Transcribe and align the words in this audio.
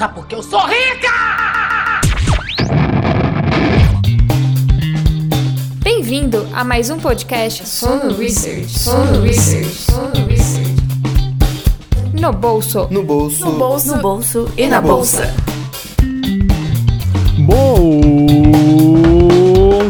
Sabe 0.00 0.14
por 0.14 0.26
que 0.26 0.34
eu 0.34 0.42
sou 0.42 0.58
rica? 0.60 1.10
Bem-vindo 5.82 6.48
a 6.54 6.64
mais 6.64 6.88
um 6.88 6.98
podcast 6.98 7.68
Sono 7.68 8.16
Research. 8.16 8.78
Sono 8.78 9.20
Research. 9.20 9.68
Sono 9.68 10.26
Research. 10.26 10.74
No 12.18 12.32
bolso. 12.32 12.88
No 12.90 13.02
bolso. 13.02 13.44
No 13.44 13.52
bolso. 13.58 13.96
No 13.96 14.00
bolso 14.00 14.50
e 14.56 14.66
na 14.68 14.80
bolsa. 14.80 15.34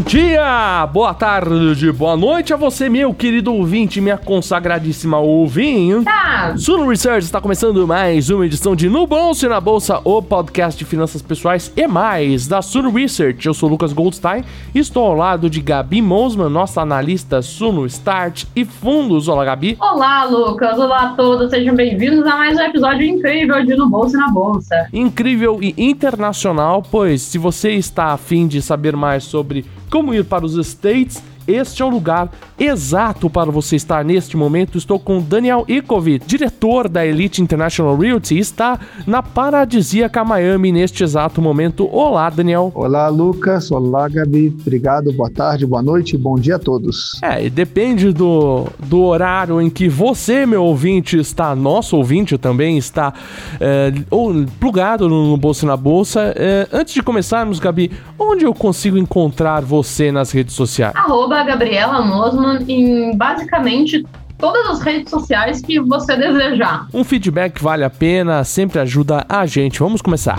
Bom 0.01 0.05
dia, 0.07 0.89
boa 0.91 1.13
tarde, 1.13 1.93
boa 1.93 2.17
noite 2.17 2.55
a 2.55 2.57
você, 2.57 2.89
meu 2.89 3.13
querido 3.13 3.53
ouvinte, 3.53 4.01
minha 4.01 4.17
consagradíssima 4.17 5.19
ouvinte. 5.19 6.07
Tá. 6.07 6.55
Suno 6.57 6.89
Research 6.89 7.27
está 7.27 7.39
começando 7.39 7.87
mais 7.87 8.31
uma 8.31 8.47
edição 8.47 8.75
de 8.75 8.89
No 8.89 9.07
Bolso 9.07 9.45
e 9.45 9.49
na 9.51 9.61
Bolsa, 9.61 10.01
o 10.03 10.23
podcast 10.23 10.79
de 10.79 10.87
finanças 10.87 11.21
pessoais 11.21 11.71
e 11.77 11.87
mais 11.87 12.49
da 12.49 12.63
Suno 12.63 12.91
Research. 12.91 13.45
Eu 13.45 13.53
sou 13.53 13.69
o 13.69 13.73
Lucas 13.73 13.93
Goldstein 13.93 14.43
e 14.75 14.79
estou 14.79 15.05
ao 15.05 15.15
lado 15.15 15.51
de 15.51 15.61
Gabi 15.61 16.01
Mosman, 16.01 16.49
nossa 16.49 16.81
analista 16.81 17.43
Suno 17.43 17.85
Start 17.85 18.45
e 18.57 18.65
Fundos. 18.65 19.29
Olá, 19.29 19.45
Gabi. 19.45 19.77
Olá, 19.79 20.25
Lucas. 20.25 20.79
Olá 20.79 21.03
a 21.03 21.09
todos. 21.11 21.51
Sejam 21.51 21.75
bem-vindos 21.75 22.27
a 22.27 22.37
mais 22.37 22.57
um 22.57 22.63
episódio 22.63 23.07
incrível 23.07 23.63
de 23.67 23.77
No 23.77 23.87
Bolso 23.87 24.17
e 24.17 24.19
na 24.19 24.31
Bolsa. 24.31 24.89
Incrível 24.95 25.59
e 25.61 25.75
internacional, 25.77 26.83
pois 26.91 27.21
se 27.21 27.37
você 27.37 27.73
está 27.73 28.07
afim 28.07 28.49
de 28.49 28.63
saber 28.63 28.97
mais 28.97 29.25
sobre 29.25 29.67
como 29.91 30.15
ir 30.15 30.25
para 30.25 30.47
os 30.47 30.55
States, 30.57 31.23
este 31.51 31.83
é 31.83 31.85
o 31.85 31.89
lugar 31.89 32.31
exato 32.59 33.31
para 33.31 33.51
você 33.51 33.77
estar 33.77 34.05
neste 34.05 34.37
momento. 34.37 34.79
Estou 34.79 34.99
com 34.99 35.21
Daniel 35.21 35.65
Ikovic, 35.69 36.27
diretor 36.27 36.89
da 36.89 37.05
Elite 37.05 37.43
International 37.43 37.97
Realty, 37.97 38.39
está 38.39 38.79
na 39.07 39.23
paradisíaca 39.23 40.25
Miami 40.25 40.73
neste 40.73 41.03
exato 41.03 41.41
momento. 41.41 41.89
Olá, 41.93 42.29
Daniel. 42.31 42.71
Olá, 42.75 43.09
Lucas. 43.09 43.71
Olá, 43.71 44.09
Gabi. 44.09 44.55
Obrigado. 44.61 45.13
Boa 45.13 45.31
tarde, 45.31 45.67
boa 45.67 45.83
noite, 45.83 46.17
bom 46.17 46.37
dia 46.37 46.57
a 46.57 46.59
todos. 46.59 47.19
É, 47.23 47.45
e 47.45 47.51
depende 47.51 48.13
do, 48.13 48.67
do 48.79 49.03
horário 49.03 49.61
em 49.61 49.71
que 49.71 49.89
você, 49.89 50.47
meu 50.47 50.65
ouvinte, 50.65 51.19
está, 51.19 51.55
nosso 51.55 51.97
ouvinte 51.97 52.37
também 52.39 52.77
está 52.79 53.13
é, 53.61 53.93
ou 54.11 54.45
plugado 54.59 55.09
no, 55.09 55.31
no 55.31 55.37
Bolsa 55.37 55.67
na 55.67 55.77
Bolsa. 55.77 56.33
É, 56.37 56.69
antes 56.73 56.95
de 56.95 57.03
começarmos, 57.03 57.59
Gabi, 57.59 57.91
onde 58.19 58.45
eu 58.45 58.55
consigo 58.55 58.99
encontrar 58.99 59.63
você 59.63 60.13
nas 60.13 60.31
redes 60.31 60.55
sociais? 60.55 60.95
Arroba 60.95 61.40
Gabriela 61.45 62.03
Mosman 62.03 62.65
em 62.69 63.17
basicamente 63.17 64.07
todas 64.39 64.67
as 64.71 64.81
redes 64.81 65.11
sociais 65.11 65.61
que 65.61 65.79
você 65.79 66.17
desejar. 66.17 66.87
Um 66.93 67.05
feedback 67.05 67.63
vale 67.63 67.85
a 67.85 67.91
pena, 67.91 68.43
sempre 68.45 68.79
ajuda 68.79 69.25
a 69.29 69.47
gente. 69.47 69.79
Vamos 69.79 70.01
começar. 70.01 70.39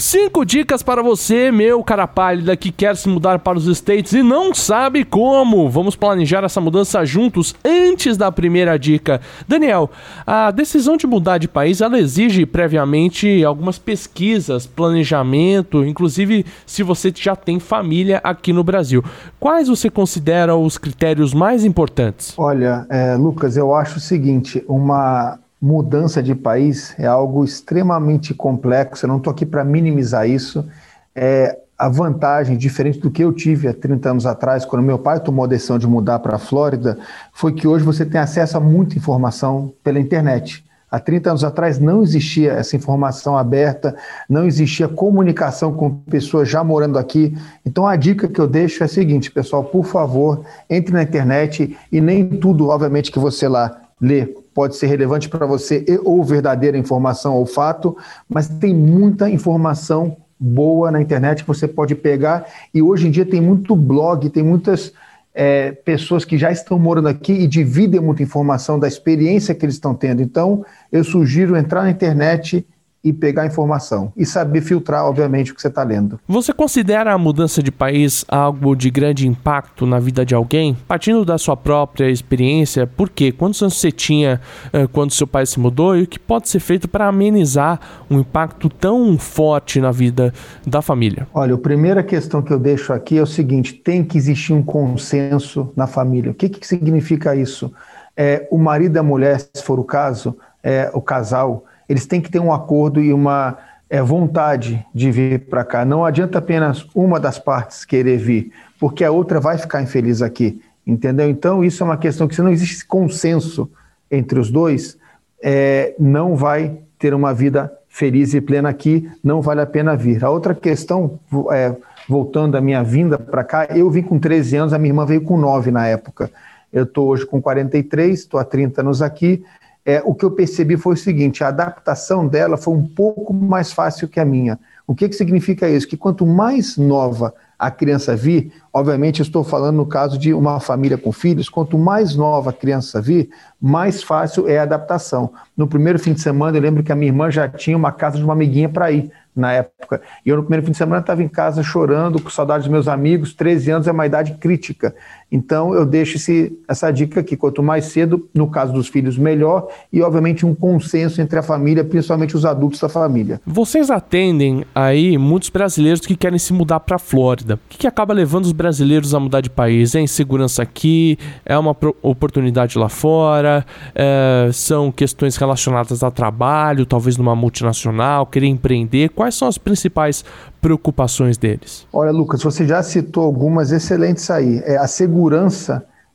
Cinco 0.00 0.46
dicas 0.46 0.82
para 0.82 1.02
você, 1.02 1.52
meu 1.52 1.84
cara 1.84 2.06
pálida, 2.06 2.56
que 2.56 2.72
quer 2.72 2.96
se 2.96 3.06
mudar 3.06 3.38
para 3.38 3.58
os 3.58 3.66
States 3.66 4.14
e 4.14 4.22
não 4.22 4.54
sabe 4.54 5.04
como. 5.04 5.68
Vamos 5.68 5.94
planejar 5.94 6.42
essa 6.42 6.58
mudança 6.58 7.04
juntos 7.04 7.54
antes 7.62 8.16
da 8.16 8.32
primeira 8.32 8.78
dica. 8.78 9.20
Daniel, 9.46 9.90
a 10.26 10.50
decisão 10.50 10.96
de 10.96 11.06
mudar 11.06 11.36
de 11.36 11.46
país, 11.46 11.82
ela 11.82 11.98
exige 11.98 12.46
previamente 12.46 13.44
algumas 13.44 13.78
pesquisas, 13.78 14.66
planejamento, 14.66 15.84
inclusive 15.84 16.46
se 16.64 16.82
você 16.82 17.12
já 17.14 17.36
tem 17.36 17.60
família 17.60 18.22
aqui 18.24 18.54
no 18.54 18.64
Brasil. 18.64 19.04
Quais 19.38 19.68
você 19.68 19.90
considera 19.90 20.56
os 20.56 20.78
critérios 20.78 21.34
mais 21.34 21.62
importantes? 21.62 22.32
Olha, 22.38 22.86
é, 22.88 23.16
Lucas, 23.16 23.54
eu 23.54 23.74
acho 23.74 23.98
o 23.98 24.00
seguinte, 24.00 24.64
uma 24.66 25.38
mudança 25.60 26.22
de 26.22 26.34
país 26.34 26.94
é 26.98 27.06
algo 27.06 27.44
extremamente 27.44 28.32
complexo, 28.32 29.04
eu 29.04 29.08
não 29.08 29.18
estou 29.18 29.30
aqui 29.30 29.44
para 29.44 29.64
minimizar 29.64 30.28
isso. 30.28 30.66
É, 31.14 31.58
a 31.76 31.88
vantagem, 31.88 32.56
diferente 32.56 32.98
do 32.98 33.10
que 33.10 33.24
eu 33.24 33.32
tive 33.32 33.66
há 33.66 33.74
30 33.74 34.10
anos 34.10 34.26
atrás, 34.26 34.64
quando 34.64 34.82
meu 34.82 34.98
pai 34.98 35.18
tomou 35.18 35.44
a 35.44 35.48
decisão 35.48 35.78
de 35.78 35.86
mudar 35.86 36.18
para 36.18 36.36
a 36.36 36.38
Flórida, 36.38 36.98
foi 37.32 37.52
que 37.52 37.66
hoje 37.66 37.84
você 37.84 38.04
tem 38.04 38.20
acesso 38.20 38.56
a 38.56 38.60
muita 38.60 38.98
informação 38.98 39.72
pela 39.82 39.98
internet. 39.98 40.64
Há 40.90 40.98
30 40.98 41.30
anos 41.30 41.44
atrás 41.44 41.78
não 41.78 42.02
existia 42.02 42.52
essa 42.52 42.74
informação 42.74 43.38
aberta, 43.38 43.96
não 44.28 44.44
existia 44.44 44.88
comunicação 44.88 45.72
com 45.72 45.90
pessoas 45.90 46.48
já 46.48 46.64
morando 46.64 46.98
aqui. 46.98 47.34
Então 47.64 47.86
a 47.86 47.94
dica 47.96 48.28
que 48.28 48.40
eu 48.40 48.48
deixo 48.48 48.82
é 48.82 48.86
a 48.86 48.88
seguinte, 48.88 49.30
pessoal, 49.30 49.64
por 49.64 49.86
favor, 49.86 50.44
entre 50.68 50.92
na 50.92 51.02
internet 51.02 51.78
e 51.92 52.00
nem 52.00 52.28
tudo, 52.28 52.68
obviamente, 52.68 53.12
que 53.12 53.18
você 53.18 53.46
lá 53.46 53.80
lê 54.00 54.34
pode 54.54 54.76
ser 54.76 54.86
relevante 54.86 55.28
para 55.28 55.46
você 55.46 55.84
ou 56.04 56.22
verdadeira 56.24 56.76
informação 56.76 57.36
ou 57.36 57.46
fato, 57.46 57.96
mas 58.28 58.48
tem 58.48 58.74
muita 58.74 59.30
informação 59.30 60.16
boa 60.38 60.90
na 60.90 61.00
internet 61.00 61.42
que 61.42 61.48
você 61.48 61.68
pode 61.68 61.94
pegar 61.94 62.46
e 62.72 62.80
hoje 62.80 63.08
em 63.08 63.10
dia 63.10 63.26
tem 63.26 63.40
muito 63.40 63.76
blog, 63.76 64.28
tem 64.30 64.42
muitas 64.42 64.92
é, 65.34 65.72
pessoas 65.72 66.24
que 66.24 66.36
já 66.36 66.50
estão 66.50 66.78
morando 66.78 67.08
aqui 67.08 67.32
e 67.32 67.46
dividem 67.46 68.00
muita 68.00 68.22
informação 68.22 68.78
da 68.78 68.88
experiência 68.88 69.54
que 69.54 69.64
eles 69.64 69.76
estão 69.76 69.94
tendo. 69.94 70.22
Então, 70.22 70.64
eu 70.90 71.04
sugiro 71.04 71.56
entrar 71.56 71.82
na 71.82 71.90
internet 71.90 72.66
e 73.02 73.12
pegar 73.12 73.46
informação 73.46 74.12
e 74.16 74.26
saber 74.26 74.60
filtrar, 74.60 75.06
obviamente, 75.06 75.52
o 75.52 75.54
que 75.54 75.62
você 75.62 75.68
está 75.68 75.82
lendo. 75.82 76.20
Você 76.28 76.52
considera 76.52 77.12
a 77.12 77.18
mudança 77.18 77.62
de 77.62 77.72
país 77.72 78.24
algo 78.28 78.76
de 78.76 78.90
grande 78.90 79.26
impacto 79.26 79.86
na 79.86 79.98
vida 79.98 80.24
de 80.24 80.34
alguém? 80.34 80.76
Partindo 80.86 81.24
da 81.24 81.38
sua 81.38 81.56
própria 81.56 82.10
experiência, 82.10 82.86
por 82.86 83.08
quê? 83.08 83.32
Quantos 83.32 83.62
anos 83.62 83.80
você 83.80 83.90
tinha 83.90 84.40
uh, 84.66 84.86
quando 84.88 85.12
seu 85.12 85.26
pai 85.26 85.46
se 85.46 85.58
mudou 85.58 85.96
e 85.96 86.02
o 86.02 86.06
que 86.06 86.18
pode 86.18 86.48
ser 86.48 86.60
feito 86.60 86.88
para 86.88 87.06
amenizar 87.08 87.80
um 88.10 88.20
impacto 88.20 88.68
tão 88.68 89.18
forte 89.18 89.80
na 89.80 89.90
vida 89.90 90.32
da 90.66 90.82
família? 90.82 91.26
Olha, 91.32 91.54
a 91.54 91.58
primeira 91.58 92.02
questão 92.02 92.42
que 92.42 92.52
eu 92.52 92.58
deixo 92.58 92.92
aqui 92.92 93.16
é 93.16 93.22
o 93.22 93.26
seguinte: 93.26 93.72
tem 93.72 94.04
que 94.04 94.18
existir 94.18 94.52
um 94.52 94.62
consenso 94.62 95.72
na 95.74 95.86
família. 95.86 96.32
O 96.32 96.34
que, 96.34 96.48
que 96.48 96.66
significa 96.66 97.34
isso? 97.34 97.72
É, 98.16 98.46
o 98.50 98.58
marido 98.58 98.96
e 98.96 98.98
a 98.98 99.02
mulher, 99.02 99.40
se 99.40 99.62
for 99.62 99.78
o 99.78 99.84
caso, 99.84 100.36
é, 100.62 100.90
o 100.92 101.00
casal, 101.00 101.64
eles 101.90 102.06
têm 102.06 102.20
que 102.20 102.30
ter 102.30 102.38
um 102.38 102.52
acordo 102.52 103.00
e 103.02 103.12
uma 103.12 103.58
é, 103.90 104.00
vontade 104.00 104.86
de 104.94 105.10
vir 105.10 105.40
para 105.40 105.64
cá. 105.64 105.84
Não 105.84 106.04
adianta 106.04 106.38
apenas 106.38 106.86
uma 106.94 107.18
das 107.18 107.36
partes 107.36 107.84
querer 107.84 108.16
vir, 108.16 108.52
porque 108.78 109.04
a 109.04 109.10
outra 109.10 109.40
vai 109.40 109.58
ficar 109.58 109.82
infeliz 109.82 110.22
aqui, 110.22 110.62
entendeu? 110.86 111.28
Então, 111.28 111.64
isso 111.64 111.82
é 111.82 111.86
uma 111.86 111.96
questão 111.96 112.28
que, 112.28 112.36
se 112.36 112.42
não 112.42 112.50
existe 112.50 112.86
consenso 112.86 113.68
entre 114.08 114.38
os 114.38 114.52
dois, 114.52 114.96
é, 115.42 115.92
não 115.98 116.36
vai 116.36 116.78
ter 116.96 117.12
uma 117.12 117.34
vida 117.34 117.72
feliz 117.88 118.34
e 118.34 118.40
plena 118.40 118.68
aqui, 118.68 119.10
não 119.24 119.42
vale 119.42 119.60
a 119.60 119.66
pena 119.66 119.96
vir. 119.96 120.24
A 120.24 120.30
outra 120.30 120.54
questão, 120.54 121.18
é, 121.50 121.74
voltando 122.08 122.56
à 122.56 122.60
minha 122.60 122.84
vinda 122.84 123.18
para 123.18 123.42
cá, 123.42 123.66
eu 123.74 123.90
vim 123.90 124.02
com 124.02 124.16
13 124.16 124.56
anos, 124.58 124.72
a 124.72 124.78
minha 124.78 124.90
irmã 124.90 125.04
veio 125.04 125.22
com 125.22 125.36
9 125.36 125.72
na 125.72 125.88
época. 125.88 126.30
Eu 126.72 126.84
estou 126.84 127.08
hoje 127.08 127.26
com 127.26 127.42
43, 127.42 128.16
estou 128.16 128.38
há 128.38 128.44
30 128.44 128.80
anos 128.80 129.02
aqui, 129.02 129.42
é, 129.90 130.02
o 130.04 130.14
que 130.14 130.24
eu 130.24 130.30
percebi 130.30 130.76
foi 130.76 130.94
o 130.94 130.96
seguinte: 130.96 131.42
a 131.42 131.48
adaptação 131.48 132.26
dela 132.26 132.56
foi 132.56 132.74
um 132.74 132.86
pouco 132.86 133.34
mais 133.34 133.72
fácil 133.72 134.08
que 134.08 134.20
a 134.20 134.24
minha. 134.24 134.58
O 134.86 134.94
que, 134.94 135.08
que 135.08 135.16
significa 135.16 135.68
isso? 135.68 135.88
Que 135.88 135.96
quanto 135.96 136.24
mais 136.24 136.76
nova 136.76 137.34
a 137.58 137.70
criança 137.70 138.16
vir, 138.16 138.52
obviamente 138.72 139.20
estou 139.20 139.44
falando 139.44 139.76
no 139.76 139.86
caso 139.86 140.16
de 140.16 140.32
uma 140.32 140.58
família 140.60 140.96
com 140.96 141.12
filhos, 141.12 141.48
quanto 141.48 141.76
mais 141.76 142.16
nova 142.16 142.50
a 142.50 142.52
criança 142.52 143.02
vir, 143.02 143.28
mais 143.60 144.02
fácil 144.02 144.48
é 144.48 144.58
a 144.58 144.62
adaptação. 144.62 145.32
No 145.56 145.66
primeiro 145.66 145.98
fim 145.98 146.12
de 146.12 146.20
semana, 146.20 146.56
eu 146.56 146.62
lembro 146.62 146.82
que 146.82 146.90
a 146.90 146.94
minha 146.94 147.10
irmã 147.10 147.30
já 147.30 147.48
tinha 147.48 147.76
uma 147.76 147.92
casa 147.92 148.16
de 148.16 148.24
uma 148.24 148.32
amiguinha 148.32 148.68
para 148.68 148.90
ir 148.90 149.10
na 149.34 149.52
época. 149.52 150.00
E 150.24 150.28
eu, 150.30 150.36
no 150.36 150.42
primeiro 150.42 150.64
fim 150.64 150.72
de 150.72 150.78
semana, 150.78 151.00
estava 151.00 151.22
em 151.22 151.28
casa 151.28 151.62
chorando, 151.62 152.20
com 152.20 152.30
saudade 152.30 152.62
dos 152.62 152.72
meus 152.72 152.88
amigos. 152.88 153.34
13 153.34 153.70
anos 153.72 153.88
é 153.88 153.92
uma 153.92 154.06
idade 154.06 154.34
crítica. 154.34 154.94
Então, 155.30 155.74
eu 155.74 155.86
deixo 155.86 156.16
esse, 156.16 156.58
essa 156.66 156.90
dica 156.90 157.20
aqui: 157.20 157.36
quanto 157.36 157.62
mais 157.62 157.86
cedo, 157.86 158.28
no 158.34 158.48
caso 158.48 158.72
dos 158.72 158.88
filhos, 158.88 159.16
melhor. 159.16 159.68
E, 159.92 160.02
obviamente, 160.02 160.44
um 160.44 160.54
consenso 160.54 161.20
entre 161.20 161.38
a 161.38 161.42
família, 161.42 161.84
principalmente 161.84 162.36
os 162.36 162.44
adultos 162.44 162.80
da 162.80 162.88
família. 162.88 163.40
Vocês 163.46 163.90
atendem 163.90 164.64
aí 164.74 165.16
muitos 165.16 165.50
brasileiros 165.50 166.00
que 166.00 166.16
querem 166.16 166.38
se 166.38 166.52
mudar 166.52 166.80
para 166.80 166.96
a 166.96 166.98
Flórida. 166.98 167.54
O 167.54 167.58
que, 167.68 167.78
que 167.78 167.86
acaba 167.86 168.12
levando 168.12 168.44
os 168.46 168.52
brasileiros 168.52 169.14
a 169.14 169.20
mudar 169.20 169.40
de 169.40 169.50
país? 169.50 169.94
É 169.94 170.00
insegurança 170.00 170.62
aqui? 170.62 171.16
É 171.46 171.56
uma 171.56 171.76
oportunidade 172.02 172.78
lá 172.78 172.88
fora? 172.88 173.64
É, 173.94 174.50
são 174.52 174.90
questões 174.90 175.36
relacionadas 175.36 176.02
a 176.02 176.10
trabalho, 176.10 176.84
talvez 176.84 177.16
numa 177.16 177.36
multinacional, 177.36 178.26
querer 178.26 178.46
empreender? 178.46 179.10
Quais 179.10 179.34
são 179.36 179.46
as 179.46 179.58
principais 179.58 180.24
preocupações 180.60 181.38
deles? 181.38 181.86
Olha, 181.92 182.10
Lucas, 182.10 182.42
você 182.42 182.66
já 182.66 182.82
citou 182.82 183.24
algumas 183.24 183.72
excelentes 183.72 184.30
aí. 184.30 184.60
É, 184.64 184.76
a 184.76 184.86
segurança 184.86 185.19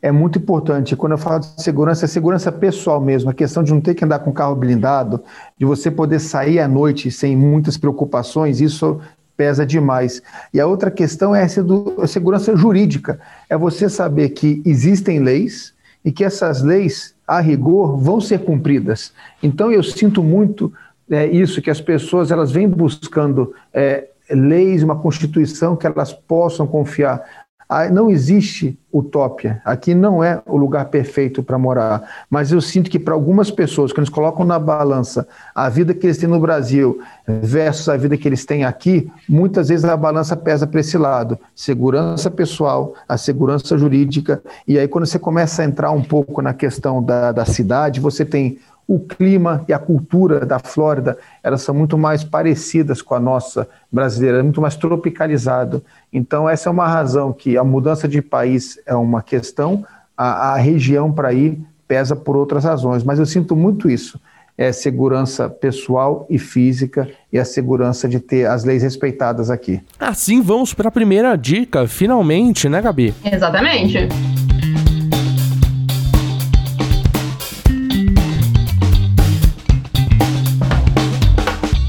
é 0.02 0.12
muito 0.12 0.40
importante. 0.40 0.96
Quando 0.96 1.14
eu 1.14 1.18
falo 1.18 1.40
de 1.40 1.62
segurança, 1.62 2.06
é 2.06 2.08
segurança 2.08 2.52
pessoal 2.52 3.02
mesmo. 3.02 3.30
A 3.30 3.34
questão 3.34 3.64
de 3.64 3.74
não 3.74 3.82
ter 3.82 3.96
que 3.96 4.06
andar 4.06 4.20
com 4.20 4.32
carro 4.32 4.56
blindado, 4.56 5.24
de 5.58 5.66
você 5.66 5.92
poder 5.92 6.20
sair 6.20 6.60
à 6.60 6.68
noite 6.68 7.12
sem 7.12 7.36
muitas 7.36 7.78
preocupações, 7.78 8.62
isso 8.62 9.00
pesa 9.36 9.66
demais. 9.66 10.22
E 10.54 10.60
a 10.60 10.68
outra 10.68 10.90
questão 10.90 11.36
é 11.36 11.44
a 11.44 12.08
segurança 12.08 12.56
jurídica. 12.56 13.20
É 13.50 13.58
você 13.58 13.90
saber 13.90 14.30
que 14.30 14.62
existem 14.66 15.20
leis 15.20 15.74
e 16.04 16.12
que 16.12 16.24
essas 16.24 16.62
leis 16.62 17.16
a 17.28 17.40
rigor, 17.40 17.98
vão 17.98 18.22
ser 18.22 18.40
cumpridas. 18.40 19.12
Então, 19.42 19.72
eu 19.72 19.82
sinto 19.82 20.22
muito 20.22 20.72
é, 21.10 21.26
isso, 21.26 21.62
que 21.62 21.70
as 21.70 21.82
pessoas 21.82 22.32
elas 22.32 22.52
vêm 22.52 22.70
buscando 22.70 23.54
é, 23.74 24.08
leis, 24.30 24.84
uma 24.84 24.96
constituição 24.96 25.76
que 25.76 25.88
elas 25.88 26.14
possam 26.14 26.68
confiar. 26.68 27.45
Ah, 27.68 27.90
não 27.90 28.10
existe 28.10 28.78
utopia. 28.94 29.62
Aqui 29.66 29.94
não 29.94 30.24
é 30.24 30.42
o 30.46 30.56
lugar 30.56 30.86
perfeito 30.86 31.44
para 31.44 31.58
morar. 31.58 32.26
Mas 32.30 32.52
eu 32.52 32.62
sinto 32.62 32.90
que 32.90 33.00
para 33.00 33.14
algumas 33.14 33.52
pessoas, 33.52 33.92
que 33.92 34.00
eles 34.00 34.10
colocam 34.10 34.46
na 34.46 34.58
balança 34.58 35.28
a 35.54 35.68
vida 35.68 35.94
que 35.94 36.06
eles 36.06 36.18
têm 36.18 36.30
no 36.30 36.40
Brasil 36.40 37.00
versus 37.28 37.90
a 37.90 37.98
vida 37.98 38.16
que 38.16 38.28
eles 38.28 38.46
têm 38.46 38.64
aqui, 38.64 39.12
muitas 39.28 39.70
vezes 39.70 39.84
a 39.84 39.98
balança 39.98 40.36
pesa 40.38 40.66
para 40.68 40.80
esse 40.80 40.98
lado. 40.98 41.38
Segurança 41.56 42.30
pessoal, 42.30 42.94
a 43.10 43.18
segurança 43.18 43.78
jurídica. 43.78 44.42
E 44.68 44.78
aí, 44.78 44.88
quando 44.88 45.06
você 45.06 45.20
começa 45.20 45.62
a 45.62 45.66
entrar 45.66 45.92
um 45.92 46.04
pouco 46.04 46.42
na 46.42 46.54
questão 46.54 47.04
da, 47.04 47.32
da 47.32 47.46
cidade, 47.46 48.00
você 48.00 48.24
tem 48.24 48.60
o 48.88 49.00
clima 49.00 49.64
e 49.68 49.74
a 49.74 49.80
cultura 49.80 50.46
da 50.46 50.60
Flórida, 50.60 51.18
elas 51.42 51.62
são 51.62 51.74
muito 51.74 51.98
mais 51.98 52.24
parecidas 52.24 53.02
com 53.02 53.16
a 53.16 53.20
nossa 53.20 53.68
brasileira, 53.92 54.40
é 54.40 54.44
muito 54.44 54.62
mais 54.62 54.76
tropicalizado. 54.76 55.84
Então, 56.14 56.48
essa 56.48 56.70
é 56.70 56.72
uma 56.72 56.88
razão 56.88 57.34
que 57.34 57.58
a 57.58 57.64
mudança 57.64 58.08
de 58.08 58.22
país 58.22 58.80
é 58.86 58.94
uma 58.96 59.24
questão, 59.24 59.84
a, 60.16 60.54
a 60.54 60.58
região 60.58 61.12
para 61.12 61.34
ir 61.34 61.60
pesa 61.88 62.16
por 62.16 62.36
outras 62.36 62.64
razões, 62.64 63.04
mas 63.04 63.20
eu 63.20 63.26
sinto 63.26 63.56
muito 63.56 63.90
isso. 63.90 64.20
É 64.58 64.72
segurança 64.72 65.50
pessoal 65.50 66.26
e 66.30 66.40
física 66.40 67.10
e 67.32 67.38
a 67.38 67.44
segurança 67.44 68.08
de 68.08 68.22
ter 68.22 68.48
as 68.48 68.64
leis 68.64 68.84
respeitadas 68.84 69.50
aqui. 69.50 69.82
Assim, 70.00 70.42
vamos 70.42 70.74
para 70.74 70.88
a 70.88 70.92
primeira 70.92 71.36
dica, 71.36 71.86
finalmente, 71.88 72.70
né, 72.70 72.82
Gabi? 72.82 73.14
Exatamente. 73.26 74.08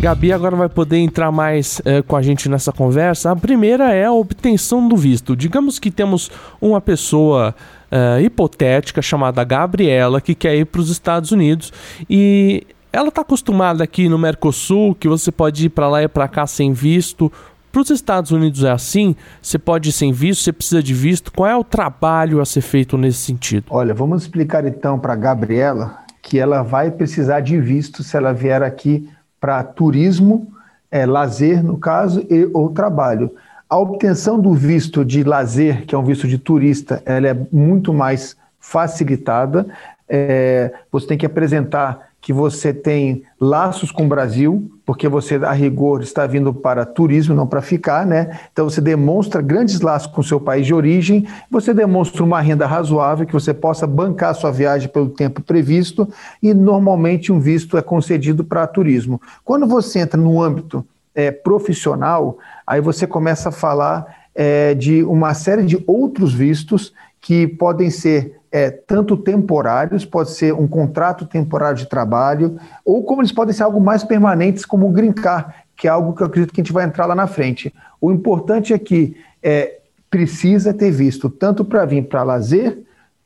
Gabi 0.06 0.32
agora 0.32 0.55
vai 0.55 0.69
poder 0.69 0.99
entrar 0.99 1.32
mais 1.32 1.82
é, 1.85 2.00
com 2.00 2.14
a 2.14 2.23
gente 2.23 2.49
nessa 2.49 2.70
conversa. 2.70 3.32
A 3.32 3.35
primeira 3.35 3.93
é 3.93 4.05
a 4.05 4.12
obtenção 4.12 4.87
do 4.87 4.97
visto. 4.97 5.35
Digamos 5.35 5.81
que 5.81 5.91
temos 5.91 6.31
uma 6.61 6.81
pessoa 6.81 7.53
é, 7.91 8.23
hipotética 8.23 9.03
chamada 9.03 9.43
Gabriela 9.43 10.20
que 10.20 10.32
quer 10.32 10.55
ir 10.55 10.64
para 10.67 10.81
os 10.81 10.91
Estados 10.91 11.32
Unidos 11.32 11.73
e 12.08 12.64
ela 12.93 13.08
está 13.08 13.23
acostumada 13.23 13.82
aqui 13.82 14.08
no 14.08 14.17
Mercosul 14.17 14.94
que 14.94 15.08
você 15.08 15.32
pode 15.32 15.67
ir 15.67 15.70
para 15.70 15.88
lá 15.88 16.05
e 16.05 16.06
para 16.06 16.29
cá 16.29 16.47
sem 16.47 16.73
visto. 16.73 17.32
Para 17.73 17.82
os 17.82 17.91
Estados 17.91 18.31
Unidos 18.31 18.62
é 18.62 18.70
assim? 18.70 19.17
Você 19.43 19.59
pode 19.59 19.88
ir 19.88 19.93
sem 19.93 20.12
visto, 20.12 20.44
você 20.44 20.52
precisa 20.52 20.81
de 20.81 20.94
visto. 20.94 21.32
Qual 21.32 21.50
é 21.50 21.56
o 21.56 21.64
trabalho 21.64 22.41
a 22.41 22.44
ser 22.44 22.61
feito 22.61 22.97
nesse 22.97 23.19
sentido? 23.19 23.64
Olha, 23.70 23.93
vamos 23.93 24.23
explicar 24.23 24.64
então 24.64 25.00
para 25.00 25.17
Gabriela 25.17 26.06
que 26.23 26.38
ela 26.38 26.62
vai 26.62 26.93
precisar 26.93 27.41
de 27.41 27.61
visto 27.61 28.05
se 28.05 28.17
ela 28.17 28.32
vier 28.32 28.62
aqui 28.62 29.09
para 29.41 29.62
turismo, 29.62 30.53
é, 30.91 31.05
lazer, 31.05 31.62
no 31.62 31.79
caso, 31.79 32.25
e, 32.31 32.49
ou 32.53 32.71
trabalho. 32.71 33.31
A 33.69 33.77
obtenção 33.79 34.38
do 34.38 34.55
visto 34.55 35.05
de 35.05 35.25
lazer, 35.25 35.85
que 35.87 35.94
é 35.94 35.99
um 35.99 36.05
visto 36.05 36.29
de 36.29 36.38
turista, 36.38 37.03
ela 37.05 37.29
é 37.29 37.37
muito 37.50 37.93
mais 37.93 38.37
facilitada. 38.61 39.67
É, 40.09 40.73
você 40.91 41.09
tem 41.09 41.19
que 41.19 41.27
apresentar 41.27 42.06
que 42.26 42.32
você 42.32 42.75
tem 42.75 43.23
laços 43.40 43.93
com 43.93 44.05
o 44.05 44.08
Brasil, 44.08 44.69
porque 44.84 45.08
você, 45.08 45.37
a 45.37 45.52
rigor, 45.52 46.02
está 46.02 46.26
vindo 46.26 46.52
para 46.52 46.84
turismo, 46.84 47.37
não 47.37 47.46
para 47.46 47.62
ficar, 47.62 48.05
né? 48.05 48.40
Então 48.52 48.69
você 48.69 48.81
demonstra 48.81 49.40
grandes 49.40 49.81
laços 49.81 50.08
com 50.08 50.23
o 50.23 50.25
seu 50.25 50.40
país 50.40 50.67
de 50.67 50.75
origem, 50.75 51.25
você 51.49 51.73
demonstra 51.73 52.25
uma 52.25 52.40
renda 52.40 52.67
razoável 52.67 53.25
que 53.25 53.32
você 53.32 53.55
possa 53.55 53.87
bancar 53.87 54.34
sua 54.34 54.50
viagem 54.50 54.88
pelo 54.88 55.08
tempo 55.08 55.40
previsto, 55.40 56.08
e 56.43 56.52
normalmente 56.52 57.31
um 57.31 57.38
visto 57.38 57.78
é 57.78 57.81
concedido 57.81 58.43
para 58.43 58.67
turismo. 58.67 59.23
Quando 59.44 59.64
você 59.64 60.00
entra 60.00 60.20
no 60.20 60.43
âmbito 60.43 60.84
é, 61.14 61.31
profissional, 61.31 62.38
aí 62.67 62.81
você 62.81 63.06
começa 63.06 63.50
a 63.50 63.52
falar 63.52 64.05
é, 64.34 64.75
de 64.75 65.05
uma 65.05 65.32
série 65.32 65.62
de 65.62 65.81
outros 65.87 66.34
vistos 66.34 66.93
que 67.26 67.44
podem 67.44 67.90
ser 67.90 68.38
é, 68.52 68.70
tanto 68.70 69.17
temporários, 69.17 70.05
pode 70.05 70.31
ser 70.31 70.55
um 70.55 70.69
contrato 70.69 71.26
temporário 71.26 71.76
de 71.76 71.87
trabalho, 71.87 72.56
ou 72.84 73.02
como 73.02 73.20
eles 73.20 73.32
podem 73.32 73.52
ser 73.52 73.64
algo 73.64 73.81
mais 73.81 74.05
permanentes, 74.05 74.64
como 74.64 74.88
o 74.88 74.93
green 74.93 75.11
card, 75.11 75.52
que 75.76 75.88
é 75.88 75.90
algo 75.90 76.12
que 76.12 76.23
eu 76.23 76.28
acredito 76.28 76.55
que 76.55 76.61
a 76.61 76.62
gente 76.62 76.73
vai 76.73 76.84
entrar 76.84 77.05
lá 77.05 77.17
na 77.17 77.26
frente. 77.26 77.75
O 78.00 78.12
importante 78.12 78.73
é 78.73 78.78
que 78.78 79.17
é, 79.43 79.78
precisa 80.08 80.73
ter 80.73 80.93
visto 80.93 81.28
tanto 81.28 81.64
para 81.64 81.84
vir 81.84 82.05
para 82.05 82.23
lazer, 82.23 82.78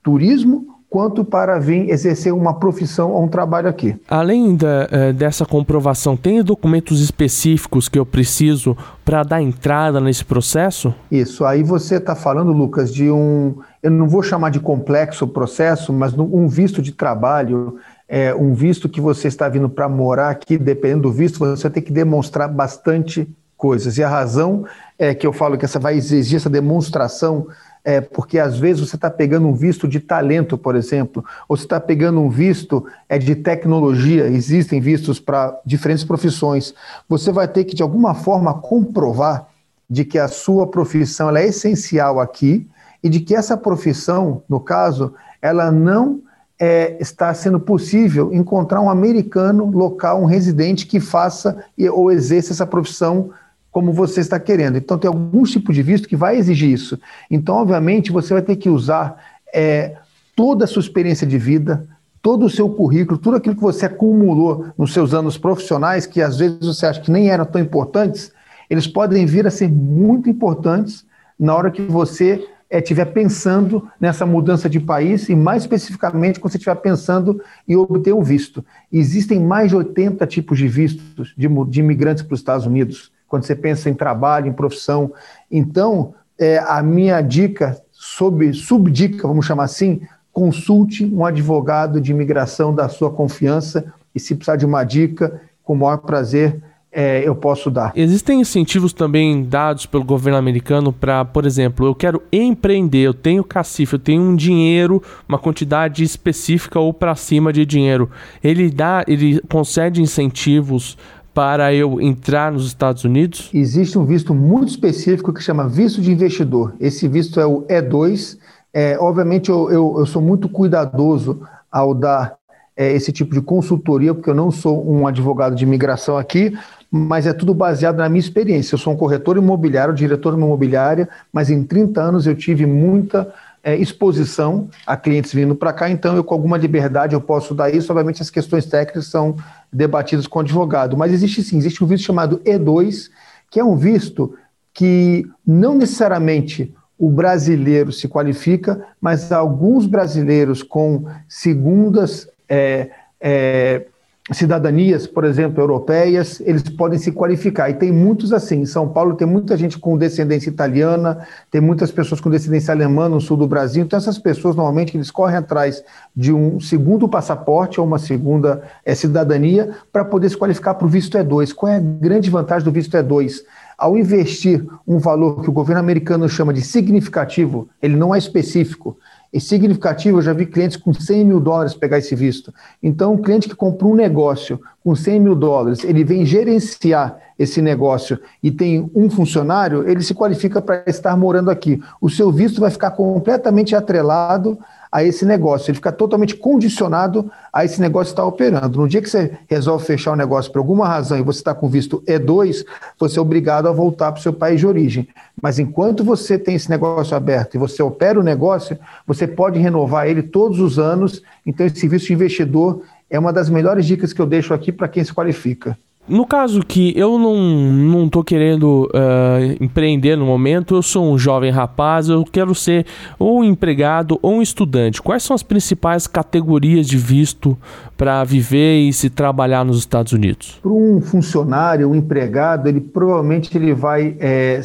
turismo, 0.02 0.80
quanto 0.90 1.24
para 1.24 1.58
vir 1.58 1.88
exercer 1.88 2.34
uma 2.34 2.54
profissão 2.58 3.12
ou 3.12 3.24
um 3.24 3.28
trabalho 3.28 3.68
aqui. 3.68 3.94
Além 4.08 4.56
da, 4.56 4.88
uh, 4.90 5.12
dessa 5.12 5.46
comprovação, 5.46 6.16
tem 6.16 6.42
documentos 6.42 7.00
específicos 7.00 7.88
que 7.88 7.98
eu 7.98 8.04
preciso 8.04 8.76
para 9.04 9.22
dar 9.22 9.40
entrada 9.40 10.00
nesse 10.00 10.24
processo? 10.24 10.92
Isso. 11.10 11.44
Aí 11.44 11.62
você 11.62 11.96
está 11.96 12.16
falando, 12.16 12.50
Lucas, 12.50 12.92
de 12.92 13.08
um. 13.08 13.54
Eu 13.82 13.90
não 13.90 14.08
vou 14.08 14.22
chamar 14.22 14.50
de 14.50 14.60
complexo 14.60 15.26
processo, 15.26 15.92
mas 15.92 16.12
um 16.16 16.46
visto 16.46 16.82
de 16.82 16.92
trabalho. 16.92 17.78
É, 18.08 18.34
um 18.34 18.54
visto 18.54 18.88
que 18.88 19.00
você 19.00 19.28
está 19.28 19.48
vindo 19.48 19.68
para 19.68 19.88
morar 19.88 20.30
aqui, 20.30 20.58
dependendo 20.58 21.02
do 21.02 21.12
visto, 21.12 21.38
você 21.38 21.70
tem 21.70 21.82
que 21.82 21.92
demonstrar 21.92 22.48
bastante 22.48 23.28
coisas. 23.56 23.98
E 23.98 24.02
a 24.02 24.08
razão 24.08 24.66
é 24.98 25.14
que 25.14 25.26
eu 25.26 25.32
falo 25.32 25.56
que 25.56 25.64
essa 25.64 25.78
vai 25.78 25.96
exigir 25.96 26.36
essa 26.36 26.50
demonstração 26.50 27.46
é, 27.84 28.00
porque 28.00 28.38
às 28.38 28.58
vezes 28.58 28.86
você 28.86 28.96
está 28.96 29.10
pegando 29.10 29.46
um 29.46 29.54
visto 29.54 29.88
de 29.88 30.00
talento, 30.00 30.58
por 30.58 30.76
exemplo, 30.76 31.24
ou 31.48 31.56
você 31.56 31.64
está 31.64 31.80
pegando 31.80 32.20
um 32.20 32.28
visto 32.28 32.86
é, 33.08 33.18
de 33.18 33.34
tecnologia, 33.34 34.26
existem 34.26 34.80
vistos 34.80 35.18
para 35.18 35.58
diferentes 35.64 36.04
profissões. 36.04 36.74
Você 37.08 37.32
vai 37.32 37.48
ter 37.48 37.64
que, 37.64 37.74
de 37.74 37.82
alguma 37.82 38.14
forma, 38.14 38.54
comprovar 38.54 39.48
de 39.88 40.04
que 40.04 40.18
a 40.18 40.28
sua 40.28 40.66
profissão 40.66 41.34
é 41.34 41.46
essencial 41.46 42.20
aqui 42.20 42.68
e 43.02 43.08
de 43.08 43.20
que 43.20 43.34
essa 43.34 43.56
profissão, 43.56 44.42
no 44.48 44.60
caso, 44.60 45.14
ela 45.40 45.70
não 45.70 46.20
é, 46.58 46.96
está 47.00 47.32
sendo 47.32 47.58
possível 47.58 48.32
encontrar 48.34 48.80
um 48.80 48.90
americano 48.90 49.64
local, 49.70 50.22
um 50.22 50.26
residente 50.26 50.86
que 50.86 51.00
faça 51.00 51.64
ou 51.92 52.12
exerça 52.12 52.52
essa 52.52 52.66
profissão 52.66 53.30
como 53.70 53.92
você 53.92 54.20
está 54.20 54.38
querendo. 54.38 54.76
Então, 54.76 54.98
tem 54.98 55.08
algum 55.08 55.42
tipo 55.44 55.72
de 55.72 55.82
visto 55.82 56.08
que 56.08 56.16
vai 56.16 56.36
exigir 56.36 56.68
isso. 56.68 56.98
Então, 57.30 57.54
obviamente, 57.54 58.12
você 58.12 58.34
vai 58.34 58.42
ter 58.42 58.56
que 58.56 58.68
usar 58.68 59.16
é, 59.54 59.96
toda 60.36 60.64
a 60.64 60.68
sua 60.68 60.80
experiência 60.80 61.26
de 61.26 61.38
vida, 61.38 61.86
todo 62.20 62.44
o 62.44 62.50
seu 62.50 62.68
currículo, 62.68 63.16
tudo 63.16 63.36
aquilo 63.36 63.54
que 63.54 63.62
você 63.62 63.86
acumulou 63.86 64.66
nos 64.76 64.92
seus 64.92 65.14
anos 65.14 65.38
profissionais, 65.38 66.04
que 66.04 66.20
às 66.20 66.38
vezes 66.38 66.58
você 66.60 66.86
acha 66.86 67.00
que 67.00 67.10
nem 67.10 67.30
eram 67.30 67.44
tão 67.44 67.60
importantes, 67.60 68.32
eles 68.68 68.86
podem 68.86 69.24
vir 69.24 69.46
a 69.46 69.50
ser 69.50 69.70
muito 69.70 70.28
importantes 70.28 71.06
na 71.38 71.54
hora 71.54 71.70
que 71.70 71.82
você 71.82 72.46
estiver 72.70 73.06
é, 73.06 73.10
pensando 73.10 73.88
nessa 74.00 74.24
mudança 74.24 74.68
de 74.68 74.78
país 74.78 75.28
e, 75.28 75.34
mais 75.34 75.62
especificamente, 75.62 76.38
quando 76.38 76.52
você 76.52 76.58
estiver 76.58 76.76
pensando 76.76 77.42
em 77.66 77.76
obter 77.76 78.14
um 78.14 78.22
visto. 78.22 78.64
Existem 78.92 79.40
mais 79.40 79.70
de 79.70 79.76
80 79.76 80.26
tipos 80.26 80.58
de 80.58 80.68
vistos 80.68 81.34
de, 81.36 81.48
de 81.48 81.80
imigrantes 81.80 82.22
para 82.22 82.34
os 82.34 82.40
Estados 82.40 82.66
Unidos 82.66 83.10
quando 83.30 83.44
você 83.44 83.54
pensa 83.54 83.88
em 83.88 83.94
trabalho, 83.94 84.48
em 84.48 84.52
profissão. 84.52 85.12
Então, 85.48 86.14
é, 86.36 86.58
a 86.58 86.82
minha 86.82 87.20
dica, 87.20 87.80
sob, 87.92 88.52
subdica, 88.52 89.28
vamos 89.28 89.46
chamar 89.46 89.64
assim, 89.64 90.00
consulte 90.32 91.04
um 91.04 91.24
advogado 91.24 92.00
de 92.00 92.10
imigração 92.10 92.74
da 92.74 92.88
sua 92.88 93.10
confiança 93.10 93.92
e 94.12 94.18
se 94.18 94.34
precisar 94.34 94.56
de 94.56 94.66
uma 94.66 94.82
dica, 94.82 95.40
com 95.62 95.74
o 95.74 95.76
maior 95.76 95.98
prazer, 95.98 96.60
é, 96.92 97.26
eu 97.26 97.34
posso 97.36 97.70
dar. 97.70 97.92
Existem 97.94 98.40
incentivos 98.40 98.92
também 98.92 99.44
dados 99.44 99.86
pelo 99.86 100.04
governo 100.04 100.38
americano 100.38 100.92
para, 100.92 101.24
por 101.24 101.46
exemplo, 101.46 101.86
eu 101.86 101.94
quero 101.94 102.22
empreender, 102.32 103.02
eu 103.02 103.14
tenho 103.14 103.44
cacife, 103.44 103.94
eu 103.94 103.98
tenho 103.98 104.22
um 104.22 104.34
dinheiro, 104.34 105.02
uma 105.28 105.38
quantidade 105.38 106.02
específica 106.02 106.80
ou 106.80 106.92
para 106.92 107.14
cima 107.14 107.52
de 107.52 107.64
dinheiro. 107.64 108.10
Ele 108.42 108.70
dá, 108.70 109.04
ele 109.06 109.40
concede 109.48 110.02
incentivos 110.02 110.98
para 111.32 111.72
eu 111.72 112.00
entrar 112.00 112.50
nos 112.50 112.66
Estados 112.66 113.04
Unidos? 113.04 113.50
Existe 113.54 113.96
um 113.96 114.04
visto 114.04 114.34
muito 114.34 114.68
específico 114.68 115.32
que 115.32 115.42
chama 115.42 115.68
visto 115.68 116.00
de 116.00 116.10
investidor. 116.10 116.74
Esse 116.80 117.06
visto 117.06 117.38
é 117.38 117.46
o 117.46 117.62
E2. 117.62 118.36
É, 118.74 118.98
obviamente, 118.98 119.48
eu, 119.48 119.70
eu, 119.70 119.94
eu 119.98 120.06
sou 120.06 120.20
muito 120.20 120.48
cuidadoso 120.48 121.40
ao 121.70 121.94
dar 121.94 122.34
é, 122.76 122.92
esse 122.92 123.12
tipo 123.12 123.34
de 123.34 123.40
consultoria, 123.40 124.14
porque 124.14 124.30
eu 124.30 124.34
não 124.34 124.50
sou 124.50 124.90
um 124.90 125.06
advogado 125.06 125.54
de 125.54 125.64
imigração 125.64 126.16
aqui, 126.16 126.56
mas 126.90 127.26
é 127.26 127.32
tudo 127.32 127.54
baseado 127.54 127.96
na 127.96 128.08
minha 128.08 128.20
experiência. 128.20 128.74
Eu 128.74 128.78
sou 128.78 128.92
um 128.92 128.96
corretor 128.96 129.36
imobiliário, 129.36 129.94
diretor 129.94 130.32
de 130.34 130.38
imobiliária, 130.38 131.08
mas 131.32 131.48
em 131.48 131.62
30 131.62 132.00
anos 132.00 132.26
eu 132.26 132.34
tive 132.34 132.66
muita 132.66 133.32
é, 133.62 133.76
exposição 133.76 134.68
a 134.86 134.96
clientes 134.96 135.32
vindo 135.32 135.54
para 135.54 135.72
cá, 135.72 135.88
então 135.88 136.16
eu 136.16 136.24
com 136.24 136.34
alguma 136.34 136.56
liberdade 136.56 137.14
eu 137.14 137.20
posso 137.20 137.54
dar 137.54 137.72
isso. 137.72 137.92
Obviamente 137.92 138.22
as 138.22 138.30
questões 138.30 138.66
técnicas 138.66 139.06
são 139.06 139.36
debatidas 139.72 140.26
com 140.26 140.38
o 140.38 140.42
advogado, 140.42 140.96
mas 140.96 141.12
existe 141.12 141.42
sim, 141.42 141.58
existe 141.58 141.84
um 141.84 141.86
visto 141.86 142.04
chamado 142.04 142.40
E2, 142.44 143.10
que 143.50 143.60
é 143.60 143.64
um 143.64 143.76
visto 143.76 144.34
que 144.72 145.26
não 145.46 145.74
necessariamente 145.74 146.74
o 146.98 147.08
brasileiro 147.08 147.92
se 147.92 148.08
qualifica, 148.08 148.86
mas 149.00 149.32
alguns 149.32 149.86
brasileiros 149.86 150.62
com 150.62 151.06
segundas 151.28 152.28
é, 152.48 152.90
é, 153.20 153.86
cidadanias, 154.32 155.06
por 155.06 155.24
exemplo, 155.24 155.62
europeias, 155.62 156.40
eles 156.40 156.62
podem 156.62 156.98
se 156.98 157.10
qualificar. 157.12 157.68
E 157.68 157.74
tem 157.74 157.90
muitos 157.90 158.32
assim. 158.32 158.60
Em 158.60 158.66
São 158.66 158.88
Paulo 158.88 159.14
tem 159.14 159.26
muita 159.26 159.56
gente 159.56 159.78
com 159.78 159.96
descendência 159.96 160.48
italiana, 160.48 161.26
tem 161.50 161.60
muitas 161.60 161.90
pessoas 161.90 162.20
com 162.20 162.30
descendência 162.30 162.72
alemã 162.72 163.08
no 163.08 163.20
sul 163.20 163.36
do 163.36 163.46
Brasil. 163.46 163.82
Então, 163.82 163.96
essas 163.96 164.18
pessoas, 164.18 164.54
normalmente, 164.54 164.96
eles 164.96 165.10
correm 165.10 165.36
atrás 165.36 165.82
de 166.14 166.32
um 166.32 166.60
segundo 166.60 167.08
passaporte 167.08 167.80
ou 167.80 167.86
uma 167.86 167.98
segunda 167.98 168.62
é, 168.84 168.94
cidadania 168.94 169.70
para 169.92 170.04
poder 170.04 170.28
se 170.28 170.36
qualificar 170.36 170.74
para 170.74 170.86
o 170.86 170.90
visto 170.90 171.18
E2. 171.18 171.52
Qual 171.52 171.70
é 171.70 171.76
a 171.76 171.80
grande 171.80 172.30
vantagem 172.30 172.64
do 172.64 172.72
visto 172.72 172.96
E2? 172.96 173.42
Ao 173.80 173.96
investir 173.96 174.62
um 174.86 174.98
valor 174.98 175.40
que 175.40 175.48
o 175.48 175.52
governo 175.52 175.80
americano 175.80 176.28
chama 176.28 176.52
de 176.52 176.60
significativo, 176.60 177.66
ele 177.80 177.96
não 177.96 178.14
é 178.14 178.18
específico, 178.18 178.98
e 179.32 179.40
significativo, 179.40 180.18
eu 180.18 180.22
já 180.22 180.32
vi 180.32 180.44
clientes 180.44 180.76
com 180.76 180.92
100 180.92 181.24
mil 181.24 181.40
dólares 181.40 181.72
pegar 181.72 181.96
esse 181.98 182.14
visto. 182.14 182.52
Então, 182.82 183.14
um 183.14 183.22
cliente 183.22 183.48
que 183.48 183.54
comprou 183.54 183.92
um 183.92 183.96
negócio 183.96 184.60
com 184.84 184.94
100 184.94 185.20
mil 185.20 185.34
dólares, 185.34 185.84
ele 185.84 186.02
vem 186.02 186.26
gerenciar 186.26 187.16
esse 187.38 187.62
negócio 187.62 188.18
e 188.42 188.50
tem 188.50 188.90
um 188.94 189.08
funcionário, 189.08 189.88
ele 189.88 190.02
se 190.02 190.14
qualifica 190.14 190.60
para 190.60 190.82
estar 190.86 191.16
morando 191.16 191.50
aqui. 191.50 191.80
O 192.02 192.10
seu 192.10 192.30
visto 192.30 192.60
vai 192.60 192.70
ficar 192.70 192.90
completamente 192.90 193.74
atrelado 193.74 194.58
a 194.92 195.04
esse 195.04 195.24
negócio, 195.24 195.70
ele 195.70 195.76
fica 195.76 195.92
totalmente 195.92 196.34
condicionado 196.34 197.30
a 197.52 197.64
esse 197.64 197.80
negócio 197.80 198.10
estar 198.10 198.24
operando. 198.24 198.78
No 198.78 198.88
dia 198.88 199.00
que 199.00 199.08
você 199.08 199.38
resolve 199.48 199.84
fechar 199.84 200.12
o 200.12 200.16
negócio 200.16 200.50
por 200.50 200.58
alguma 200.58 200.88
razão 200.88 201.18
e 201.18 201.22
você 201.22 201.38
está 201.38 201.54
com 201.54 201.68
visto 201.68 202.02
E2, 202.06 202.64
você 202.98 203.18
é 203.18 203.22
obrigado 203.22 203.68
a 203.68 203.72
voltar 203.72 204.10
para 204.10 204.18
o 204.18 204.22
seu 204.22 204.32
país 204.32 204.58
de 204.58 204.66
origem. 204.66 205.08
Mas 205.40 205.58
enquanto 205.58 206.02
você 206.02 206.36
tem 206.36 206.56
esse 206.56 206.68
negócio 206.68 207.16
aberto 207.16 207.54
e 207.54 207.58
você 207.58 207.82
opera 207.82 208.18
o 208.18 208.22
negócio, 208.22 208.76
você 209.06 209.26
pode 209.26 209.58
renovar 209.60 210.08
ele 210.08 210.22
todos 210.22 210.58
os 210.58 210.78
anos. 210.78 211.22
Então, 211.46 211.66
esse 211.66 211.86
visto 211.86 212.06
de 212.06 212.14
investidor 212.14 212.82
é 213.08 213.18
uma 213.18 213.32
das 213.32 213.48
melhores 213.48 213.86
dicas 213.86 214.12
que 214.12 214.20
eu 214.20 214.26
deixo 214.26 214.52
aqui 214.52 214.72
para 214.72 214.88
quem 214.88 215.04
se 215.04 215.14
qualifica. 215.14 215.78
No 216.10 216.26
caso 216.26 216.60
que 216.60 216.92
eu 216.98 217.16
não, 217.18 217.36
não 217.36 218.08
tô 218.08 218.24
querendo 218.24 218.90
uh, 218.92 219.56
empreender 219.64 220.16
no 220.16 220.26
momento, 220.26 220.74
eu 220.74 220.82
sou 220.82 221.12
um 221.12 221.16
jovem 221.16 221.52
rapaz, 221.52 222.08
eu 222.08 222.24
quero 222.24 222.52
ser 222.52 222.84
ou 223.16 223.38
um 223.38 223.44
empregado 223.44 224.18
ou 224.20 224.34
um 224.34 224.42
estudante. 224.42 225.00
Quais 225.00 225.22
são 225.22 225.36
as 225.36 225.44
principais 225.44 226.08
categorias 226.08 226.88
de 226.88 226.96
visto 226.96 227.56
para 227.96 228.24
viver 228.24 228.80
e 228.80 228.92
se 228.92 229.08
trabalhar 229.08 229.64
nos 229.64 229.78
Estados 229.78 230.12
Unidos? 230.12 230.58
Para 230.60 230.72
um 230.72 231.00
funcionário, 231.00 231.88
um 231.88 231.94
empregado, 231.94 232.68
ele 232.68 232.80
provavelmente 232.80 233.56
ele 233.56 233.72
vai 233.72 234.16
é, 234.18 234.60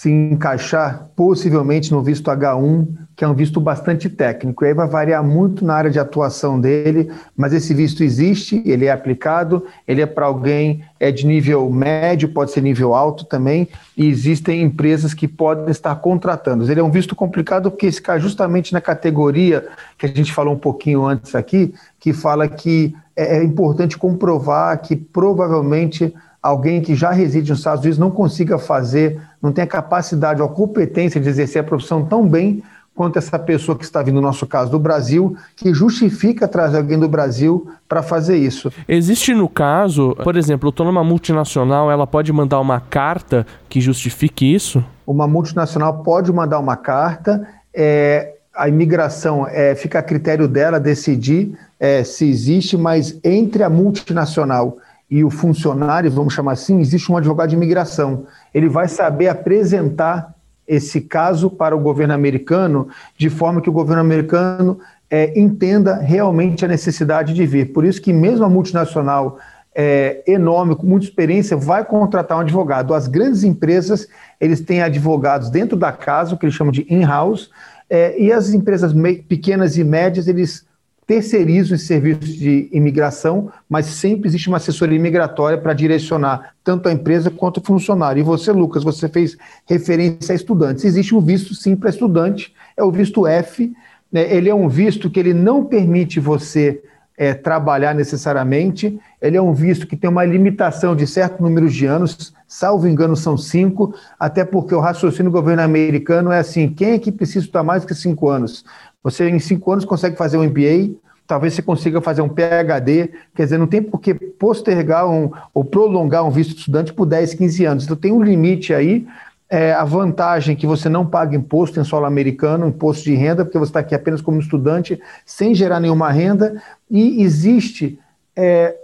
se 0.00 0.10
encaixar 0.10 1.10
possivelmente 1.14 1.92
no 1.92 2.02
visto 2.02 2.30
H1 2.30 2.88
que 3.20 3.24
é 3.24 3.28
um 3.28 3.34
visto 3.34 3.60
bastante 3.60 4.08
técnico. 4.08 4.64
E 4.64 4.68
aí 4.68 4.72
vai 4.72 4.88
variar 4.88 5.22
muito 5.22 5.62
na 5.62 5.74
área 5.74 5.90
de 5.90 5.98
atuação 5.98 6.58
dele, 6.58 7.12
mas 7.36 7.52
esse 7.52 7.74
visto 7.74 8.02
existe, 8.02 8.62
ele 8.64 8.86
é 8.86 8.90
aplicado, 8.90 9.66
ele 9.86 10.00
é 10.00 10.06
para 10.06 10.24
alguém 10.24 10.82
é 10.98 11.12
de 11.12 11.26
nível 11.26 11.68
médio, 11.70 12.30
pode 12.30 12.50
ser 12.50 12.62
nível 12.62 12.94
alto 12.94 13.26
também, 13.26 13.68
e 13.94 14.08
existem 14.08 14.62
empresas 14.62 15.12
que 15.12 15.28
podem 15.28 15.70
estar 15.70 15.94
contratando. 15.96 16.64
Ele 16.70 16.80
é 16.80 16.82
um 16.82 16.90
visto 16.90 17.14
complicado 17.14 17.70
porque 17.70 17.84
esse 17.84 18.00
cai 18.00 18.18
justamente 18.18 18.72
na 18.72 18.80
categoria 18.80 19.68
que 19.98 20.06
a 20.06 20.08
gente 20.08 20.32
falou 20.32 20.54
um 20.54 20.58
pouquinho 20.58 21.04
antes 21.04 21.34
aqui, 21.34 21.74
que 21.98 22.14
fala 22.14 22.48
que 22.48 22.96
é, 23.14 23.36
é 23.36 23.44
importante 23.44 23.98
comprovar 23.98 24.80
que 24.80 24.96
provavelmente 24.96 26.14
alguém 26.42 26.80
que 26.80 26.94
já 26.94 27.10
reside 27.10 27.50
nos 27.50 27.58
Estados 27.58 27.80
Unidos 27.82 27.98
não 27.98 28.10
consiga 28.10 28.58
fazer, 28.58 29.20
não 29.42 29.52
tem 29.52 29.64
a 29.64 29.66
capacidade 29.66 30.40
ou 30.40 30.48
competência 30.48 31.20
de 31.20 31.28
exercer 31.28 31.60
a 31.60 31.64
profissão 31.64 32.04
tão 32.04 32.26
bem 32.26 32.62
quanto 32.94 33.18
essa 33.18 33.38
pessoa 33.38 33.78
que 33.78 33.84
está 33.84 34.02
vindo, 34.02 34.16
no 34.16 34.20
nosso 34.20 34.46
caso, 34.46 34.70
do 34.70 34.78
Brasil, 34.78 35.34
que 35.56 35.72
justifica 35.72 36.46
trazer 36.46 36.78
alguém 36.78 36.98
do 36.98 37.08
Brasil 37.08 37.70
para 37.88 38.02
fazer 38.02 38.36
isso. 38.36 38.70
Existe 38.86 39.32
no 39.32 39.48
caso, 39.48 40.14
por 40.22 40.36
exemplo, 40.36 40.68
eu 40.68 40.70
estou 40.70 40.84
numa 40.84 41.02
multinacional, 41.02 41.90
ela 41.90 42.06
pode 42.06 42.30
mandar 42.32 42.60
uma 42.60 42.78
carta 42.80 43.46
que 43.68 43.80
justifique 43.80 44.54
isso? 44.54 44.84
Uma 45.06 45.26
multinacional 45.26 46.02
pode 46.02 46.30
mandar 46.32 46.58
uma 46.58 46.76
carta, 46.76 47.48
é, 47.72 48.34
a 48.54 48.68
imigração 48.68 49.46
é, 49.48 49.74
fica 49.74 50.00
a 50.00 50.02
critério 50.02 50.46
dela 50.46 50.78
decidir 50.78 51.56
é, 51.78 52.04
se 52.04 52.28
existe, 52.28 52.76
mas 52.76 53.18
entre 53.24 53.62
a 53.62 53.70
multinacional 53.70 54.76
e 55.10 55.24
o 55.24 55.30
funcionário, 55.30 56.10
vamos 56.10 56.32
chamar 56.32 56.52
assim, 56.52 56.80
existe 56.80 57.10
um 57.10 57.16
advogado 57.16 57.48
de 57.48 57.56
imigração. 57.56 58.26
Ele 58.54 58.68
vai 58.68 58.86
saber 58.86 59.28
apresentar 59.28 60.34
esse 60.68 61.00
caso 61.00 61.50
para 61.50 61.74
o 61.74 61.80
governo 61.80 62.14
americano, 62.14 62.86
de 63.18 63.28
forma 63.28 63.60
que 63.60 63.68
o 63.68 63.72
governo 63.72 64.02
americano 64.02 64.78
é, 65.10 65.36
entenda 65.38 65.96
realmente 65.96 66.64
a 66.64 66.68
necessidade 66.68 67.34
de 67.34 67.44
vir. 67.44 67.72
Por 67.72 67.84
isso 67.84 68.00
que 68.00 68.12
mesmo 68.12 68.44
a 68.44 68.48
multinacional 68.48 69.38
é, 69.74 70.22
enorme, 70.28 70.76
com 70.76 70.86
muita 70.86 71.06
experiência, 71.06 71.56
vai 71.56 71.84
contratar 71.84 72.38
um 72.38 72.42
advogado. 72.42 72.94
As 72.94 73.08
grandes 73.08 73.42
empresas, 73.42 74.06
eles 74.40 74.60
têm 74.60 74.80
advogados 74.80 75.50
dentro 75.50 75.76
da 75.76 75.90
casa, 75.90 76.34
o 76.34 76.38
que 76.38 76.46
eles 76.46 76.54
chamam 76.54 76.72
de 76.72 76.86
in-house, 76.88 77.50
é, 77.88 78.20
e 78.20 78.32
as 78.32 78.54
empresas 78.54 78.92
pequenas 79.26 79.76
e 79.76 79.82
médias, 79.82 80.28
eles 80.28 80.64
terceirizam 81.10 81.74
esse 81.74 81.86
serviço 81.86 82.20
de 82.20 82.68
imigração, 82.70 83.50
mas 83.68 83.86
sempre 83.86 84.28
existe 84.28 84.46
uma 84.46 84.58
assessoria 84.58 84.96
imigratória 84.96 85.58
para 85.58 85.72
direcionar 85.72 86.54
tanto 86.62 86.88
a 86.88 86.92
empresa 86.92 87.32
quanto 87.32 87.56
o 87.56 87.64
funcionário. 87.64 88.20
E 88.20 88.22
você, 88.22 88.52
Lucas, 88.52 88.84
você 88.84 89.08
fez 89.08 89.36
referência 89.66 90.32
a 90.32 90.36
estudantes. 90.36 90.84
Existe 90.84 91.12
um 91.12 91.20
visto 91.20 91.52
sim 91.52 91.74
para 91.74 91.90
estudante, 91.90 92.54
é 92.76 92.84
o 92.84 92.92
visto 92.92 93.26
F. 93.26 93.72
Né? 94.12 94.32
Ele 94.32 94.48
é 94.48 94.54
um 94.54 94.68
visto 94.68 95.10
que 95.10 95.18
ele 95.18 95.34
não 95.34 95.64
permite 95.64 96.20
você 96.20 96.80
é, 97.18 97.34
trabalhar 97.34 97.92
necessariamente. 97.92 98.96
Ele 99.20 99.36
é 99.36 99.42
um 99.42 99.52
visto 99.52 99.88
que 99.88 99.96
tem 99.96 100.08
uma 100.08 100.24
limitação 100.24 100.94
de 100.94 101.08
certo 101.08 101.42
número 101.42 101.68
de 101.68 101.86
anos, 101.86 102.32
salvo 102.46 102.86
engano, 102.86 103.16
são 103.16 103.36
cinco, 103.36 103.92
até 104.16 104.44
porque 104.44 104.76
o 104.76 104.80
raciocínio 104.80 105.32
do 105.32 105.34
governo 105.34 105.62
americano 105.62 106.30
é 106.30 106.38
assim: 106.38 106.68
quem 106.68 106.92
é 106.92 106.98
que 107.00 107.10
precisa 107.10 107.40
estudar 107.40 107.64
mais 107.64 107.84
que 107.84 107.96
cinco 107.96 108.28
anos? 108.28 108.64
Você, 109.02 109.28
em 109.28 109.38
cinco 109.38 109.72
anos, 109.72 109.84
consegue 109.84 110.16
fazer 110.16 110.36
um 110.36 110.44
MBA, 110.44 110.94
talvez 111.30 111.54
você 111.54 111.62
consiga 111.62 112.00
fazer 112.00 112.22
um 112.22 112.28
PhD, 112.28 113.08
quer 113.36 113.44
dizer, 113.44 113.56
não 113.56 113.68
tem 113.68 113.80
por 113.80 114.00
que 114.00 114.12
postergar 114.12 115.08
um, 115.08 115.30
ou 115.54 115.64
prolongar 115.64 116.26
um 116.26 116.30
visto 116.30 116.54
de 116.54 116.58
estudante 116.58 116.92
por 116.92 117.06
10, 117.06 117.34
15 117.34 117.64
anos. 117.64 117.84
Então, 117.84 117.96
tem 117.96 118.10
um 118.10 118.20
limite 118.20 118.74
aí. 118.74 119.06
É, 119.48 119.72
a 119.72 119.84
vantagem 119.84 120.56
é 120.56 120.58
que 120.58 120.66
você 120.66 120.88
não 120.88 121.06
paga 121.06 121.36
imposto 121.36 121.78
em 121.78 121.84
solo 121.84 122.04
americano, 122.04 122.66
imposto 122.66 123.04
de 123.04 123.14
renda, 123.14 123.44
porque 123.44 123.58
você 123.60 123.70
está 123.70 123.78
aqui 123.78 123.94
apenas 123.94 124.20
como 124.20 124.40
estudante, 124.40 125.00
sem 125.24 125.54
gerar 125.54 125.78
nenhuma 125.78 126.10
renda, 126.10 126.60
e 126.90 127.22
existe 127.22 127.96
é, 128.34 128.76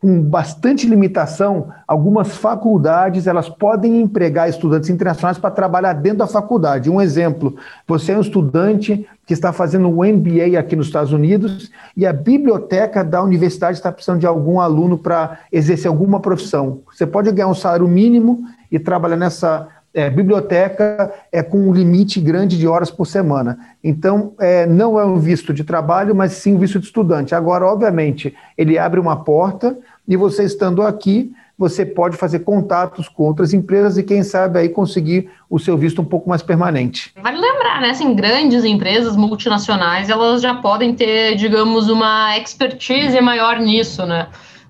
com 0.00 0.22
bastante 0.22 0.86
limitação, 0.86 1.68
algumas 1.86 2.34
faculdades 2.34 3.26
elas 3.26 3.50
podem 3.50 4.00
empregar 4.00 4.48
estudantes 4.48 4.88
internacionais 4.88 5.36
para 5.36 5.50
trabalhar 5.50 5.92
dentro 5.92 6.20
da 6.20 6.26
faculdade. 6.26 6.88
Um 6.88 7.02
exemplo: 7.02 7.54
você 7.86 8.12
é 8.12 8.16
um 8.16 8.22
estudante 8.22 9.06
que 9.26 9.34
está 9.34 9.52
fazendo 9.52 9.88
um 9.88 10.02
MBA 10.02 10.58
aqui 10.58 10.74
nos 10.74 10.86
Estados 10.86 11.12
Unidos 11.12 11.70
e 11.94 12.06
a 12.06 12.14
biblioteca 12.14 13.04
da 13.04 13.22
universidade 13.22 13.76
está 13.76 13.92
precisando 13.92 14.20
de 14.20 14.26
algum 14.26 14.58
aluno 14.58 14.96
para 14.96 15.40
exercer 15.52 15.88
alguma 15.88 16.18
profissão. 16.18 16.80
Você 16.90 17.06
pode 17.06 17.30
ganhar 17.30 17.48
um 17.48 17.54
salário 17.54 17.86
mínimo 17.86 18.42
e 18.72 18.78
trabalhar 18.78 19.16
nessa 19.16 19.68
é, 19.92 20.08
biblioteca 20.08 21.12
é 21.32 21.42
com 21.42 21.58
um 21.58 21.72
limite 21.72 22.20
grande 22.20 22.56
de 22.56 22.66
horas 22.66 22.90
por 22.90 23.06
semana. 23.06 23.58
Então, 23.82 24.34
é, 24.38 24.66
não 24.66 24.98
é 24.98 25.04
um 25.04 25.16
visto 25.16 25.52
de 25.52 25.64
trabalho, 25.64 26.14
mas 26.14 26.32
sim 26.32 26.54
um 26.54 26.58
visto 26.58 26.78
de 26.78 26.86
estudante. 26.86 27.34
Agora, 27.34 27.66
obviamente, 27.66 28.34
ele 28.56 28.78
abre 28.78 29.00
uma 29.00 29.24
porta 29.24 29.76
e 30.10 30.16
você 30.16 30.42
estando 30.42 30.82
aqui, 30.82 31.32
você 31.56 31.86
pode 31.86 32.16
fazer 32.16 32.40
contatos 32.40 33.08
com 33.08 33.22
outras 33.22 33.54
empresas 33.54 33.96
e, 33.96 34.02
quem 34.02 34.24
sabe, 34.24 34.58
aí 34.58 34.68
conseguir 34.68 35.30
o 35.48 35.56
seu 35.56 35.78
visto 35.78 36.02
um 36.02 36.04
pouco 36.04 36.28
mais 36.28 36.42
permanente. 36.42 37.12
Vale 37.22 37.38
lembrar, 37.38 37.80
né? 37.80 37.90
Assim, 37.90 38.12
grandes 38.12 38.64
empresas 38.64 39.14
multinacionais, 39.14 40.10
elas 40.10 40.42
já 40.42 40.54
podem 40.54 40.96
ter, 40.96 41.36
digamos, 41.36 41.88
uma 41.88 42.36
expertise 42.36 43.20
maior 43.20 43.60
nisso, 43.60 44.04
né? 44.04 44.26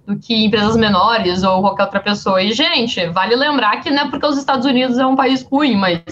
do 0.06 0.18
que 0.18 0.44
empresas 0.44 0.76
menores 0.76 1.42
ou 1.42 1.60
qualquer 1.60 1.84
outra 1.84 2.00
pessoa. 2.00 2.42
E, 2.42 2.52
gente, 2.52 3.06
vale 3.08 3.34
lembrar 3.34 3.80
que 3.80 3.90
não 3.90 4.02
é 4.02 4.10
porque 4.10 4.26
os 4.26 4.36
Estados 4.36 4.66
Unidos 4.66 4.98
é 4.98 5.06
um 5.06 5.14
país 5.16 5.42
ruim, 5.42 5.76
mas 5.76 6.02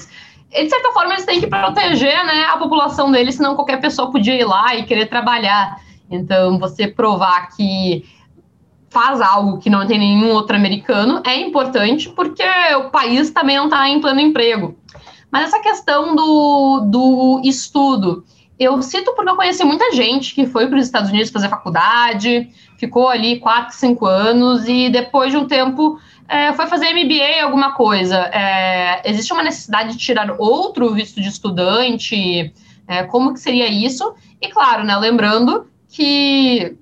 de 0.51 0.71
certa 0.71 0.93
forma 0.93 1.13
eles 1.13 1.27
têm 1.27 1.41
que 1.41 1.47
proteger 1.49 2.25
né, 2.25 2.45
a 2.45 2.57
população 2.57 3.11
deles, 3.11 3.35
senão 3.35 3.57
qualquer 3.57 3.81
pessoa 3.81 4.11
podia 4.11 4.41
ir 4.41 4.45
lá 4.45 4.75
e 4.75 4.85
querer 4.85 5.07
trabalhar. 5.07 5.81
Então, 6.11 6.59
você 6.59 6.87
provar 6.87 7.49
que 7.57 8.05
faz 8.91 9.21
algo 9.21 9.59
que 9.59 9.71
não 9.71 9.87
tem 9.87 9.99
nenhum 9.99 10.31
outro 10.33 10.57
americano 10.57 11.23
é 11.27 11.37
importante 11.37 12.09
porque 12.09 12.45
o 12.77 12.91
país 12.91 13.31
também 13.31 13.57
não 13.57 13.65
está 13.65 13.89
em 13.89 14.01
pleno 14.01 14.21
emprego. 14.21 14.77
Mas 15.31 15.49
essa 15.49 15.61
questão 15.61 16.17
do, 16.17 16.81
do 16.87 17.41
estudo, 17.45 18.25
eu 18.59 18.81
cito 18.83 19.15
porque 19.15 19.31
eu 19.31 19.37
conheci 19.37 19.63
muita 19.63 19.93
gente 19.93 20.35
que 20.35 20.47
foi 20.47 20.67
para 20.67 20.79
os 20.79 20.85
Estados 20.85 21.11
Unidos 21.11 21.31
fazer 21.31 21.49
faculdade, 21.49 22.51
ficou 22.79 23.09
ali 23.09 23.39
4, 23.39 23.77
5 23.77 24.07
anos 24.07 24.67
e 24.67 24.89
depois 24.89 25.31
de 25.31 25.37
um 25.37 25.47
tempo 25.47 25.99
é, 26.27 26.53
foi 26.55 26.67
fazer 26.67 26.93
MBA 26.93 27.43
alguma 27.43 27.73
coisa. 27.73 28.17
É, 28.33 29.03
existe 29.09 29.33
uma 29.33 29.43
necessidade 29.43 29.93
de 29.93 29.99
tirar 29.99 30.35
outro 30.39 30.93
visto 30.95 31.21
de 31.21 31.29
estudante? 31.29 32.53
É, 32.87 33.03
como 33.05 33.35
que 33.35 33.41
seria 33.41 33.69
isso? 33.69 34.15
E 34.41 34.49
claro, 34.49 34.83
né, 34.83 34.97
lembrando 34.97 35.67
que 35.89 36.77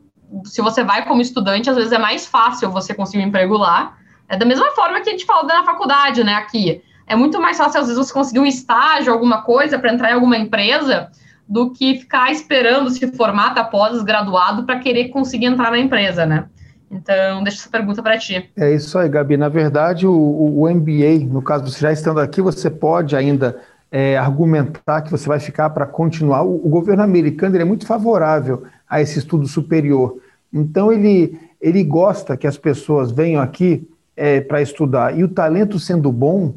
se 0.45 0.61
você 0.61 0.83
vai 0.83 1.05
como 1.07 1.21
estudante, 1.21 1.71
às 1.71 1.77
vezes 1.77 1.93
é 1.93 1.99
mais 1.99 2.27
fácil 2.27 2.71
você 2.71 2.95
conseguir 2.95 3.25
um 3.25 3.29
emprego 3.29 3.57
lá. 3.57 3.97
É 4.29 4.37
da 4.37 4.45
mesma 4.45 4.71
forma 4.73 5.01
que 5.01 5.09
a 5.09 5.13
gente 5.13 5.25
falou 5.25 5.47
na 5.47 5.65
faculdade, 5.65 6.25
né, 6.25 6.35
aqui. 6.35 6.83
É 7.07 7.15
muito 7.15 7.41
mais 7.41 7.57
fácil, 7.57 7.81
às 7.81 7.87
vezes, 7.87 8.05
você 8.05 8.13
conseguir 8.13 8.41
um 8.41 8.47
estágio, 8.47 9.13
alguma 9.13 9.43
coisa, 9.43 9.79
para 9.79 9.93
entrar 9.93 10.11
em 10.11 10.15
alguma 10.15 10.37
empresa, 10.37 11.09
do 11.49 11.71
que 11.71 12.01
ficar 12.01 12.33
esperando 12.33 12.91
se 12.91 13.07
formar, 13.13 13.55
tá 13.55 13.63
pós-graduado, 13.63 14.65
para 14.65 14.81
querer 14.81 15.09
conseguir 15.11 15.47
entrar 15.47 15.71
na 15.71 15.79
empresa, 15.79 16.27
né? 16.27 16.47
Então, 16.91 17.43
deixa 17.43 17.61
essa 17.61 17.71
pergunta 17.71 18.03
para 18.03 18.19
ti. 18.19 18.51
É 18.57 18.73
isso 18.73 18.99
aí, 18.99 19.09
Gabi. 19.09 19.37
Na 19.37 19.49
verdade, 19.49 20.07
o, 20.07 20.13
o 20.13 20.69
MBA, 20.69 21.25
no 21.29 21.43
caso, 21.43 21.71
você 21.71 21.81
já 21.81 21.93
estando 21.93 22.21
aqui, 22.21 22.41
você 22.41 22.71
pode 22.71 23.15
ainda 23.15 23.61
é, 23.91 24.17
argumentar 24.17 25.03
que 25.03 25.11
você 25.11 25.29
vai 25.29 25.41
ficar 25.41 25.71
para 25.71 25.87
continuar. 25.87 26.43
O, 26.43 26.67
o, 26.67 26.69
governo 26.69 27.03
americano 27.03 27.57
é 27.57 27.65
muito 27.65 27.87
favorável 27.87 28.65
a 28.89 29.01
esse 29.01 29.19
estudo 29.19 29.47
superior. 29.47 30.19
Então, 30.53 30.93
ele, 30.93 31.39
ele 31.61 31.83
gosta 31.83 32.37
que 32.37 32.47
as 32.47 32.57
pessoas 32.57 33.11
venham 33.11 33.43
aqui 33.43 33.89
é, 34.17 34.41
para 34.41 34.63
estudar. 34.63 35.17
E 35.17 35.23
o 35.23 35.29
talento 35.29 35.79
sendo 35.79 36.11
bom, 36.11 36.55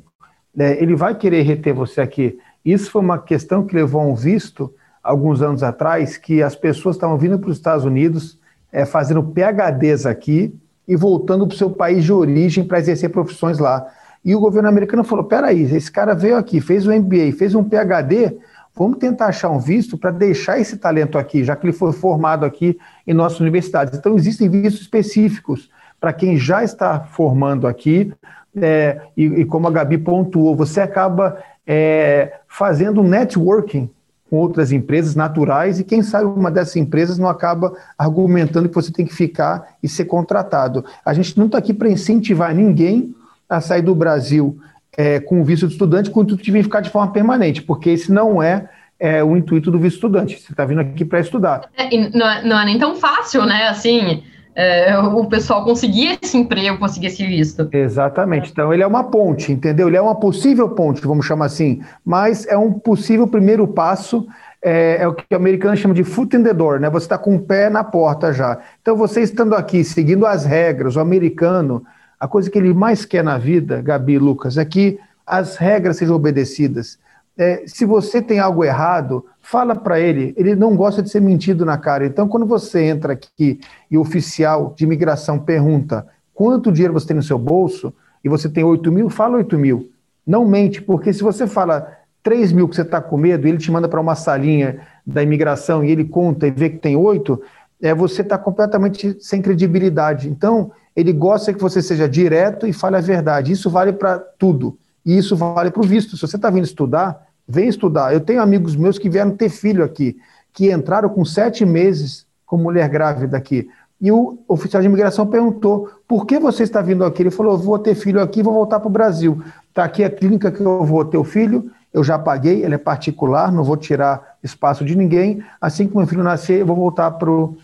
né, 0.56 0.82
ele 0.82 0.96
vai 0.96 1.16
querer 1.16 1.42
reter 1.42 1.74
você 1.74 2.02
aqui. 2.02 2.38
Isso 2.64 2.92
foi 2.92 3.02
uma 3.02 3.20
questão 3.20 3.66
que 3.66 3.76
levou 3.76 4.02
a 4.02 4.06
um 4.06 4.16
visto, 4.16 4.74
alguns 5.04 5.42
anos 5.42 5.64
atrás, 5.64 6.18
que 6.18 6.42
as 6.42 6.56
pessoas 6.56 6.96
estavam 6.96 7.18
vindo 7.18 7.40
para 7.40 7.50
os 7.50 7.58
Estados 7.58 7.86
Unidos, 7.86 8.38
é, 8.72 8.86
fazendo 8.86 9.24
PHDs 9.24 10.06
aqui 10.06 10.54
e 10.88 10.96
voltando 10.96 11.48
para 11.48 11.56
o 11.56 11.58
seu 11.58 11.70
país 11.70 12.04
de 12.04 12.14
origem 12.14 12.64
para 12.64 12.80
exercer 12.80 13.10
profissões 13.10 13.60
lá. 13.60 13.88
E 14.24 14.36
o 14.36 14.40
governo 14.40 14.70
americano 14.70 15.04
falou: 15.04 15.24
peraí, 15.24 15.62
esse 15.62 15.92
cara 15.92 16.14
veio 16.14 16.36
aqui, 16.36 16.60
fez 16.60 16.86
um 16.86 16.94
MBA, 16.94 17.32
fez 17.38 17.56
um 17.56 17.64
PhD, 17.64 18.38
vamos 18.80 18.98
tentar 18.98 19.26
achar 19.26 19.50
um 19.50 19.60
visto 19.60 19.98
para 19.98 20.10
deixar 20.10 20.58
esse 20.58 20.78
talento 20.78 21.18
aqui, 21.18 21.44
já 21.44 21.54
que 21.54 21.66
ele 21.66 21.74
foi 21.74 21.92
formado 21.92 22.46
aqui 22.46 22.80
em 23.06 23.14
nossas 23.14 23.42
universidades. 23.42 23.98
Então, 23.98 24.16
existem 24.16 24.48
vistos 24.50 24.84
específicos 24.84 25.70
para 26.00 26.14
quem 26.14 26.38
já 26.38 26.64
está 26.64 27.02
formando 27.02 27.68
aqui, 27.68 28.14
é, 28.56 29.02
e, 29.18 29.26
e, 29.26 29.46
como 29.46 29.68
a 29.68 29.72
Gabi 29.72 29.98
pontuou, 29.98 30.56
você 30.56 30.80
acaba 30.80 31.38
é, 31.68 32.40
fazendo 32.48 33.04
networking 33.04 33.90
com 34.30 34.38
outras 34.38 34.72
empresas 34.72 35.14
naturais 35.14 35.80
e 35.80 35.84
quem 35.84 36.02
sabe 36.02 36.26
uma 36.26 36.50
dessas 36.50 36.76
empresas 36.76 37.18
não 37.18 37.28
acaba 37.28 37.76
argumentando 37.98 38.70
que 38.70 38.76
você 38.76 38.92
tem 38.92 39.06
que 39.06 39.14
ficar 39.14 39.76
e 39.84 39.90
ser 39.90 40.06
contratado. 40.06 40.86
A 41.04 41.14
gente 41.14 41.38
não 41.38 41.48
está 41.48 41.58
aqui 41.58 41.74
para 41.74 41.90
incentivar 41.90 42.56
ninguém 42.56 43.14
a 43.48 43.60
sair 43.60 43.82
do 43.82 43.94
Brasil 43.94 44.58
é, 45.00 45.18
com 45.18 45.40
o 45.40 45.46
visto 45.46 45.66
de 45.66 45.72
estudante 45.72 46.10
com 46.10 46.20
o 46.20 46.24
intuito 46.24 46.44
de 46.44 46.52
vir 46.52 46.62
ficar 46.62 46.82
de 46.82 46.90
forma 46.90 47.14
permanente, 47.14 47.62
porque 47.62 47.90
esse 47.90 48.12
não 48.12 48.44
é, 48.44 48.68
é 49.00 49.24
o 49.24 49.38
intuito 49.38 49.72
do 49.72 49.80
visto 49.80 49.96
estudante. 49.96 50.38
Você 50.38 50.52
está 50.52 50.66
vindo 50.66 50.82
aqui 50.82 51.06
para 51.06 51.22
estudar. 51.22 51.70
É, 51.78 51.90
não, 52.10 52.30
é, 52.30 52.44
não 52.44 52.60
é 52.60 52.66
nem 52.66 52.78
tão 52.78 52.98
fácil, 52.98 53.46
né? 53.46 53.70
Assim, 53.70 54.22
é, 54.54 54.98
o 55.00 55.24
pessoal 55.28 55.64
conseguir 55.64 56.20
esse 56.22 56.36
emprego, 56.36 56.78
conseguir 56.78 57.08
esse 57.08 57.26
visto. 57.26 57.70
Exatamente. 57.72 58.52
Então, 58.52 58.74
ele 58.74 58.84
é 58.84 58.88
uma 58.88 59.06
ponte, 59.06 59.54
entendeu? 59.54 59.88
Ele 59.88 59.96
é 59.96 60.02
uma 60.02 60.16
possível 60.16 60.68
ponte, 60.68 61.00
vamos 61.08 61.26
chamar 61.26 61.46
assim, 61.46 61.82
mas 62.04 62.46
é 62.46 62.58
um 62.58 62.74
possível 62.74 63.26
primeiro 63.26 63.66
passo. 63.70 64.28
É, 64.62 64.98
é 65.00 65.08
o 65.08 65.14
que 65.14 65.24
o 65.32 65.38
americano 65.38 65.78
chama 65.78 65.94
de 65.94 66.04
foot 66.04 66.36
in 66.36 66.44
the 66.44 66.54
door, 66.54 66.78
né? 66.78 66.90
Você 66.90 67.06
está 67.06 67.18
com 67.18 67.38
o 67.38 67.40
pé 67.40 67.70
na 67.70 67.86
porta 67.86 68.34
já. 68.34 68.60
Então, 68.82 68.98
você 68.98 69.22
estando 69.22 69.56
aqui, 69.56 69.82
seguindo 69.82 70.26
as 70.26 70.44
regras, 70.44 70.98
o 70.98 71.00
americano, 71.00 71.86
a 72.20 72.28
coisa 72.28 72.50
que 72.50 72.58
ele 72.58 72.74
mais 72.74 73.06
quer 73.06 73.24
na 73.24 73.38
vida, 73.38 73.82
Gabi 73.82 74.14
e 74.14 74.20
Lucas, 74.20 74.58
é 74.58 74.66
que 74.66 75.00
as 75.26 75.56
regras 75.56 75.98
sejam 75.98 76.16
obedecidas. 76.16 77.00
É, 77.38 77.64
se 77.66 77.86
você 77.86 78.22
tem 78.22 78.40
algo 78.40 78.66
errado, 78.66 79.26
fala 79.40 79.74
para 79.74 80.00
ele. 80.00 80.34
Ele 80.36 80.56
não 80.56 80.76
gosta 80.76 81.02
de 81.02 81.10
ser 81.10 81.22
mentido 81.22 81.66
na 81.66 81.78
cara. 81.78 82.06
Então, 82.06 82.28
quando 82.28 82.46
você 82.46 82.84
entra 82.84 83.14
aqui 83.14 83.62
e 83.90 83.98
o 83.98 84.02
oficial 84.02 84.74
de 84.76 84.84
imigração 84.84 85.40
pergunta 85.40 86.06
quanto 86.34 86.72
dinheiro 86.72 86.94
você 86.94 87.08
tem 87.08 87.16
no 87.16 87.24
seu 87.24 87.40
bolso 87.40 87.94
e 88.24 88.28
você 88.28 88.50
tem 88.50 88.64
8 88.64 88.92
mil, 88.92 89.10
fala 89.10 89.38
8 89.38 89.58
mil. 89.58 89.90
Não 90.28 90.46
mente, 90.46 90.82
porque 90.82 91.14
se 91.14 91.24
você 91.24 91.48
fala 91.48 92.00
3 92.24 92.52
mil 92.52 92.68
que 92.68 92.76
você 92.76 92.82
está 92.82 93.02
com 93.02 93.18
medo 93.18 93.48
ele 93.48 93.58
te 93.58 93.72
manda 93.72 93.88
para 93.88 94.00
uma 94.00 94.16
salinha 94.16 94.82
da 95.06 95.24
imigração 95.24 95.84
e 95.84 95.92
ele 95.92 96.06
conta 96.06 96.48
e 96.48 96.52
vê 96.52 96.70
que 96.70 96.78
tem 96.78 96.96
8, 96.96 97.42
é, 97.82 97.94
você 97.94 98.22
está 98.22 98.38
completamente 98.38 99.18
sem 99.20 99.42
credibilidade. 99.42 100.30
Então, 100.30 100.72
ele 100.96 101.14
gosta 101.14 101.54
que 101.54 101.62
você 101.62 101.82
seja 101.82 102.10
direto 102.10 102.68
e 102.68 102.74
fale 102.74 102.98
a 102.98 103.02
verdade. 103.02 103.52
Isso 103.52 103.70
vale 103.70 103.94
para 103.94 104.20
tudo. 104.20 104.78
E 105.06 105.18
isso 105.18 105.36
vale 105.36 105.72
para 105.72 105.82
o 105.82 105.88
visto. 105.88 106.16
Se 106.16 106.28
você 106.28 106.36
está 106.36 106.50
vindo 106.50 106.66
estudar, 106.66 107.26
vem 107.48 107.68
estudar. 107.68 108.14
Eu 108.14 108.20
tenho 108.20 108.42
amigos 108.42 108.76
meus 108.76 109.00
que 109.00 109.10
vieram 109.10 109.32
ter 109.32 109.50
filho 109.50 109.84
aqui, 109.84 110.18
que 110.54 110.72
entraram 110.72 111.10
com 111.10 111.24
sete 111.24 111.66
meses 111.66 112.28
com 112.46 112.58
mulher 112.58 112.90
grávida 112.90 113.38
aqui. 113.38 113.70
E 114.02 114.12
o 114.12 114.40
oficial 114.48 114.82
de 114.82 114.88
imigração 114.88 115.26
perguntou: 115.28 115.90
por 116.08 116.26
que 116.26 116.40
você 116.40 116.64
está 116.64 116.82
vindo 116.82 117.04
aqui? 117.04 117.24
Ele 117.24 117.32
falou: 117.32 117.58
vou 117.58 117.78
ter 117.78 117.96
filho 117.96 118.22
aqui, 118.22 118.42
vou 118.42 118.54
voltar 118.54 118.80
para 118.80 118.88
o 118.88 118.92
Brasil. 118.92 119.42
Está 119.70 119.84
aqui 119.84 120.04
a 120.04 120.10
clínica 120.10 120.52
que 120.52 120.62
eu 120.62 120.84
vou 120.84 121.04
ter 121.06 121.18
o 121.18 121.24
filho, 121.24 121.72
eu 121.94 122.04
já 122.04 122.18
paguei, 122.18 122.64
ele 122.64 122.76
é 122.76 122.78
particular, 122.78 123.52
não 123.52 123.64
vou 123.64 123.76
tirar 123.76 124.38
espaço 124.44 124.86
de 124.86 124.96
ninguém. 124.96 125.44
Assim 125.60 125.88
que 125.88 125.96
meu 125.96 126.08
filho 126.08 126.24
nascer, 126.24 126.62
eu 126.62 126.66
vou 126.66 126.76
voltar 126.76 127.12
para 127.12 127.30
o 127.30 127.32
Brasil. 127.38 127.60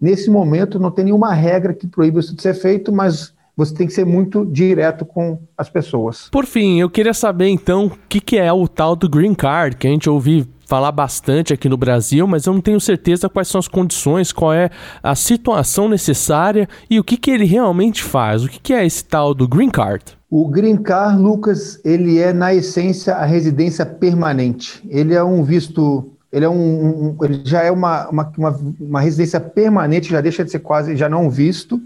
Nesse 0.00 0.30
momento, 0.30 0.78
não 0.78 0.90
tem 0.90 1.04
nenhuma 1.04 1.32
regra 1.32 1.72
que 1.72 1.86
proíba 1.86 2.20
isso 2.20 2.34
de 2.34 2.42
ser 2.42 2.54
feito, 2.54 2.92
mas 2.92 3.32
você 3.56 3.74
tem 3.74 3.86
que 3.86 3.92
ser 3.92 4.06
muito 4.06 4.46
direto 4.46 5.04
com 5.04 5.38
as 5.56 5.68
pessoas. 5.68 6.28
Por 6.30 6.46
fim, 6.46 6.80
eu 6.80 6.88
queria 6.88 7.14
saber 7.14 7.48
então 7.48 7.86
o 7.86 7.90
que, 8.08 8.20
que 8.20 8.38
é 8.38 8.52
o 8.52 8.66
tal 8.66 8.96
do 8.96 9.08
Green 9.08 9.34
Card, 9.34 9.76
que 9.76 9.86
a 9.86 9.90
gente 9.90 10.08
ouviu 10.08 10.46
falar 10.66 10.90
bastante 10.90 11.52
aqui 11.52 11.68
no 11.68 11.76
Brasil, 11.76 12.26
mas 12.26 12.46
eu 12.46 12.54
não 12.54 12.60
tenho 12.62 12.80
certeza 12.80 13.28
quais 13.28 13.48
são 13.48 13.58
as 13.58 13.68
condições, 13.68 14.32
qual 14.32 14.54
é 14.54 14.70
a 15.02 15.14
situação 15.14 15.86
necessária 15.86 16.66
e 16.88 16.98
o 16.98 17.04
que, 17.04 17.18
que 17.18 17.30
ele 17.30 17.44
realmente 17.44 18.02
faz. 18.02 18.42
O 18.42 18.48
que, 18.48 18.58
que 18.58 18.72
é 18.72 18.86
esse 18.86 19.04
tal 19.04 19.34
do 19.34 19.46
Green 19.46 19.68
Card? 19.68 20.02
O 20.30 20.48
Green 20.48 20.78
Card, 20.78 21.20
Lucas, 21.20 21.78
ele 21.84 22.18
é 22.18 22.32
na 22.32 22.54
essência 22.54 23.16
a 23.16 23.26
residência 23.26 23.84
permanente. 23.84 24.82
Ele 24.88 25.12
é 25.12 25.22
um 25.22 25.42
visto 25.42 26.11
ele 26.32 26.46
é 26.46 26.48
um, 26.48 26.54
um, 26.54 27.24
ele 27.24 27.42
já 27.44 27.62
é 27.62 27.70
uma, 27.70 28.08
uma, 28.08 28.32
uma, 28.38 28.60
uma, 28.80 29.00
residência 29.00 29.38
permanente, 29.38 30.10
já 30.10 30.20
deixa 30.20 30.42
de 30.42 30.50
ser 30.50 30.60
quase, 30.60 30.96
já 30.96 31.08
não 31.08 31.28
visto, 31.28 31.80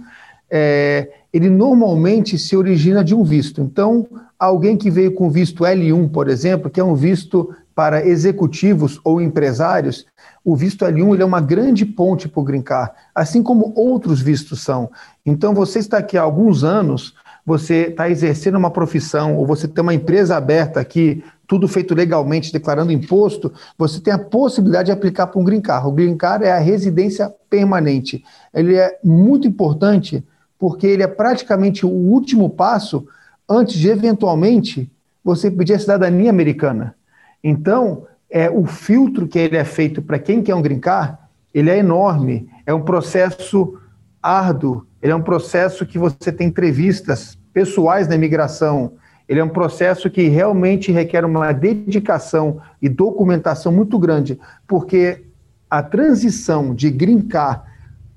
é, 0.48 1.10
ele 1.32 1.50
normalmente 1.50 2.38
se 2.38 2.56
origina 2.56 3.02
de 3.02 3.12
um 3.12 3.24
visto. 3.24 3.60
Então, 3.60 4.06
alguém 4.38 4.76
que 4.76 4.88
veio 4.88 5.12
com 5.12 5.28
visto 5.28 5.64
L1, 5.64 6.10
por 6.10 6.28
exemplo, 6.28 6.70
que 6.70 6.78
é 6.78 6.84
um 6.84 6.94
visto 6.94 7.52
para 7.74 8.06
executivos 8.06 9.00
ou 9.02 9.20
empresários, 9.20 10.06
o 10.44 10.54
visto 10.54 10.84
L1 10.84 11.14
ele 11.14 11.22
é 11.22 11.26
uma 11.26 11.40
grande 11.40 11.84
ponte 11.84 12.28
para 12.28 12.40
o 12.40 12.44
Green 12.44 12.62
Card, 12.62 12.92
assim 13.12 13.42
como 13.42 13.72
outros 13.76 14.22
vistos 14.22 14.62
são. 14.62 14.88
Então, 15.26 15.52
você 15.52 15.80
está 15.80 15.98
aqui 15.98 16.16
há 16.16 16.22
alguns 16.22 16.62
anos, 16.62 17.14
você 17.46 17.86
está 17.86 18.10
exercendo 18.10 18.56
uma 18.56 18.72
profissão, 18.72 19.36
ou 19.36 19.46
você 19.46 19.68
tem 19.68 19.80
uma 19.80 19.94
empresa 19.94 20.36
aberta 20.36 20.80
aqui, 20.80 21.22
tudo 21.46 21.68
feito 21.68 21.94
legalmente, 21.94 22.52
declarando 22.52 22.90
imposto, 22.90 23.52
você 23.78 24.00
tem 24.00 24.12
a 24.12 24.18
possibilidade 24.18 24.86
de 24.86 24.92
aplicar 24.92 25.28
para 25.28 25.40
um 25.40 25.44
Green 25.44 25.60
Card. 25.60 25.86
O 25.86 25.92
Green 25.92 26.16
Card 26.16 26.44
é 26.44 26.50
a 26.50 26.58
residência 26.58 27.32
permanente. 27.48 28.24
Ele 28.52 28.74
é 28.74 28.98
muito 29.04 29.46
importante 29.46 30.24
porque 30.58 30.88
ele 30.88 31.04
é 31.04 31.06
praticamente 31.06 31.86
o 31.86 31.88
último 31.88 32.50
passo 32.50 33.06
antes 33.48 33.76
de, 33.76 33.88
eventualmente, 33.88 34.90
você 35.22 35.48
pedir 35.48 35.74
a 35.74 35.78
cidadania 35.78 36.30
americana. 36.30 36.96
Então, 37.44 38.06
é, 38.28 38.50
o 38.50 38.66
filtro 38.66 39.28
que 39.28 39.38
ele 39.38 39.56
é 39.56 39.64
feito 39.64 40.02
para 40.02 40.18
quem 40.18 40.42
quer 40.42 40.54
um 40.56 40.62
green 40.62 40.80
card, 40.80 41.16
ele 41.54 41.70
é 41.70 41.78
enorme, 41.78 42.48
é 42.66 42.74
um 42.74 42.82
processo 42.82 43.78
árduo, 44.20 44.84
ele 45.06 45.12
é 45.12 45.14
um 45.14 45.22
processo 45.22 45.86
que 45.86 46.00
você 46.00 46.32
tem 46.32 46.48
entrevistas 46.48 47.38
pessoais 47.54 48.08
na 48.08 48.16
imigração, 48.16 48.94
ele 49.28 49.38
é 49.38 49.44
um 49.44 49.48
processo 49.48 50.10
que 50.10 50.26
realmente 50.26 50.90
requer 50.90 51.24
uma 51.24 51.52
dedicação 51.52 52.60
e 52.82 52.88
documentação 52.88 53.70
muito 53.70 54.00
grande, 54.00 54.36
porque 54.66 55.22
a 55.70 55.80
transição 55.80 56.74
de 56.74 56.90
green 56.90 57.20
card 57.20 57.60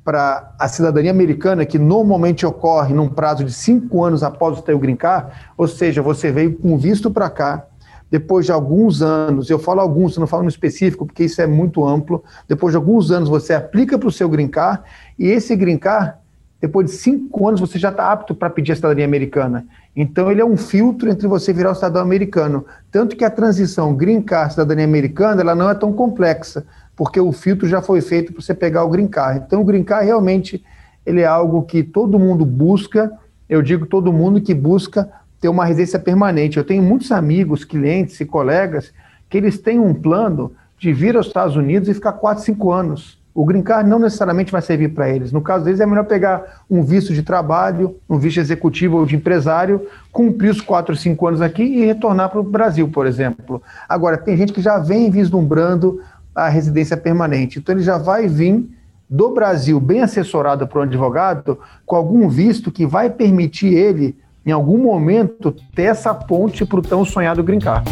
para 0.04 0.56
a 0.58 0.68
cidadania 0.68 1.12
americana, 1.12 1.64
que 1.64 1.78
normalmente 1.78 2.44
ocorre 2.44 2.92
num 2.92 3.08
prazo 3.08 3.44
de 3.44 3.54
cinco 3.54 4.04
anos 4.04 4.24
após 4.24 4.58
o 4.58 4.64
teu 4.64 4.80
green 4.80 4.96
card, 4.96 5.32
ou 5.56 5.68
seja, 5.68 6.02
você 6.02 6.32
veio 6.32 6.58
com 6.58 6.76
visto 6.76 7.12
para 7.12 7.30
cá, 7.30 7.68
depois 8.10 8.48
de 8.48 8.52
alguns 8.52 9.04
anos, 9.04 9.48
eu 9.52 9.60
falo 9.60 9.80
alguns, 9.80 10.18
não 10.18 10.26
falo 10.26 10.42
no 10.42 10.50
específico, 10.50 11.06
porque 11.06 11.26
isso 11.26 11.40
é 11.40 11.46
muito 11.46 11.86
amplo, 11.86 12.24
depois 12.48 12.74
de 12.74 12.78
alguns 12.78 13.12
anos 13.12 13.30
você 13.30 13.54
aplica 13.54 14.00
para 14.00 14.10
o 14.10 14.12
seu 14.12 14.28
green 14.28 14.48
card, 14.48 14.82
e 15.20 15.28
esse 15.28 15.56
green 15.56 15.78
card, 15.78 16.18
depois 16.62 16.88
de 16.88 16.98
cinco 16.98 17.48
anos 17.48 17.62
você 17.62 17.80
já 17.80 17.90
está 17.90 18.12
apto 18.12 18.36
para 18.36 18.50
pedir 18.50 18.74
a 18.74 18.76
cidadania 18.76 19.06
americana. 19.06 19.66
Então 19.96 20.30
ele 20.30 20.42
é 20.42 20.46
um 20.46 20.58
filtro 20.58 21.10
entre 21.10 21.28
você 21.28 21.54
virar 21.54 21.72
o 21.72 21.76
cidadão 21.76 22.02
americano. 22.02 22.66
Tanto 22.92 23.16
que 23.16 23.24
a 23.24 23.30
transição 23.30 23.96
green 23.96 24.22
card 24.22 24.52
cidadania 24.52 24.86
americana 24.86 25.42
ela 25.42 25.56
não 25.56 25.70
é 25.70 25.76
tão 25.76 25.94
complexa, 25.94 26.66
porque 26.96 27.20
o 27.20 27.32
filtro 27.32 27.68
já 27.68 27.82
foi 27.82 28.02
feito 28.02 28.34
para 28.34 28.42
você 28.42 28.54
pegar 28.54 28.84
o 28.84 28.90
green 28.90 29.08
card. 29.08 29.44
Então 29.46 29.62
o 29.62 29.66
green 29.66 29.84
card 29.84 30.06
realmente 30.06 30.64
ele 31.06 31.22
é 31.22 31.26
algo 31.26 31.64
que 31.64 31.82
todo 31.82 32.20
mundo 32.20 32.46
busca. 32.46 33.12
Eu 33.48 33.62
digo 33.62 33.86
todo 33.86 34.12
mundo 34.12 34.42
que 34.42 34.54
busca 34.54 35.10
ter 35.40 35.48
uma 35.48 35.66
residência 35.66 35.98
permanente. 35.98 36.58
Eu 36.58 36.64
tenho 36.64 36.84
muitos 36.84 37.12
amigos, 37.12 37.64
clientes 37.64 38.20
e 38.20 38.26
colegas 38.26 38.92
que 39.30 39.38
eles 39.38 39.60
têm 39.60 39.80
um 39.80 39.94
plano 39.94 40.52
de 40.78 40.92
vir 40.92 41.16
aos 41.16 41.28
Estados 41.28 41.56
Unidos 41.56 41.88
e 41.88 41.94
ficar 41.94 42.14
4, 42.14 42.44
5 42.44 42.72
anos. 42.72 43.19
O 43.34 43.46
green 43.46 43.62
card 43.62 43.90
não 43.90 44.00
necessariamente 44.00 44.52
vai 44.52 44.62
servir 44.62 44.90
para 44.90 45.10
eles. 45.10 45.32
No 45.32 45.42
caso 45.42 45.64
deles, 45.64 45.80
é 45.80 45.86
melhor 45.86 46.06
pegar 46.06 46.64
um 46.70 46.84
visto 46.84 47.14
de 47.14 47.24
trabalho, 47.24 47.96
um 48.10 48.18
visto 48.18 48.40
executivo 48.40 48.98
ou 48.98 49.06
de 49.06 49.16
empresário, 49.16 49.88
cumprir 50.12 50.50
os 50.50 50.62
4 50.62 50.94
ou 50.94 50.98
5 50.98 51.28
anos 51.28 51.42
aqui 51.42 51.64
e 51.64 51.86
retornar 51.86 52.30
para 52.30 52.40
o 52.40 52.44
Brasil, 52.44 52.90
por 52.90 53.06
exemplo. 53.06 53.62
Agora, 53.88 54.18
tem 54.18 54.36
gente 54.36 54.52
que 54.52 54.62
já 54.62 54.80
vem 54.80 55.10
vislumbrando 55.12 56.02
a 56.34 56.50
residência 56.50 56.98
permanente. 56.98 57.60
Então, 57.60 57.76
ele 57.76 57.84
já 57.84 57.98
vai 57.98 58.28
vir 58.28 58.68
do 59.10 59.34
Brasil 59.34 59.80
bem 59.80 60.02
assessorado 60.02 60.68
por 60.68 60.80
um 60.80 60.84
advogado, 60.84 61.60
com 61.86 61.96
algum 61.96 62.30
visto 62.30 62.72
que 62.72 62.86
vai 62.86 63.10
permitir 63.10 63.74
ele, 63.74 64.18
em 64.46 64.52
algum 64.52 64.78
momento, 64.78 65.56
ter 65.74 65.84
essa 65.84 66.14
ponte 66.14 66.66
para 66.66 66.80
o 66.80 66.82
tão 66.82 67.04
sonhado 67.04 67.44
green 67.44 67.60
card. 67.60 67.90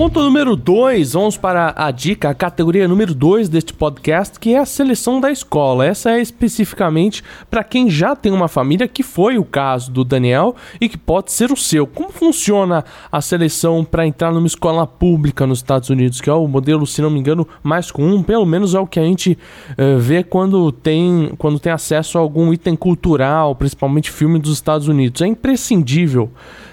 Ponto 0.00 0.18
número 0.22 0.56
2, 0.56 1.12
vamos 1.12 1.36
para 1.36 1.74
a 1.76 1.90
dica, 1.90 2.30
a 2.30 2.34
categoria 2.34 2.88
número 2.88 3.14
2 3.14 3.50
deste 3.50 3.74
podcast, 3.74 4.40
que 4.40 4.54
é 4.54 4.58
a 4.58 4.64
seleção 4.64 5.20
da 5.20 5.30
escola. 5.30 5.84
Essa 5.84 6.12
é 6.12 6.22
especificamente 6.22 7.22
para 7.50 7.62
quem 7.62 7.90
já 7.90 8.16
tem 8.16 8.32
uma 8.32 8.48
família, 8.48 8.88
que 8.88 9.02
foi 9.02 9.36
o 9.36 9.44
caso 9.44 9.92
do 9.92 10.02
Daniel 10.02 10.56
e 10.80 10.88
que 10.88 10.96
pode 10.96 11.30
ser 11.30 11.52
o 11.52 11.56
seu. 11.56 11.86
Como 11.86 12.10
funciona 12.10 12.82
a 13.12 13.20
seleção 13.20 13.84
para 13.84 14.06
entrar 14.06 14.32
numa 14.32 14.46
escola 14.46 14.86
pública 14.86 15.46
nos 15.46 15.58
Estados 15.58 15.90
Unidos, 15.90 16.18
que 16.18 16.30
é 16.30 16.32
o 16.32 16.48
modelo, 16.48 16.86
se 16.86 17.02
não 17.02 17.10
me 17.10 17.20
engano, 17.20 17.46
mais 17.62 17.90
comum, 17.90 18.22
pelo 18.22 18.46
menos 18.46 18.74
é 18.74 18.80
o 18.80 18.86
que 18.86 18.98
a 18.98 19.04
gente 19.04 19.36
uh, 19.72 19.98
vê 19.98 20.24
quando 20.24 20.72
tem, 20.72 21.30
quando 21.36 21.60
tem 21.60 21.72
acesso 21.72 22.16
a 22.16 22.22
algum 22.22 22.54
item 22.54 22.74
cultural, 22.74 23.54
principalmente 23.54 24.10
filme 24.10 24.38
dos 24.38 24.54
Estados 24.54 24.88
Unidos. 24.88 25.20
É 25.20 25.26
imprescindível 25.26 26.30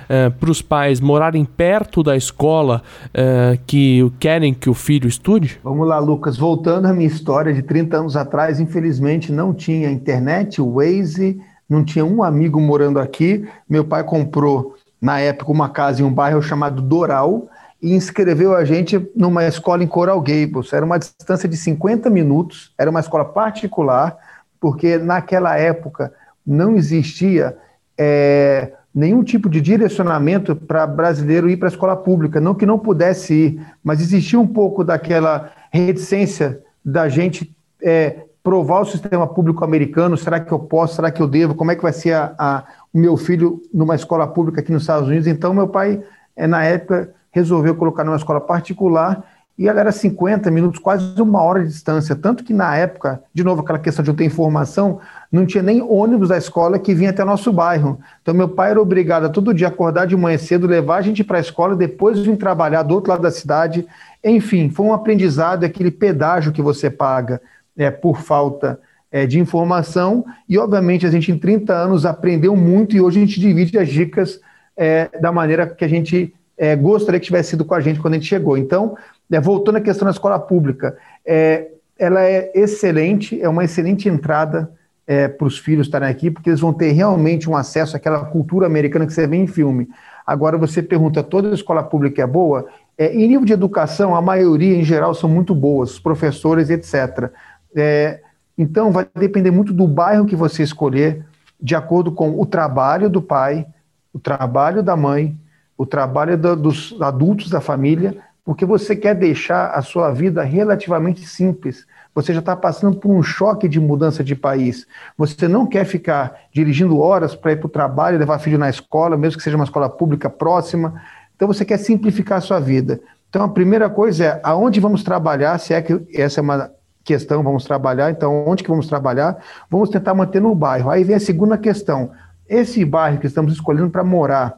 uh, 0.09 0.31
para 0.31 0.49
os 0.49 0.61
pais 0.61 0.99
morarem 0.99 1.45
perto 1.45 2.01
da 2.01 2.15
escola 2.15 2.81
uh, 3.09 3.59
que 3.65 4.11
querem 4.19 4.53
que 4.53 4.69
o 4.69 4.73
filho 4.73 5.07
estude? 5.07 5.59
Vamos 5.63 5.87
lá, 5.87 5.99
Lucas. 5.99 6.37
Voltando 6.37 6.85
à 6.87 6.93
minha 6.93 7.07
história 7.07 7.53
de 7.53 7.61
30 7.61 7.97
anos 7.97 8.15
atrás, 8.15 8.59
infelizmente 8.59 9.31
não 9.31 9.53
tinha 9.53 9.91
internet, 9.91 10.61
Waze, 10.61 11.39
não 11.69 11.83
tinha 11.83 12.05
um 12.05 12.23
amigo 12.23 12.59
morando 12.59 12.99
aqui. 12.99 13.47
Meu 13.69 13.83
pai 13.83 14.03
comprou, 14.03 14.75
na 15.01 15.19
época, 15.19 15.51
uma 15.51 15.69
casa 15.69 16.01
em 16.01 16.05
um 16.05 16.13
bairro 16.13 16.41
chamado 16.41 16.81
Doral 16.81 17.47
e 17.81 17.93
inscreveu 17.93 18.55
a 18.55 18.65
gente 18.65 19.09
numa 19.15 19.45
escola 19.45 19.83
em 19.83 19.87
Coral 19.87 20.19
Gables. 20.21 20.73
Era 20.73 20.85
uma 20.85 20.97
distância 20.97 21.47
de 21.47 21.55
50 21.55 22.09
minutos, 22.09 22.73
era 22.77 22.89
uma 22.89 22.99
escola 22.99 23.25
particular, 23.25 24.17
porque 24.59 24.97
naquela 24.97 25.57
época 25.57 26.11
não 26.45 26.75
existia 26.75 27.57
é, 27.97 28.71
nenhum 28.97 29.23
tipo 29.23 29.47
de 29.47 29.61
direcionamento 29.61 30.55
para 30.55 30.87
brasileiro 30.87 31.47
ir 31.47 31.55
para 31.57 31.67
a 31.67 31.69
escola 31.69 31.95
pública, 31.95 32.41
não 32.41 32.55
que 32.55 32.65
não 32.65 32.79
pudesse 32.79 33.31
ir, 33.31 33.67
mas 33.83 34.01
existia 34.01 34.39
um 34.39 34.47
pouco 34.47 34.83
daquela 34.83 35.51
reticência 35.71 36.59
da 36.83 37.07
gente 37.07 37.55
é, 37.79 38.23
provar 38.41 38.81
o 38.81 38.85
sistema 38.85 39.27
público 39.27 39.63
americano, 39.63 40.17
será 40.17 40.39
que 40.39 40.51
eu 40.51 40.57
posso, 40.57 40.95
será 40.95 41.11
que 41.11 41.21
eu 41.21 41.27
devo, 41.27 41.53
como 41.53 41.69
é 41.69 41.75
que 41.75 41.83
vai 41.83 41.93
ser 41.93 42.13
a, 42.13 42.33
a, 42.39 42.63
o 42.91 42.97
meu 42.97 43.15
filho 43.15 43.61
numa 43.71 43.93
escola 43.93 44.25
pública 44.25 44.61
aqui 44.61 44.71
nos 44.71 44.81
Estados 44.81 45.07
Unidos, 45.07 45.27
então 45.27 45.53
meu 45.53 45.67
pai, 45.67 46.01
é, 46.35 46.47
na 46.47 46.63
época, 46.63 47.13
resolveu 47.29 47.75
colocar 47.75 48.03
numa 48.03 48.17
escola 48.17 48.41
particular, 48.41 49.23
e 49.57 49.67
ela 49.67 49.79
era 49.79 49.91
50 49.91 50.51
minutos, 50.51 50.79
quase 50.79 51.19
uma 51.19 51.41
hora 51.41 51.61
de 51.61 51.69
distância. 51.69 52.15
Tanto 52.15 52.43
que 52.43 52.53
na 52.53 52.75
época, 52.75 53.23
de 53.33 53.43
novo, 53.43 53.61
aquela 53.61 53.79
questão 53.79 54.03
de 54.03 54.11
eu 54.11 54.15
ter 54.15 54.23
informação, 54.23 54.99
não 55.31 55.47
tinha 55.47 55.63
nem 55.63 55.81
ônibus 55.81 56.29
da 56.29 56.37
escola 56.37 56.77
que 56.77 56.93
vinha 56.93 57.09
até 57.09 57.23
nosso 57.23 57.51
bairro. 57.51 57.99
Então, 58.21 58.35
meu 58.35 58.47
pai 58.47 58.69
era 58.69 58.79
obrigado 58.79 59.25
a 59.25 59.29
todo 59.29 59.55
dia 59.55 59.67
acordar 59.67 60.05
de 60.05 60.15
manhã 60.15 60.37
cedo, 60.37 60.67
levar 60.67 60.97
a 60.97 61.01
gente 61.01 61.23
para 61.23 61.37
a 61.37 61.41
escola, 61.41 61.75
depois 61.75 62.19
vir 62.19 62.37
trabalhar 62.37 62.83
do 62.83 62.93
outro 62.93 63.09
lado 63.09 63.23
da 63.23 63.31
cidade. 63.31 63.87
Enfim, 64.23 64.69
foi 64.69 64.85
um 64.85 64.93
aprendizado, 64.93 65.63
aquele 65.63 65.89
pedágio 65.89 66.51
que 66.51 66.61
você 66.61 66.91
paga 66.91 67.41
é, 67.75 67.89
por 67.89 68.21
falta 68.21 68.79
é, 69.11 69.25
de 69.25 69.39
informação. 69.39 70.23
E, 70.47 70.55
obviamente, 70.59 71.03
a 71.07 71.09
gente 71.09 71.31
em 71.31 71.37
30 71.37 71.73
anos 71.73 72.05
aprendeu 72.05 72.55
muito 72.55 72.95
e 72.95 73.01
hoje 73.01 73.17
a 73.17 73.25
gente 73.25 73.39
divide 73.39 73.75
as 73.79 73.89
dicas 73.89 74.39
é, 74.77 75.09
da 75.19 75.31
maneira 75.31 75.65
que 75.65 75.83
a 75.83 75.87
gente 75.87 76.31
é, 76.57 76.75
gostaria 76.75 77.19
que 77.19 77.25
tivesse 77.25 77.51
sido 77.51 77.65
com 77.65 77.73
a 77.73 77.81
gente 77.81 77.99
quando 77.99 78.13
a 78.13 78.17
gente 78.17 78.27
chegou. 78.27 78.57
Então, 78.57 78.95
é, 79.31 79.39
voltando 79.39 79.77
à 79.77 79.81
questão 79.81 80.05
da 80.05 80.11
escola 80.11 80.39
pública, 80.39 80.97
é, 81.25 81.67
ela 81.97 82.23
é 82.23 82.51
excelente, 82.55 83.41
é 83.41 83.49
uma 83.49 83.63
excelente 83.63 84.07
entrada 84.07 84.71
é, 85.05 85.27
para 85.27 85.47
os 85.47 85.57
filhos 85.57 85.87
estarem 85.87 86.09
aqui, 86.09 86.29
porque 86.29 86.49
eles 86.49 86.59
vão 86.59 86.73
ter 86.73 86.91
realmente 86.91 87.49
um 87.49 87.55
acesso 87.55 87.95
àquela 87.95 88.25
cultura 88.25 88.67
americana 88.67 89.05
que 89.05 89.13
você 89.13 89.25
vê 89.25 89.37
em 89.37 89.47
filme. 89.47 89.87
Agora, 90.25 90.57
você 90.57 90.83
pergunta, 90.83 91.23
toda 91.23 91.53
escola 91.53 91.81
pública 91.81 92.21
é 92.21 92.27
boa? 92.27 92.67
É, 92.97 93.13
em 93.13 93.27
nível 93.27 93.45
de 93.45 93.53
educação, 93.53 94.15
a 94.15 94.21
maioria, 94.21 94.75
em 94.75 94.83
geral, 94.83 95.13
são 95.13 95.29
muito 95.29 95.55
boas, 95.55 95.91
os 95.91 95.99
professores, 95.99 96.69
etc. 96.69 97.31
É, 97.73 98.19
então, 98.57 98.91
vai 98.91 99.07
depender 99.15 99.51
muito 99.51 99.71
do 99.71 99.87
bairro 99.87 100.25
que 100.25 100.35
você 100.35 100.63
escolher, 100.63 101.25
de 101.61 101.75
acordo 101.75 102.11
com 102.11 102.39
o 102.39 102.45
trabalho 102.45 103.09
do 103.09 103.21
pai, 103.21 103.65
o 104.11 104.19
trabalho 104.19 104.83
da 104.83 104.97
mãe, 104.97 105.37
o 105.77 105.85
trabalho 105.85 106.37
do, 106.37 106.55
dos 106.55 106.95
adultos 106.99 107.49
da 107.49 107.61
família, 107.61 108.17
porque 108.47 108.65
você 108.65 108.95
quer 108.95 109.13
deixar 109.13 109.71
a 109.71 109.81
sua 109.81 110.09
vida 110.09 110.41
relativamente 110.41 111.27
simples. 111.27 111.85
Você 112.15 112.31
já 112.31 112.39
está 112.39 112.55
passando 112.55 112.97
por 112.97 113.11
um 113.11 113.21
choque 113.21 113.67
de 113.67 113.77
mudança 113.77 114.23
de 114.23 114.37
país. 114.37 114.87
Você 115.17 115.49
não 115.49 115.65
quer 115.65 115.83
ficar 115.83 116.33
dirigindo 116.53 116.97
horas 116.97 117.35
para 117.35 117.51
ir 117.51 117.57
para 117.57 117.65
o 117.65 117.69
trabalho, 117.69 118.17
levar 118.17 118.39
filho 118.39 118.57
na 118.57 118.69
escola, 118.69 119.17
mesmo 119.17 119.37
que 119.37 119.43
seja 119.43 119.57
uma 119.57 119.65
escola 119.65 119.89
pública 119.89 120.29
próxima. 120.29 120.93
Então 121.35 121.45
você 121.45 121.65
quer 121.65 121.77
simplificar 121.77 122.37
a 122.37 122.41
sua 122.41 122.57
vida. 122.57 123.01
Então 123.27 123.43
a 123.43 123.49
primeira 123.49 123.89
coisa 123.89 124.23
é 124.23 124.39
aonde 124.41 124.79
vamos 124.79 125.03
trabalhar, 125.03 125.57
se 125.57 125.73
é 125.73 125.81
que 125.81 126.07
essa 126.13 126.39
é 126.39 126.41
uma 126.41 126.71
questão, 127.03 127.43
vamos 127.43 127.65
trabalhar, 127.65 128.11
então 128.11 128.47
onde 128.47 128.63
que 128.63 128.69
vamos 128.69 128.87
trabalhar? 128.87 129.43
Vamos 129.69 129.89
tentar 129.89 130.13
manter 130.13 130.41
no 130.41 130.55
bairro. 130.55 130.89
Aí 130.89 131.03
vem 131.03 131.17
a 131.17 131.19
segunda 131.19 131.57
questão. 131.57 132.11
Esse 132.47 132.85
bairro 132.85 133.19
que 133.19 133.27
estamos 133.27 133.51
escolhendo 133.51 133.89
para 133.89 134.05
morar 134.05 134.57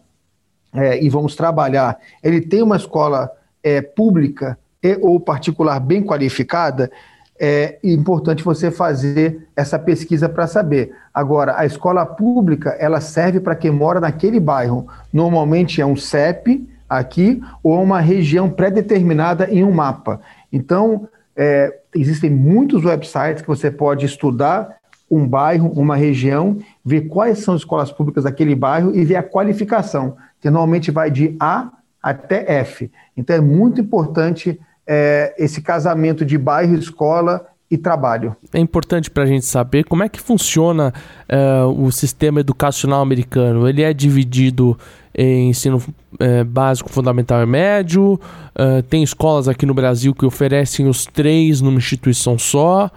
é, 0.75 1.03
e 1.03 1.09
vamos 1.09 1.35
trabalhar, 1.35 1.97
ele 2.21 2.39
tem 2.39 2.61
uma 2.61 2.75
escola 2.75 3.31
é, 3.63 3.81
pública 3.81 4.57
e, 4.81 4.97
ou 5.01 5.19
particular 5.19 5.79
bem 5.79 6.03
qualificada, 6.03 6.91
é 7.39 7.79
importante 7.83 8.43
você 8.43 8.69
fazer 8.69 9.47
essa 9.55 9.79
pesquisa 9.79 10.27
para 10.27 10.45
saber. 10.45 10.93
Agora, 11.13 11.57
a 11.57 11.65
escola 11.65 12.05
pública, 12.05 12.71
ela 12.71 12.99
serve 12.99 13.39
para 13.39 13.55
quem 13.55 13.71
mora 13.71 14.01
naquele 14.01 14.39
bairro. 14.39 14.87
Normalmente 15.13 15.79
é 15.79 15.85
um 15.85 15.95
CEP 15.95 16.67
aqui 16.89 17.41
ou 17.63 17.81
uma 17.81 18.01
região 18.01 18.49
pré-determinada 18.49 19.49
em 19.49 19.63
um 19.63 19.71
mapa. 19.71 20.19
Então, 20.51 21.07
é, 21.35 21.73
existem 21.95 22.29
muitos 22.29 22.83
websites 22.83 23.41
que 23.41 23.47
você 23.47 23.71
pode 23.71 24.05
estudar 24.05 24.77
um 25.09 25.25
bairro, 25.25 25.71
uma 25.75 25.95
região, 25.95 26.57
ver 26.85 27.07
quais 27.07 27.39
são 27.39 27.55
as 27.55 27.61
escolas 27.61 27.91
públicas 27.91 28.25
daquele 28.25 28.53
bairro 28.53 28.95
e 28.95 29.03
ver 29.05 29.15
a 29.15 29.23
qualificação, 29.23 30.17
que 30.41 30.49
normalmente 30.49 30.91
vai 30.91 31.09
de 31.09 31.35
A 31.39 31.71
até 32.01 32.59
F. 32.59 32.91
Então 33.15 33.35
é 33.35 33.41
muito 33.41 33.81
importante 33.81 34.59
é, 34.87 35.35
esse 35.37 35.61
casamento 35.61 36.25
de 36.25 36.37
bairro, 36.37 36.75
escola 36.75 37.45
e 37.69 37.77
trabalho. 37.77 38.35
É 38.51 38.59
importante 38.59 39.11
para 39.11 39.23
a 39.23 39.25
gente 39.27 39.45
saber 39.45 39.83
como 39.83 40.03
é 40.03 40.09
que 40.09 40.19
funciona 40.19 40.91
uh, 41.31 41.67
o 41.67 41.91
sistema 41.91 42.39
educacional 42.39 43.01
americano. 43.01 43.67
Ele 43.67 43.83
é 43.83 43.93
dividido 43.93 44.77
em 45.13 45.49
ensino 45.49 45.77
uh, 45.77 46.45
básico, 46.45 46.89
fundamental 46.89 47.43
e 47.43 47.45
médio. 47.45 48.13
Uh, 48.13 48.81
tem 48.89 49.03
escolas 49.03 49.47
aqui 49.47 49.65
no 49.65 49.73
Brasil 49.73 50.15
que 50.15 50.25
oferecem 50.25 50.87
os 50.87 51.05
três 51.05 51.61
numa 51.61 51.77
instituição 51.77 52.37
só. 52.37 52.89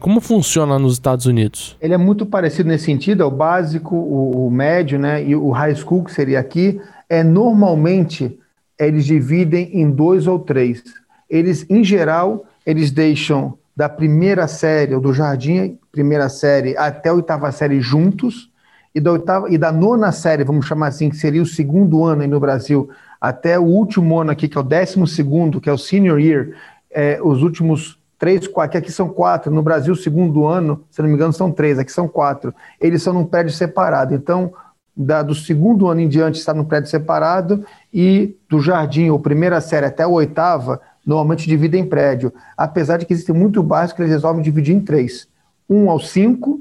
Como 0.00 0.20
funciona 0.20 0.76
nos 0.76 0.94
Estados 0.94 1.26
Unidos? 1.26 1.76
Ele 1.80 1.94
é 1.94 1.96
muito 1.96 2.26
parecido 2.26 2.68
nesse 2.68 2.86
sentido, 2.86 3.22
é 3.22 3.26
o 3.26 3.30
básico, 3.30 3.94
o, 3.94 4.48
o 4.48 4.50
médio, 4.50 4.98
né, 4.98 5.22
e 5.22 5.36
o 5.36 5.50
high 5.50 5.76
school 5.76 6.02
que 6.02 6.10
seria 6.10 6.40
aqui 6.40 6.80
é 7.08 7.22
normalmente 7.22 8.38
eles 8.78 9.04
dividem 9.04 9.70
em 9.80 9.90
dois 9.90 10.26
ou 10.26 10.38
três. 10.38 10.82
Eles, 11.28 11.66
em 11.68 11.82
geral, 11.82 12.46
eles 12.64 12.90
deixam 12.90 13.58
da 13.76 13.88
primeira 13.88 14.46
série 14.48 14.94
ou 14.94 15.00
do 15.00 15.12
jardim, 15.12 15.78
primeira 15.92 16.28
série 16.28 16.76
até 16.76 17.08
a 17.08 17.14
oitava 17.14 17.50
série 17.52 17.80
juntos. 17.80 18.50
e 18.94 19.00
da 19.00 19.12
oitava 19.12 19.48
e 19.50 19.58
da 19.58 19.70
nona 19.70 20.10
série, 20.10 20.44
vamos 20.44 20.66
chamar 20.66 20.88
assim, 20.88 21.10
que 21.10 21.16
seria 21.16 21.42
o 21.42 21.46
segundo 21.46 22.04
ano 22.04 22.22
aí 22.22 22.28
no 22.28 22.40
Brasil, 22.40 22.88
até 23.20 23.58
o 23.58 23.62
último 23.62 24.18
ano 24.18 24.30
aqui, 24.30 24.48
que 24.48 24.56
é 24.56 24.60
o 24.60 24.64
décimo 24.64 25.06
segundo, 25.06 25.60
que 25.60 25.68
é 25.68 25.72
o 25.72 25.78
senior 25.78 26.18
year, 26.18 26.54
é, 26.90 27.20
os 27.22 27.42
últimos 27.42 27.98
três, 28.18 28.48
quatro, 28.48 28.72
que 28.72 28.78
aqui 28.78 28.90
são 28.90 29.08
quatro, 29.08 29.52
no 29.52 29.62
Brasil, 29.62 29.94
segundo 29.94 30.46
ano, 30.46 30.84
se 30.90 31.00
não 31.00 31.08
me 31.08 31.14
engano, 31.14 31.32
são 31.32 31.52
três, 31.52 31.78
aqui 31.78 31.92
são 31.92 32.08
quatro. 32.08 32.52
Eles 32.80 33.02
são 33.02 33.12
num 33.12 33.24
prédio 33.24 33.52
separado. 33.52 34.14
Então, 34.14 34.52
da, 34.98 35.22
do 35.22 35.32
segundo 35.32 35.86
ano 35.86 36.00
em 36.00 36.08
diante 36.08 36.40
está 36.40 36.52
num 36.52 36.64
prédio 36.64 36.90
separado 36.90 37.64
e 37.94 38.36
do 38.50 38.60
jardim, 38.60 39.10
ou 39.10 39.20
primeira 39.20 39.60
série 39.60 39.86
até 39.86 40.02
a 40.02 40.08
oitava, 40.08 40.80
normalmente 41.06 41.46
dividem 41.46 41.82
em 41.82 41.86
prédio. 41.86 42.32
Apesar 42.56 42.96
de 42.96 43.06
que 43.06 43.12
existem 43.12 43.34
muito 43.34 43.62
bairros 43.62 43.92
que 43.92 44.02
eles 44.02 44.10
resolvem 44.10 44.42
dividir 44.42 44.74
em 44.74 44.80
três. 44.80 45.28
Um 45.70 45.88
ao 45.88 46.00
cinco, 46.00 46.60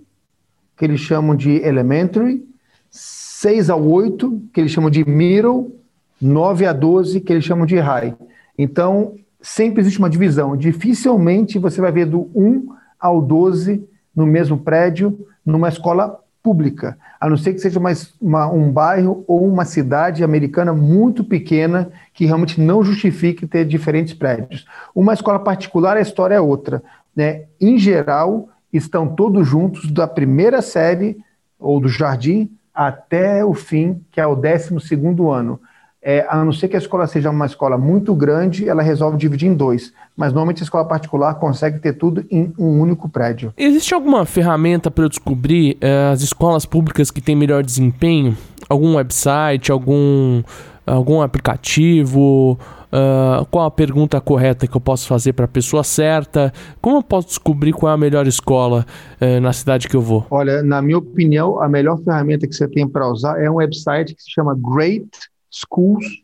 que 0.78 0.86
eles 0.86 1.00
chamam 1.00 1.36
de 1.36 1.64
elementary, 1.66 2.46
seis 2.92 3.72
ao 3.72 3.84
oito, 3.84 4.40
que 4.54 4.62
eles 4.62 4.72
chamam 4.72 4.92
de 4.92 5.04
middle, 5.04 5.76
9 6.22 6.66
a 6.66 6.74
12, 6.74 7.22
que 7.22 7.34
eles 7.34 7.44
chamam 7.44 7.66
de 7.66 7.80
high. 7.80 8.16
Então, 8.58 9.16
sempre 9.42 9.82
existe 9.82 9.98
uma 10.00 10.10
divisão. 10.10 10.56
Dificilmente 10.56 11.58
você 11.58 11.82
vai 11.82 11.92
ver 11.92 12.06
do 12.06 12.30
1 12.36 12.68
ao 13.00 13.22
12 13.22 13.88
no 14.16 14.26
mesmo 14.26 14.58
prédio, 14.58 15.28
numa 15.46 15.70
escola 15.70 16.20
pública, 16.48 16.98
a 17.20 17.30
não 17.30 17.36
ser 17.36 17.52
que 17.52 17.60
seja 17.60 17.78
uma, 17.78 17.92
uma, 18.22 18.50
um 18.50 18.72
bairro 18.72 19.26
ou 19.28 19.46
uma 19.46 19.66
cidade 19.66 20.24
americana 20.24 20.72
muito 20.72 21.22
pequena 21.22 21.90
que 22.14 22.26
realmente 22.26 22.62
não 22.62 22.82
justifique 22.82 23.46
ter 23.46 23.66
diferentes 23.66 24.14
prédios. 24.14 24.66
Uma 24.96 25.14
escola 25.14 25.40
particular, 25.40 25.98
a 25.98 26.02
história 26.02 26.36
é 26.36 26.40
outra. 26.40 26.82
Né? 27.14 27.48
Em 27.60 27.78
geral, 27.78 28.48
estão 28.72 29.14
todos 29.14 29.46
juntos 29.46 29.92
da 29.92 30.08
primeira 30.08 30.62
série 30.62 31.18
ou 31.60 31.82
do 31.82 31.90
jardim 31.90 32.50
até 32.74 33.44
o 33.44 33.54
fim, 33.54 34.02
que 34.10 34.22
é 34.22 34.26
o 34.26 34.34
12 34.34 34.80
segundo 34.80 35.30
ano 35.30 35.60
é, 36.08 36.26
a 36.30 36.42
não 36.42 36.54
ser 36.54 36.70
que 36.70 36.78
a 36.78 36.80
escola 36.80 37.06
seja 37.06 37.30
uma 37.30 37.46
escola 37.46 37.78
muito 37.78 38.16
grande, 38.16 38.70
ela 38.70 38.82
resolve 38.82 39.18
dividir 39.18 39.50
em 39.50 39.54
dois. 39.54 39.92
Mas 40.16 40.32
normalmente 40.32 40.62
a 40.62 40.64
escola 40.64 40.86
particular 40.86 41.36
consegue 41.36 41.80
ter 41.80 41.92
tudo 41.98 42.26
em 42.32 42.54
um 42.58 42.80
único 42.80 43.10
prédio. 43.10 43.54
Existe 43.58 43.94
alguma 43.94 44.26
ferramenta 44.26 44.90
para 44.90 45.04
eu 45.04 45.10
descobrir 45.10 45.76
é, 45.82 46.10
as 46.14 46.22
escolas 46.22 46.66
públicas 46.66 47.12
que 47.12 47.20
têm 47.20 47.36
melhor 47.36 47.62
desempenho? 47.62 48.38
Algum 48.70 48.96
website, 48.96 49.70
algum, 49.70 50.42
algum 50.86 51.22
aplicativo? 51.22 52.58
Uh, 52.88 53.46
qual 53.52 53.66
a 53.66 53.72
pergunta 53.72 54.22
correta 54.22 54.66
que 54.66 54.78
eu 54.78 54.80
posso 54.80 55.10
fazer 55.10 55.34
para 55.34 55.44
a 55.44 55.50
pessoa 55.50 55.84
certa? 55.84 56.54
Como 56.82 57.00
eu 57.00 57.04
posso 57.04 57.28
descobrir 57.28 57.74
qual 57.74 57.92
é 57.92 57.96
a 57.96 57.98
melhor 57.98 58.26
escola 58.28 58.86
uh, 59.20 59.42
na 59.42 59.52
cidade 59.52 59.90
que 59.90 59.96
eu 59.98 60.02
vou? 60.02 60.26
Olha, 60.32 60.64
na 60.64 60.82
minha 60.82 61.00
opinião, 61.00 61.62
a 61.62 61.68
melhor 61.68 61.98
ferramenta 61.98 62.48
que 62.48 62.56
você 62.56 62.66
tem 62.66 62.88
para 62.88 63.06
usar 63.12 63.44
é 63.44 63.52
um 63.52 63.56
website 63.56 64.16
que 64.16 64.24
se 64.24 64.32
chama 64.32 64.58
Great 64.58 65.10
schools.org. 65.50 66.22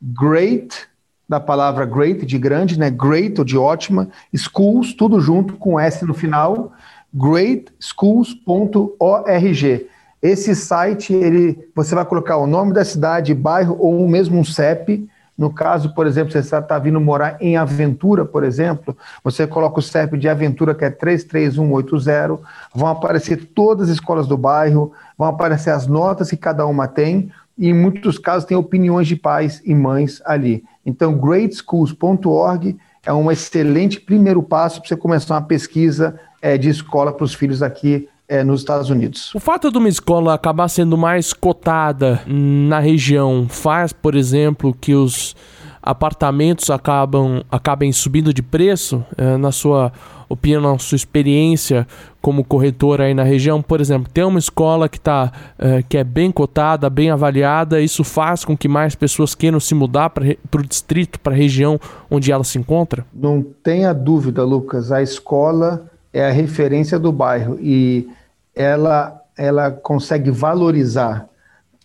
Great, 0.00 0.88
da 1.28 1.40
palavra 1.40 1.86
great, 1.86 2.26
de 2.26 2.38
grande, 2.38 2.78
né? 2.78 2.90
Great 2.90 3.38
ou 3.38 3.44
de 3.44 3.56
ótima, 3.56 4.08
schools, 4.36 4.92
tudo 4.92 5.20
junto 5.20 5.56
com 5.56 5.78
S 5.78 6.04
no 6.04 6.14
final, 6.14 6.72
greatschools.org. 7.14 9.88
Esse 10.22 10.54
site, 10.54 11.12
ele, 11.12 11.68
você 11.74 11.94
vai 11.94 12.04
colocar 12.04 12.36
o 12.36 12.46
nome 12.46 12.72
da 12.72 12.84
cidade, 12.84 13.34
bairro 13.34 13.76
ou 13.78 14.08
mesmo 14.08 14.38
um 14.38 14.44
CEP. 14.44 15.08
No 15.42 15.50
caso, 15.50 15.92
por 15.92 16.06
exemplo, 16.06 16.30
você 16.30 16.38
está 16.38 16.78
vindo 16.78 17.00
morar 17.00 17.36
em 17.40 17.56
Aventura, 17.56 18.24
por 18.24 18.44
exemplo, 18.44 18.96
você 19.24 19.44
coloca 19.44 19.80
o 19.80 19.82
CEP 19.82 20.16
de 20.16 20.28
Aventura, 20.28 20.72
que 20.72 20.84
é 20.84 20.88
33180, 20.88 22.38
vão 22.72 22.86
aparecer 22.86 23.50
todas 23.52 23.88
as 23.88 23.94
escolas 23.96 24.28
do 24.28 24.36
bairro, 24.36 24.92
vão 25.18 25.26
aparecer 25.26 25.70
as 25.70 25.88
notas 25.88 26.30
que 26.30 26.36
cada 26.36 26.64
uma 26.64 26.86
tem, 26.86 27.32
e 27.58 27.70
em 27.70 27.74
muitos 27.74 28.18
casos 28.18 28.44
tem 28.44 28.56
opiniões 28.56 29.08
de 29.08 29.16
pais 29.16 29.60
e 29.64 29.74
mães 29.74 30.22
ali. 30.24 30.62
Então, 30.86 31.18
greatschools.org 31.18 32.78
é 33.04 33.12
um 33.12 33.28
excelente 33.28 34.00
primeiro 34.00 34.44
passo 34.44 34.78
para 34.78 34.90
você 34.90 34.96
começar 34.96 35.34
uma 35.34 35.42
pesquisa 35.42 36.20
é, 36.40 36.56
de 36.56 36.68
escola 36.68 37.12
para 37.12 37.24
os 37.24 37.34
filhos 37.34 37.64
aqui 37.64 38.08
é, 38.32 38.42
nos 38.42 38.60
Estados 38.60 38.88
Unidos. 38.88 39.30
O 39.34 39.38
fato 39.38 39.70
de 39.70 39.76
uma 39.76 39.90
escola 39.90 40.32
acabar 40.32 40.66
sendo 40.68 40.96
mais 40.96 41.34
cotada 41.34 42.22
na 42.26 42.78
região 42.78 43.46
faz, 43.46 43.92
por 43.92 44.14
exemplo, 44.14 44.74
que 44.80 44.94
os 44.94 45.36
apartamentos 45.82 46.70
acabam 46.70 47.42
acabem 47.50 47.92
subindo 47.92 48.32
de 48.32 48.42
preço, 48.42 49.04
é, 49.18 49.36
na 49.36 49.52
sua 49.52 49.92
opinião, 50.30 50.62
na 50.62 50.78
sua 50.78 50.96
experiência 50.96 51.86
como 52.22 52.42
corretor 52.42 53.02
aí 53.02 53.12
na 53.12 53.22
região, 53.22 53.60
por 53.60 53.82
exemplo, 53.82 54.10
tem 54.10 54.24
uma 54.24 54.38
escola 54.38 54.88
que 54.88 54.98
tá 54.98 55.30
é, 55.58 55.82
que 55.82 55.98
é 55.98 56.04
bem 56.04 56.30
cotada, 56.30 56.88
bem 56.88 57.10
avaliada, 57.10 57.82
isso 57.82 58.02
faz 58.02 58.46
com 58.46 58.56
que 58.56 58.66
mais 58.66 58.94
pessoas 58.94 59.34
queiram 59.34 59.60
se 59.60 59.74
mudar 59.74 60.08
para 60.08 60.24
o 60.54 60.66
distrito, 60.66 61.20
para 61.20 61.34
a 61.34 61.36
região 61.36 61.78
onde 62.10 62.32
ela 62.32 62.44
se 62.44 62.58
encontra? 62.58 63.04
Não 63.12 63.44
tenha 63.62 63.92
dúvida, 63.92 64.42
Lucas, 64.42 64.90
a 64.90 65.02
escola 65.02 65.84
é 66.12 66.26
a 66.26 66.30
referência 66.30 66.98
do 66.98 67.12
bairro 67.12 67.58
e 67.60 68.08
ela 68.54 69.18
ela 69.36 69.70
consegue 69.70 70.30
valorizar 70.30 71.26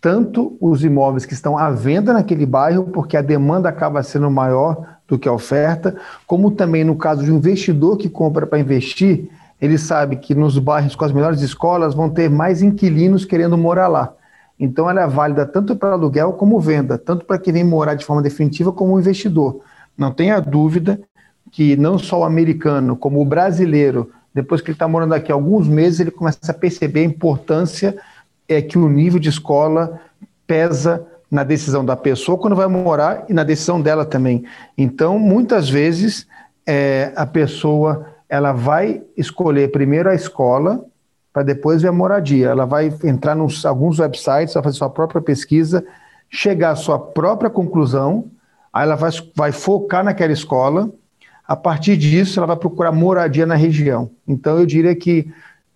tanto 0.01 0.56
os 0.60 0.84
imóveis 0.84 1.25
que 1.25 1.34
estão 1.34 1.58
à 1.58 1.71
venda 1.71 2.13
naquele 2.13 2.45
bairro, 2.45 2.86
porque 2.86 3.17
a 3.17 3.21
demanda 3.21 3.69
acaba 3.69 4.03
sendo 4.03 4.30
maior 4.30 4.97
do 5.08 5.17
que 5.17 5.27
a 5.27 5.34
oferta, 5.34 5.95
como 6.25 6.51
também 6.51 6.84
no 6.84 6.95
caso 6.95 7.23
de 7.23 7.32
um 7.32 7.38
investidor 7.38 7.97
que 7.97 8.10
compra 8.10 8.45
para 8.45 8.60
investir, 8.60 9.30
ele 9.60 9.77
sabe 9.77 10.17
que 10.17 10.36
nos 10.36 10.60
bairros 10.60 10.95
com 10.95 11.06
as 11.06 11.12
melhores 11.12 11.41
escolas 11.41 11.95
vão 11.95 12.10
ter 12.10 12.30
mais 12.30 12.62
inquilinos 12.62 13.25
querendo 13.25 13.58
morar 13.58 13.88
lá. 13.88 14.13
Então 14.60 14.89
ela 14.89 15.01
é 15.01 15.08
válida 15.08 15.45
tanto 15.45 15.75
para 15.75 15.93
aluguel 15.93 16.34
como 16.34 16.60
venda, 16.60 16.97
tanto 16.97 17.25
para 17.25 17.39
quem 17.39 17.53
vem 17.53 17.63
morar 17.63 17.95
de 17.95 18.06
forma 18.06 18.21
definitiva 18.21 18.71
como 18.71 18.99
investidor. 18.99 19.62
Não 19.97 20.12
tenha 20.12 20.39
dúvida 20.39 20.99
que 21.51 21.75
não 21.75 21.97
só 21.97 22.19
o 22.19 22.23
americano, 22.23 22.95
como 22.95 23.21
o 23.21 23.25
brasileiro, 23.25 24.12
depois 24.38 24.62
que 24.62 24.67
ele 24.67 24.76
está 24.76 24.88
morando 24.88 25.15
aqui 25.15 25.32
alguns 25.32 25.67
meses, 25.67 26.00
ele 26.00 26.12
começa 26.12 26.38
a 26.47 26.54
perceber 26.54 27.00
a 27.00 27.06
importância 27.06 27.97
é 28.47 28.62
que 28.62 28.78
o 28.78 28.88
nível 28.88 29.19
de 29.19 29.30
escola 29.30 30.00
pesa 30.45 31.04
na 31.30 31.43
decisão 31.43 31.84
da 31.84 31.95
pessoa 31.95 32.38
quando 32.38 32.56
vai 32.56 32.67
morar 32.67 33.26
e 33.28 33.34
na 33.34 33.43
decisão 33.43 33.82
dela 33.82 34.06
também. 34.06 34.45
Então, 34.78 35.17
muitas 35.17 35.67
vezes, 35.67 36.28
é, 36.67 37.12
a 37.15 37.26
pessoa 37.26 38.06
ela 38.30 38.54
vai 38.54 39.02
escolher 39.17 39.71
primeiro 39.71 40.08
a 40.08 40.13
escola 40.13 40.86
para 41.34 41.41
depois 41.41 41.82
ver 41.82 41.88
a 41.88 41.91
moradia. 41.91 42.50
Ela 42.50 42.65
vai 42.65 42.93
entrar 43.04 43.36
em 43.36 43.41
alguns 43.65 43.97
websites, 43.97 44.54
vai 44.54 44.63
fazer 44.63 44.78
sua 44.78 44.89
própria 44.91 45.19
pesquisa, 45.19 45.84
chegar 46.30 46.71
à 46.71 46.76
sua 46.76 47.00
própria 47.00 47.50
conclusão, 47.50 48.26
aí 48.71 48.84
ela 48.84 48.95
vai, 48.95 49.10
vai 49.36 49.52
focar 49.52 50.04
naquela 50.04 50.32
escola. 50.32 50.91
A 51.47 51.55
partir 51.55 51.95
disso, 51.95 52.39
ela 52.39 52.47
vai 52.47 52.57
procurar 52.57 52.91
moradia 52.91 53.45
na 53.45 53.55
região. 53.55 54.12
Então, 54.27 54.60
eu 54.60 54.65
diria 54.65 54.95
que 54.95 55.31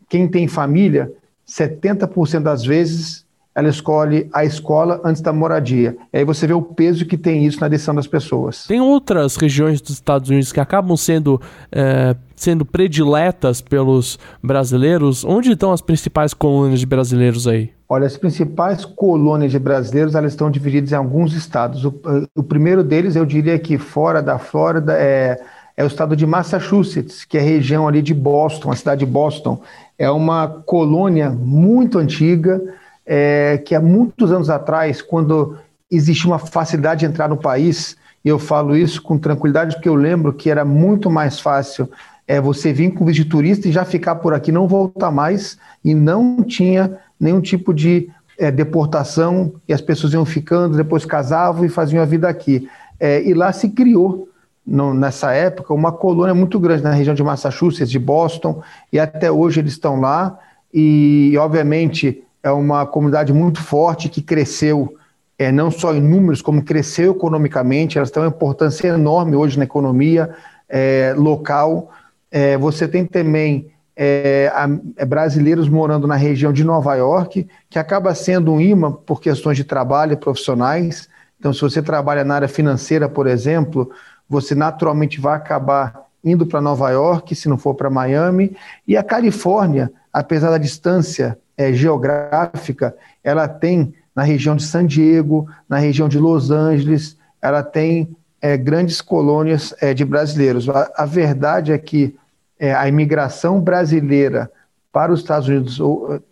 quem 0.09 0.27
tem 0.27 0.47
família 0.47 1.11
70% 1.47 2.41
das 2.41 2.63
vezes 2.63 3.25
ela 3.53 3.67
escolhe 3.67 4.29
a 4.33 4.45
escola 4.45 5.01
antes 5.03 5.21
da 5.21 5.33
moradia. 5.33 5.97
E 6.13 6.19
aí 6.19 6.25
você 6.25 6.47
vê 6.47 6.53
o 6.53 6.61
peso 6.61 7.05
que 7.05 7.17
tem 7.17 7.45
isso 7.45 7.59
na 7.59 7.67
decisão 7.67 7.93
das 7.93 8.07
pessoas. 8.07 8.65
Tem 8.65 8.79
outras 8.79 9.35
regiões 9.35 9.81
dos 9.81 9.91
Estados 9.91 10.29
Unidos 10.29 10.53
que 10.53 10.59
acabam 10.59 10.95
sendo, 10.95 11.39
é, 11.69 12.15
sendo 12.33 12.65
prediletas 12.65 13.59
pelos 13.59 14.17
brasileiros. 14.41 15.25
Onde 15.25 15.51
estão 15.51 15.73
as 15.73 15.81
principais 15.81 16.33
colônias 16.33 16.79
de 16.79 16.85
brasileiros 16.85 17.45
aí? 17.45 17.71
Olha, 17.89 18.07
as 18.07 18.15
principais 18.15 18.85
colônias 18.85 19.51
de 19.51 19.59
brasileiros 19.59 20.15
elas 20.15 20.31
estão 20.31 20.49
divididas 20.49 20.93
em 20.93 20.95
alguns 20.95 21.33
estados. 21.33 21.83
O, 21.83 21.93
o 22.33 22.41
primeiro 22.41 22.85
deles, 22.85 23.17
eu 23.17 23.25
diria 23.25 23.59
que 23.59 23.77
fora 23.77 24.21
da 24.21 24.39
Flórida, 24.39 24.93
é, 24.93 25.41
é 25.75 25.83
o 25.83 25.87
estado 25.87 26.15
de 26.15 26.25
Massachusetts, 26.25 27.25
que 27.25 27.37
é 27.37 27.41
a 27.41 27.43
região 27.43 27.87
ali 27.87 28.01
de 28.01 28.13
Boston, 28.13 28.71
a 28.71 28.75
cidade 28.75 29.05
de 29.05 29.11
Boston 29.11 29.61
é 29.97 30.09
uma 30.09 30.47
colônia 30.47 31.29
muito 31.29 31.99
antiga, 31.99 32.59
é, 33.05 33.61
que 33.63 33.75
há 33.75 33.79
muitos 33.79 34.31
anos 34.31 34.49
atrás, 34.49 34.99
quando 34.99 35.57
existia 35.91 36.29
uma 36.29 36.39
facilidade 36.39 37.01
de 37.01 37.05
entrar 37.05 37.29
no 37.29 37.37
país, 37.37 37.95
e 38.25 38.29
eu 38.29 38.39
falo 38.39 38.75
isso 38.75 39.01
com 39.01 39.17
tranquilidade 39.17 39.75
porque 39.75 39.89
eu 39.89 39.95
lembro 39.95 40.33
que 40.33 40.49
era 40.49 40.65
muito 40.65 41.09
mais 41.09 41.39
fácil 41.39 41.89
é, 42.27 42.41
você 42.41 42.73
vir 42.73 42.91
com 42.93 43.05
visto 43.05 43.23
de 43.23 43.29
turista 43.29 43.67
e 43.67 43.71
já 43.71 43.85
ficar 43.85 44.15
por 44.15 44.33
aqui, 44.33 44.51
não 44.51 44.67
voltar 44.67 45.11
mais, 45.11 45.57
e 45.83 45.93
não 45.93 46.41
tinha 46.41 46.97
nenhum 47.19 47.41
tipo 47.41 47.73
de 47.73 48.09
é, 48.39 48.49
deportação, 48.49 49.53
e 49.67 49.73
as 49.73 49.81
pessoas 49.81 50.13
iam 50.13 50.25
ficando, 50.25 50.77
depois 50.77 51.05
casavam 51.05 51.63
e 51.63 51.69
faziam 51.69 52.01
a 52.01 52.05
vida 52.05 52.27
aqui. 52.27 52.67
É, 52.99 53.21
e 53.21 53.35
lá 53.35 53.53
se 53.53 53.69
criou 53.69 54.30
no, 54.65 54.93
nessa 54.93 55.31
época, 55.33 55.73
uma 55.73 55.91
colônia 55.91 56.33
muito 56.33 56.59
grande 56.59 56.83
na 56.83 56.91
região 56.91 57.15
de 57.15 57.23
Massachusetts, 57.23 57.89
de 57.89 57.99
Boston, 57.99 58.61
e 58.91 58.99
até 58.99 59.31
hoje 59.31 59.59
eles 59.59 59.73
estão 59.73 59.99
lá. 59.99 60.37
E, 60.73 61.35
obviamente, 61.37 62.23
é 62.43 62.51
uma 62.51 62.85
comunidade 62.85 63.33
muito 63.33 63.61
forte 63.61 64.09
que 64.09 64.21
cresceu, 64.21 64.95
é, 65.37 65.51
não 65.51 65.71
só 65.71 65.93
em 65.93 66.01
números, 66.01 66.41
como 66.41 66.63
cresceu 66.63 67.11
economicamente. 67.11 67.97
Elas 67.97 68.11
têm 68.11 68.23
uma 68.23 68.29
importância 68.29 68.87
enorme 68.87 69.35
hoje 69.35 69.57
na 69.57 69.63
economia 69.63 70.29
é, 70.69 71.13
local. 71.17 71.91
É, 72.31 72.57
você 72.57 72.87
tem 72.87 73.05
também 73.05 73.71
é, 73.95 74.51
é, 74.95 75.05
brasileiros 75.05 75.67
morando 75.67 76.07
na 76.07 76.15
região 76.15 76.53
de 76.53 76.63
Nova 76.63 76.95
York, 76.95 77.47
que 77.69 77.77
acaba 77.77 78.15
sendo 78.15 78.53
um 78.53 78.61
imã 78.61 78.91
por 78.91 79.19
questões 79.19 79.57
de 79.57 79.63
trabalho 79.63 80.17
profissionais. 80.17 81.09
Então, 81.39 81.51
se 81.51 81.61
você 81.61 81.81
trabalha 81.81 82.23
na 82.23 82.35
área 82.35 82.47
financeira, 82.47 83.09
por 83.09 83.27
exemplo, 83.27 83.91
você 84.31 84.55
naturalmente 84.55 85.19
vai 85.19 85.35
acabar 85.35 86.05
indo 86.23 86.45
para 86.45 86.61
Nova 86.61 86.89
York, 86.89 87.35
se 87.35 87.49
não 87.49 87.57
for 87.57 87.75
para 87.75 87.89
Miami. 87.89 88.55
E 88.87 88.95
a 88.95 89.03
Califórnia, 89.03 89.91
apesar 90.13 90.51
da 90.51 90.57
distância 90.57 91.37
é, 91.57 91.73
geográfica, 91.73 92.95
ela 93.21 93.45
tem 93.45 93.93
na 94.15 94.23
região 94.23 94.55
de 94.55 94.63
San 94.63 94.85
Diego, 94.85 95.49
na 95.67 95.77
região 95.79 96.07
de 96.07 96.17
Los 96.17 96.49
Angeles, 96.49 97.17
ela 97.41 97.61
tem 97.61 98.15
é, 98.41 98.55
grandes 98.55 99.01
colônias 99.01 99.75
é, 99.81 99.93
de 99.93 100.05
brasileiros. 100.05 100.69
A, 100.69 100.89
a, 100.95 101.05
verdade 101.05 101.73
é 101.73 101.77
que 101.77 102.15
é, 102.57 102.73
a 102.73 102.87
imigração 102.87 103.59
brasileira 103.59 104.49
para 104.93 105.11
os 105.11 105.19
Estados 105.19 105.49
Unidos 105.49 105.81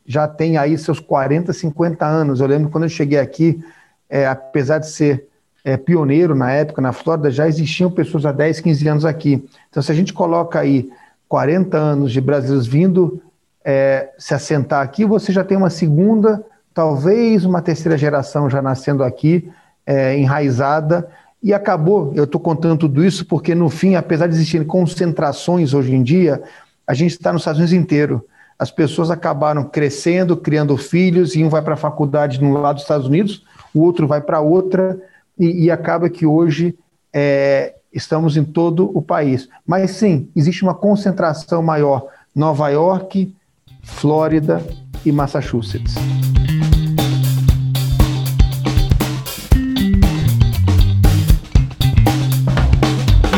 já 0.05 0.25
tem 0.25 0.57
aí 0.57 0.77
seus 0.77 1.01
40, 1.01 1.51
50 1.51 2.05
anos. 2.05 2.39
Eu 2.39 2.47
lembro 2.47 2.69
quando 2.69 2.85
eu 2.85 2.89
cheguei 2.89 3.19
aqui, 3.19 3.61
é, 4.09 4.25
apesar 4.25 4.79
de 4.79 4.89
ser 4.89 5.28
é, 5.63 5.77
pioneiro 5.77 6.35
na 6.35 6.51
época 6.51 6.81
na 6.81 6.91
Flórida, 6.91 7.31
já 7.31 7.47
existiam 7.47 7.91
pessoas 7.91 8.25
há 8.25 8.31
10, 8.31 8.59
15 8.59 8.87
anos 8.87 9.05
aqui. 9.05 9.45
Então, 9.69 9.81
se 9.83 9.91
a 9.91 9.95
gente 9.95 10.13
coloca 10.13 10.59
aí 10.59 10.89
40 11.27 11.77
anos 11.77 12.11
de 12.11 12.21
brasileiros 12.21 12.65
vindo 12.65 13.21
é, 13.63 14.09
se 14.17 14.33
assentar 14.33 14.81
aqui, 14.81 15.05
você 15.05 15.31
já 15.31 15.43
tem 15.43 15.57
uma 15.57 15.69
segunda, 15.69 16.43
talvez 16.73 17.45
uma 17.45 17.61
terceira 17.61 17.97
geração 17.97 18.49
já 18.49 18.61
nascendo 18.61 19.03
aqui, 19.03 19.49
é, 19.85 20.17
enraizada, 20.17 21.07
e 21.41 21.53
acabou. 21.53 22.11
Eu 22.15 22.25
estou 22.25 22.39
contando 22.39 22.79
tudo 22.79 23.03
isso 23.03 23.25
porque, 23.25 23.55
no 23.55 23.69
fim, 23.69 23.95
apesar 23.95 24.27
de 24.27 24.35
existirem 24.35 24.65
concentrações 24.65 25.73
hoje 25.73 25.95
em 25.95 26.03
dia, 26.03 26.41
a 26.85 26.93
gente 26.93 27.11
está 27.11 27.31
nos 27.31 27.41
Estados 27.41 27.59
Unidos 27.59 27.73
inteiro. 27.73 28.25
As 28.57 28.71
pessoas 28.71 29.09
acabaram 29.09 29.63
crescendo, 29.63 30.35
criando 30.35 30.75
filhos, 30.75 31.35
e 31.35 31.43
um 31.43 31.49
vai 31.49 31.61
para 31.61 31.75
a 31.75 31.77
faculdade 31.77 32.41
no 32.41 32.53
lado 32.59 32.75
dos 32.75 32.83
Estados 32.83 33.07
Unidos, 33.07 33.45
o 33.73 33.81
outro 33.81 34.05
vai 34.05 34.19
para 34.19 34.41
outra, 34.41 34.99
e, 35.39 35.65
e, 35.65 35.71
acaba 35.71 36.09
que 36.09 36.25
hoje 36.25 36.77
é, 37.13 37.75
estamos 37.93 38.35
em 38.37 38.43
todo 38.43 38.91
o 38.95 39.01
país. 39.01 39.47
Mas 39.65 39.91
sim, 39.91 40.29
existe 40.35 40.63
uma 40.63 40.75
concentração 40.75 41.63
maior. 41.63 42.07
Nova 42.35 42.69
York, 42.69 43.35
Flórida 43.81 44.61
e 45.05 45.11
Massachusetts. 45.11 45.95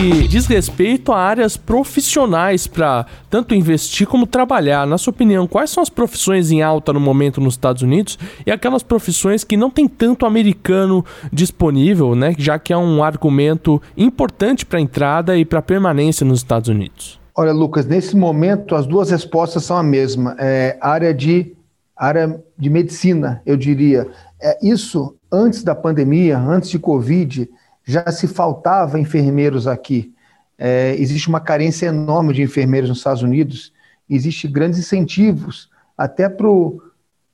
Que 0.01 0.27
diz 0.27 0.47
respeito 0.47 1.11
a 1.11 1.19
áreas 1.19 1.55
profissionais 1.55 2.65
para 2.65 3.05
tanto 3.29 3.53
investir 3.53 4.07
como 4.07 4.25
trabalhar. 4.25 4.87
Na 4.87 4.97
sua 4.97 5.11
opinião, 5.11 5.45
quais 5.45 5.69
são 5.69 5.83
as 5.83 5.91
profissões 5.91 6.49
em 6.49 6.63
alta 6.63 6.91
no 6.91 6.99
momento 6.99 7.39
nos 7.39 7.53
Estados 7.53 7.83
Unidos 7.83 8.17
e 8.43 8.49
aquelas 8.49 8.81
profissões 8.81 9.43
que 9.43 9.55
não 9.55 9.69
tem 9.69 9.87
tanto 9.87 10.25
americano 10.25 11.05
disponível, 11.31 12.15
né? 12.15 12.33
Já 12.35 12.57
que 12.57 12.73
é 12.73 12.77
um 12.77 13.03
argumento 13.03 13.79
importante 13.95 14.65
para 14.65 14.81
entrada 14.81 15.37
e 15.37 15.45
para 15.45 15.61
permanência 15.61 16.25
nos 16.25 16.39
Estados 16.39 16.67
Unidos. 16.67 17.19
Olha, 17.37 17.51
Lucas, 17.51 17.85
nesse 17.85 18.17
momento 18.17 18.73
as 18.73 18.87
duas 18.87 19.11
respostas 19.11 19.63
são 19.65 19.77
a 19.77 19.83
mesma. 19.83 20.35
É, 20.39 20.79
área 20.81 21.13
de 21.13 21.55
área 21.95 22.43
de 22.57 22.69
medicina, 22.71 23.39
eu 23.45 23.55
diria. 23.55 24.07
É, 24.41 24.57
isso 24.63 25.15
antes 25.31 25.63
da 25.63 25.75
pandemia, 25.75 26.39
antes 26.39 26.71
de 26.71 26.79
Covid, 26.79 27.47
já 27.83 28.11
se 28.11 28.27
faltava 28.27 28.99
enfermeiros 28.99 29.67
aqui. 29.67 30.13
É, 30.57 30.95
existe 30.97 31.27
uma 31.27 31.39
carência 31.39 31.87
enorme 31.87 32.33
de 32.33 32.41
enfermeiros 32.41 32.89
nos 32.89 32.99
Estados 32.99 33.23
Unidos, 33.23 33.73
existe 34.09 34.47
grandes 34.47 34.79
incentivos 34.79 35.69
até 35.97 36.29
para 36.29 36.47
o 36.47 36.81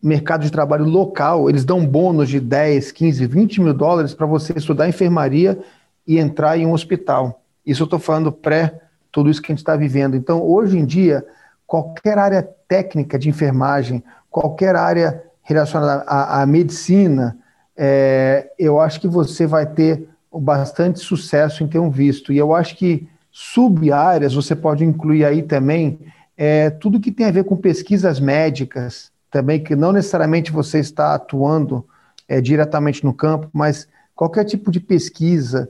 mercado 0.01 0.43
de 0.43 0.51
trabalho 0.51 0.85
local, 0.85 1.49
eles 1.49 1.65
dão 1.65 1.85
bônus 1.85 2.29
de 2.29 2.39
10, 2.39 2.91
15, 2.91 3.25
20 3.25 3.61
mil 3.61 3.73
dólares 3.73 4.13
para 4.13 4.25
você 4.25 4.53
estudar 4.55 4.87
enfermaria 4.87 5.59
e 6.05 6.17
entrar 6.19 6.57
em 6.57 6.65
um 6.65 6.73
hospital. 6.73 7.41
Isso 7.65 7.83
eu 7.83 7.85
estou 7.85 7.99
falando 7.99 8.31
pré 8.31 8.79
tudo 9.11 9.29
isso 9.29 9.41
que 9.41 9.51
a 9.51 9.53
gente 9.53 9.59
está 9.59 9.75
vivendo. 9.75 10.15
Então, 10.15 10.41
hoje 10.43 10.77
em 10.77 10.85
dia, 10.85 11.25
qualquer 11.65 12.17
área 12.17 12.47
técnica 12.67 13.17
de 13.17 13.29
enfermagem, 13.29 14.03
qualquer 14.29 14.75
área 14.75 15.23
relacionada 15.41 16.03
à, 16.03 16.41
à 16.41 16.45
medicina, 16.45 17.37
é, 17.75 18.51
eu 18.59 18.79
acho 18.79 18.99
que 18.99 19.07
você 19.07 19.47
vai 19.47 19.65
ter 19.65 20.07
bastante 20.39 20.99
sucesso 20.99 21.63
em 21.63 21.67
ter 21.67 21.79
um 21.79 21.89
visto. 21.89 22.31
E 22.31 22.37
eu 22.37 22.53
acho 22.53 22.75
que 22.75 23.07
sub-áreas 23.31 24.33
você 24.33 24.55
pode 24.55 24.83
incluir 24.83 25.25
aí 25.25 25.43
também 25.43 25.99
é, 26.35 26.69
tudo 26.69 26.99
que 26.99 27.11
tem 27.11 27.25
a 27.25 27.31
ver 27.31 27.43
com 27.43 27.55
pesquisas 27.55 28.19
médicas, 28.19 29.11
também 29.31 29.63
que 29.63 29.75
não 29.75 29.91
necessariamente 29.91 30.51
você 30.51 30.79
está 30.79 31.15
atuando 31.15 31.85
é, 32.27 32.39
diretamente 32.41 33.03
no 33.03 33.13
campo, 33.13 33.49
mas 33.53 33.87
qualquer 34.15 34.45
tipo 34.45 34.71
de 34.71 34.79
pesquisa 34.79 35.69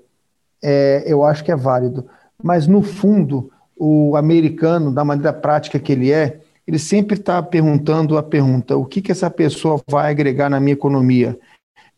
é, 0.62 1.03
eu 1.06 1.23
acho 1.23 1.43
que 1.43 1.51
é 1.51 1.56
válido. 1.56 2.08
Mas 2.41 2.67
no 2.67 2.82
fundo, 2.82 3.51
o 3.75 4.15
americano, 4.15 4.93
da 4.93 5.06
maneira 5.06 5.34
prática 5.34 5.80
que 5.80 5.91
ele 5.91 6.12
é, 6.12 6.39
ele 6.67 6.77
sempre 6.77 7.17
está 7.17 7.41
perguntando 7.41 8.17
a 8.17 8.23
pergunta: 8.23 8.75
o 8.75 8.86
que, 8.86 9.01
que 9.01 9.12
essa 9.12 9.30
pessoa 9.30 9.82
vai 9.89 10.12
agregar 10.12 10.49
na 10.49 10.60
minha 10.60 10.73
economia? 10.73 11.39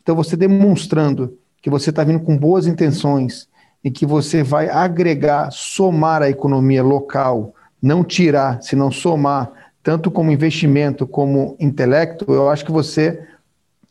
Então, 0.01 0.15
você 0.15 0.35
demonstrando 0.35 1.37
que 1.61 1.69
você 1.69 1.89
está 1.89 2.03
vindo 2.03 2.19
com 2.19 2.37
boas 2.37 2.67
intenções 2.67 3.47
e 3.83 3.89
que 3.89 4.05
você 4.05 4.43
vai 4.43 4.69
agregar, 4.69 5.51
somar 5.51 6.21
a 6.21 6.29
economia 6.29 6.83
local, 6.83 7.53
não 7.81 8.03
tirar, 8.03 8.61
senão 8.61 8.91
somar, 8.91 9.51
tanto 9.81 10.11
como 10.11 10.31
investimento 10.31 11.07
como 11.07 11.55
intelecto, 11.59 12.25
eu 12.27 12.49
acho 12.49 12.65
que 12.65 12.71
você 12.71 13.25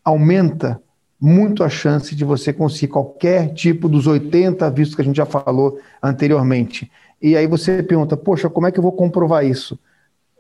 aumenta 0.05 0.81
muito 1.21 1.65
a 1.65 1.69
chance 1.69 2.15
de 2.15 2.25
você 2.25 2.53
conseguir 2.53 2.89
qualquer 2.89 3.53
tipo 3.53 3.89
dos 3.89 4.07
80 4.07 4.71
vistos 4.71 4.95
que 4.95 5.03
a 5.03 5.05
gente 5.05 5.17
já 5.17 5.27
falou 5.27 5.81
anteriormente. 6.03 6.91
E 7.21 7.37
aí 7.37 7.47
você 7.47 7.83
pergunta, 7.83 8.17
poxa, 8.17 8.49
como 8.49 8.67
é 8.67 8.73
que 8.73 8.79
eu 8.79 8.83
vou 8.83 8.93
comprovar 8.93 9.45
isso? 9.45 9.79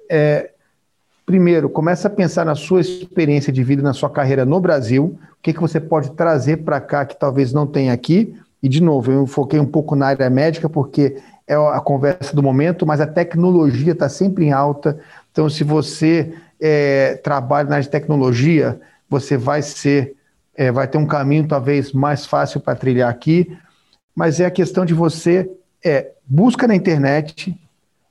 É, 0.08 0.52
primeiro, 1.28 1.68
começa 1.68 2.08
a 2.08 2.10
pensar 2.10 2.46
na 2.46 2.54
sua 2.54 2.80
experiência 2.80 3.52
de 3.52 3.62
vida, 3.62 3.82
na 3.82 3.92
sua 3.92 4.08
carreira 4.08 4.46
no 4.46 4.58
Brasil, 4.58 5.18
o 5.32 5.42
que, 5.42 5.52
que 5.52 5.60
você 5.60 5.78
pode 5.78 6.12
trazer 6.12 6.64
para 6.64 6.80
cá 6.80 7.04
que 7.04 7.20
talvez 7.20 7.52
não 7.52 7.66
tenha 7.66 7.92
aqui. 7.92 8.34
E, 8.62 8.68
de 8.68 8.82
novo, 8.82 9.12
eu 9.12 9.26
foquei 9.26 9.60
um 9.60 9.66
pouco 9.66 9.94
na 9.94 10.06
área 10.06 10.30
médica, 10.30 10.70
porque 10.70 11.18
é 11.46 11.54
a 11.54 11.80
conversa 11.82 12.34
do 12.34 12.42
momento, 12.42 12.86
mas 12.86 12.98
a 12.98 13.06
tecnologia 13.06 13.92
está 13.92 14.08
sempre 14.08 14.46
em 14.46 14.52
alta. 14.52 14.98
Então, 15.30 15.50
se 15.50 15.62
você 15.64 16.32
é, 16.58 17.16
trabalha 17.16 17.68
na 17.68 17.74
área 17.74 17.84
de 17.84 17.90
tecnologia, 17.90 18.80
você 19.06 19.36
vai 19.36 19.60
ser, 19.60 20.16
é, 20.56 20.72
vai 20.72 20.88
ter 20.88 20.96
um 20.96 21.06
caminho 21.06 21.46
talvez 21.46 21.92
mais 21.92 22.24
fácil 22.24 22.58
para 22.58 22.74
trilhar 22.74 23.10
aqui. 23.10 23.54
Mas 24.16 24.40
é 24.40 24.46
a 24.46 24.50
questão 24.50 24.82
de 24.82 24.94
você 24.94 25.46
é, 25.84 26.10
busca 26.26 26.66
na 26.66 26.74
internet, 26.74 27.54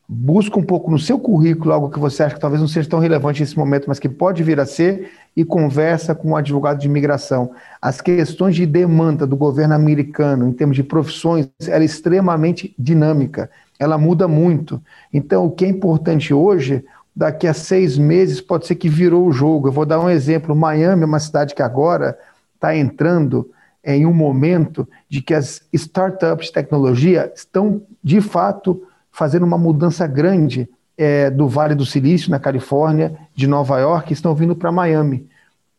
busca 0.07 0.57
um 0.57 0.63
pouco 0.63 0.89
no 0.89 0.97
seu 0.97 1.19
currículo 1.19 1.73
algo 1.73 1.89
que 1.89 1.99
você 1.99 2.23
acha 2.23 2.35
que 2.35 2.39
talvez 2.41 2.61
não 2.61 2.67
seja 2.67 2.89
tão 2.89 2.99
relevante 2.99 3.41
nesse 3.41 3.57
momento, 3.57 3.85
mas 3.87 3.99
que 3.99 4.07
pode 4.07 4.41
vir 4.41 4.59
a 4.59 4.65
ser, 4.65 5.11
e 5.35 5.43
conversa 5.43 6.15
com 6.15 6.29
um 6.29 6.35
advogado 6.35 6.79
de 6.79 6.87
imigração. 6.87 7.51
As 7.81 7.99
questões 7.99 8.55
de 8.55 8.65
demanda 8.65 9.27
do 9.27 9.35
governo 9.35 9.75
americano, 9.75 10.47
em 10.47 10.53
termos 10.53 10.75
de 10.75 10.83
profissões, 10.83 11.47
ela 11.67 11.83
é 11.83 11.85
extremamente 11.85 12.73
dinâmica, 12.79 13.49
ela 13.77 13.97
muda 13.97 14.27
muito. 14.27 14.81
Então, 15.13 15.45
o 15.45 15.51
que 15.51 15.65
é 15.65 15.67
importante 15.67 16.33
hoje, 16.33 16.83
daqui 17.15 17.45
a 17.45 17.53
seis 17.53 17.97
meses, 17.97 18.41
pode 18.41 18.65
ser 18.65 18.75
que 18.75 18.89
virou 18.89 19.27
o 19.27 19.31
jogo. 19.31 19.67
Eu 19.67 19.71
vou 19.73 19.85
dar 19.85 19.99
um 19.99 20.09
exemplo: 20.09 20.55
Miami 20.55 21.03
é 21.03 21.05
uma 21.05 21.19
cidade 21.19 21.53
que 21.53 21.61
agora 21.61 22.17
está 22.55 22.75
entrando 22.75 23.51
em 23.83 24.05
um 24.05 24.13
momento 24.13 24.87
de 25.07 25.21
que 25.21 25.33
as 25.33 25.61
startups 25.71 26.47
de 26.47 26.53
tecnologia 26.53 27.31
estão, 27.35 27.81
de 28.03 28.21
fato, 28.21 28.81
fazendo 29.17 29.47
uma 29.47 29.57
mudança 29.57 30.05
grande 30.05 30.69
é, 30.95 31.31
do 31.31 31.47
Vale 31.47 31.73
do 31.73 31.83
Silício, 31.83 32.29
na 32.29 32.37
Califórnia, 32.37 33.17
de 33.33 33.47
Nova 33.47 33.79
York, 33.79 34.13
estão 34.13 34.35
vindo 34.35 34.55
para 34.55 34.71
Miami. 34.71 35.25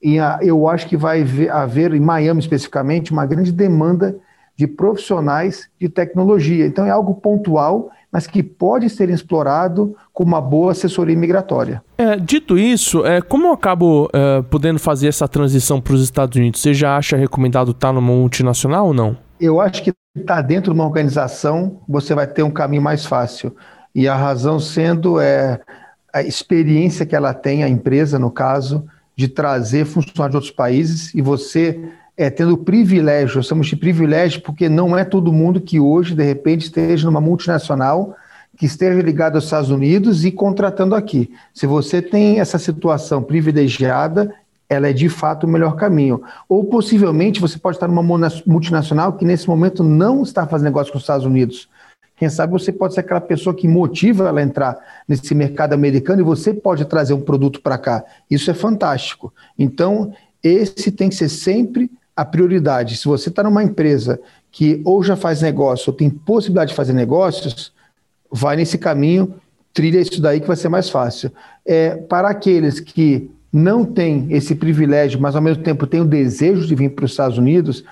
E 0.02 0.18
a, 0.18 0.40
eu 0.42 0.68
acho 0.68 0.88
que 0.88 0.96
vai 0.96 1.24
haver, 1.48 1.94
em 1.94 2.00
Miami 2.00 2.40
especificamente, 2.40 3.12
uma 3.12 3.24
grande 3.24 3.52
demanda 3.52 4.16
de 4.56 4.66
profissionais 4.66 5.68
de 5.80 5.88
tecnologia. 5.88 6.66
Então 6.66 6.84
é 6.84 6.90
algo 6.90 7.14
pontual, 7.14 7.90
mas 8.10 8.26
que 8.26 8.42
pode 8.42 8.90
ser 8.90 9.08
explorado 9.08 9.94
com 10.12 10.24
uma 10.24 10.40
boa 10.40 10.72
assessoria 10.72 11.16
migratória. 11.16 11.80
É, 11.96 12.16
dito 12.16 12.58
isso, 12.58 13.06
é, 13.06 13.20
como 13.20 13.46
eu 13.46 13.52
acabo 13.52 14.10
é, 14.12 14.42
podendo 14.42 14.80
fazer 14.80 15.06
essa 15.06 15.28
transição 15.28 15.80
para 15.80 15.94
os 15.94 16.02
Estados 16.02 16.36
Unidos? 16.36 16.60
Você 16.60 16.74
já 16.74 16.96
acha 16.96 17.16
recomendado 17.16 17.70
estar 17.70 17.92
numa 17.92 18.12
multinacional 18.12 18.88
ou 18.88 18.94
não? 18.94 19.16
Eu 19.40 19.60
acho 19.60 19.84
que 19.84 19.92
está 20.20 20.40
dentro 20.40 20.72
de 20.72 20.78
uma 20.78 20.86
organização, 20.86 21.80
você 21.88 22.14
vai 22.14 22.26
ter 22.26 22.42
um 22.42 22.50
caminho 22.50 22.82
mais 22.82 23.06
fácil. 23.06 23.54
E 23.94 24.06
a 24.06 24.14
razão 24.14 24.60
sendo 24.60 25.20
é 25.20 25.60
a 26.12 26.22
experiência 26.22 27.06
que 27.06 27.16
ela 27.16 27.34
tem, 27.34 27.64
a 27.64 27.68
empresa, 27.68 28.18
no 28.18 28.30
caso, 28.30 28.84
de 29.16 29.28
trazer 29.28 29.84
funcionários 29.84 30.30
de 30.30 30.36
outros 30.36 30.52
países 30.52 31.12
e 31.14 31.20
você 31.20 31.90
é, 32.16 32.28
tendo 32.30 32.58
privilégio, 32.58 33.40
estamos 33.40 33.68
de 33.68 33.76
privilégio 33.76 34.42
porque 34.42 34.68
não 34.68 34.96
é 34.96 35.04
todo 35.04 35.32
mundo 35.32 35.60
que 35.60 35.78
hoje, 35.78 36.14
de 36.14 36.24
repente, 36.24 36.62
esteja 36.62 37.06
numa 37.06 37.20
multinacional 37.20 38.16
que 38.56 38.66
esteja 38.66 39.00
ligado 39.00 39.36
aos 39.36 39.44
Estados 39.44 39.70
Unidos 39.70 40.24
e 40.24 40.32
contratando 40.32 40.96
aqui. 40.96 41.30
Se 41.54 41.64
você 41.64 42.02
tem 42.02 42.40
essa 42.40 42.58
situação 42.58 43.22
privilegiada, 43.22 44.34
ela 44.68 44.88
é 44.88 44.92
de 44.92 45.08
fato 45.08 45.44
o 45.44 45.48
melhor 45.48 45.76
caminho. 45.76 46.22
Ou 46.48 46.64
possivelmente 46.64 47.40
você 47.40 47.58
pode 47.58 47.76
estar 47.76 47.88
numa 47.88 48.02
multinacional 48.46 49.14
que 49.14 49.24
nesse 49.24 49.48
momento 49.48 49.82
não 49.82 50.22
está 50.22 50.46
fazendo 50.46 50.66
negócio 50.66 50.92
com 50.92 50.98
os 50.98 51.04
Estados 51.04 51.24
Unidos. 51.24 51.68
Quem 52.16 52.28
sabe 52.28 52.52
você 52.52 52.72
pode 52.72 52.94
ser 52.94 53.00
aquela 53.00 53.20
pessoa 53.20 53.54
que 53.54 53.68
motiva 53.68 54.28
ela 54.28 54.40
a 54.40 54.42
entrar 54.42 54.76
nesse 55.06 55.34
mercado 55.34 55.72
americano 55.72 56.20
e 56.20 56.24
você 56.24 56.52
pode 56.52 56.84
trazer 56.84 57.14
um 57.14 57.20
produto 57.20 57.60
para 57.62 57.78
cá. 57.78 58.04
Isso 58.28 58.50
é 58.50 58.54
fantástico. 58.54 59.32
Então, 59.56 60.12
esse 60.42 60.90
tem 60.90 61.08
que 61.08 61.14
ser 61.14 61.28
sempre 61.28 61.90
a 62.16 62.24
prioridade. 62.24 62.96
Se 62.96 63.06
você 63.06 63.28
está 63.28 63.44
numa 63.44 63.62
empresa 63.62 64.20
que 64.50 64.82
ou 64.84 65.02
já 65.02 65.14
faz 65.14 65.40
negócio 65.40 65.90
ou 65.90 65.96
tem 65.96 66.10
possibilidade 66.10 66.70
de 66.70 66.76
fazer 66.76 66.92
negócios, 66.92 67.72
vai 68.30 68.56
nesse 68.56 68.76
caminho, 68.76 69.34
trilha 69.72 70.00
isso 70.00 70.20
daí 70.20 70.40
que 70.40 70.46
vai 70.46 70.56
ser 70.56 70.68
mais 70.68 70.90
fácil. 70.90 71.30
É, 71.64 71.94
para 71.94 72.28
aqueles 72.28 72.80
que 72.80 73.30
não 73.52 73.84
têm 73.84 74.26
esse 74.30 74.54
privilégio, 74.54 75.20
mas 75.20 75.34
ao 75.34 75.42
mesmo 75.42 75.62
tempo 75.62 75.86
têm 75.86 76.00
o 76.00 76.04
desejo 76.04 76.66
de 76.66 76.74
vir 76.74 76.90
para 76.90 77.04
os 77.04 77.12
Estados 77.12 77.38
Unidos, 77.38 77.84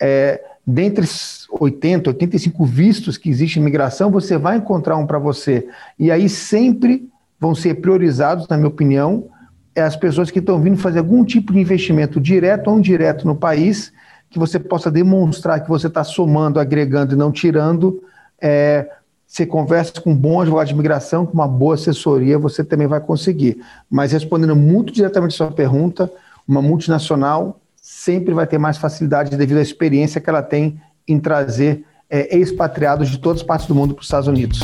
é, 0.00 0.42
dentre 0.66 1.06
80, 1.50 2.10
85 2.10 2.64
vistos 2.64 3.18
que 3.18 3.28
existem 3.28 3.60
em 3.60 3.62
imigração, 3.62 4.10
você 4.10 4.38
vai 4.38 4.56
encontrar 4.56 4.96
um 4.96 5.06
para 5.06 5.18
você. 5.18 5.66
E 5.98 6.10
aí 6.10 6.28
sempre 6.28 7.08
vão 7.38 7.54
ser 7.54 7.74
priorizados, 7.76 8.46
na 8.48 8.56
minha 8.56 8.68
opinião, 8.68 9.28
as 9.76 9.96
pessoas 9.96 10.30
que 10.30 10.38
estão 10.38 10.60
vindo 10.60 10.76
fazer 10.76 10.98
algum 10.98 11.24
tipo 11.24 11.52
de 11.52 11.60
investimento 11.60 12.20
direto 12.20 12.68
ou 12.68 12.78
indireto 12.78 13.26
no 13.26 13.34
país, 13.34 13.92
que 14.28 14.38
você 14.38 14.58
possa 14.58 14.90
demonstrar 14.90 15.60
que 15.60 15.68
você 15.68 15.86
está 15.86 16.04
somando, 16.04 16.60
agregando 16.60 17.14
e 17.14 17.18
não 17.18 17.32
tirando. 17.32 18.02
É, 18.40 18.88
você 19.30 19.46
conversa 19.46 20.00
com 20.00 20.10
um 20.10 20.16
bom 20.16 20.40
advogado 20.40 20.66
de 20.66 20.74
imigração, 20.74 21.24
com 21.24 21.34
uma 21.34 21.46
boa 21.46 21.74
assessoria, 21.74 22.36
você 22.36 22.64
também 22.64 22.88
vai 22.88 22.98
conseguir. 22.98 23.62
Mas 23.88 24.10
respondendo 24.10 24.56
muito 24.56 24.92
diretamente 24.92 25.34
a 25.34 25.36
sua 25.36 25.52
pergunta, 25.52 26.12
uma 26.48 26.60
multinacional 26.60 27.60
sempre 27.80 28.34
vai 28.34 28.44
ter 28.44 28.58
mais 28.58 28.76
facilidade 28.76 29.36
devido 29.36 29.58
à 29.58 29.62
experiência 29.62 30.20
que 30.20 30.28
ela 30.28 30.42
tem 30.42 30.80
em 31.06 31.20
trazer 31.20 31.84
é, 32.10 32.36
expatriados 32.36 33.08
de 33.08 33.18
todas 33.18 33.40
as 33.40 33.46
partes 33.46 33.68
do 33.68 33.74
mundo 33.74 33.94
para 33.94 34.00
os 34.00 34.06
Estados 34.06 34.26
Unidos. 34.26 34.58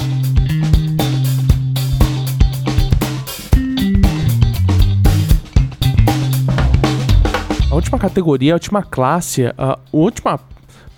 A 7.71 7.75
última 7.77 8.01
categoria, 8.01 8.53
a 8.53 8.57
última 8.57 8.83
classe, 8.83 9.45
a 9.57 9.79
última 9.93 10.41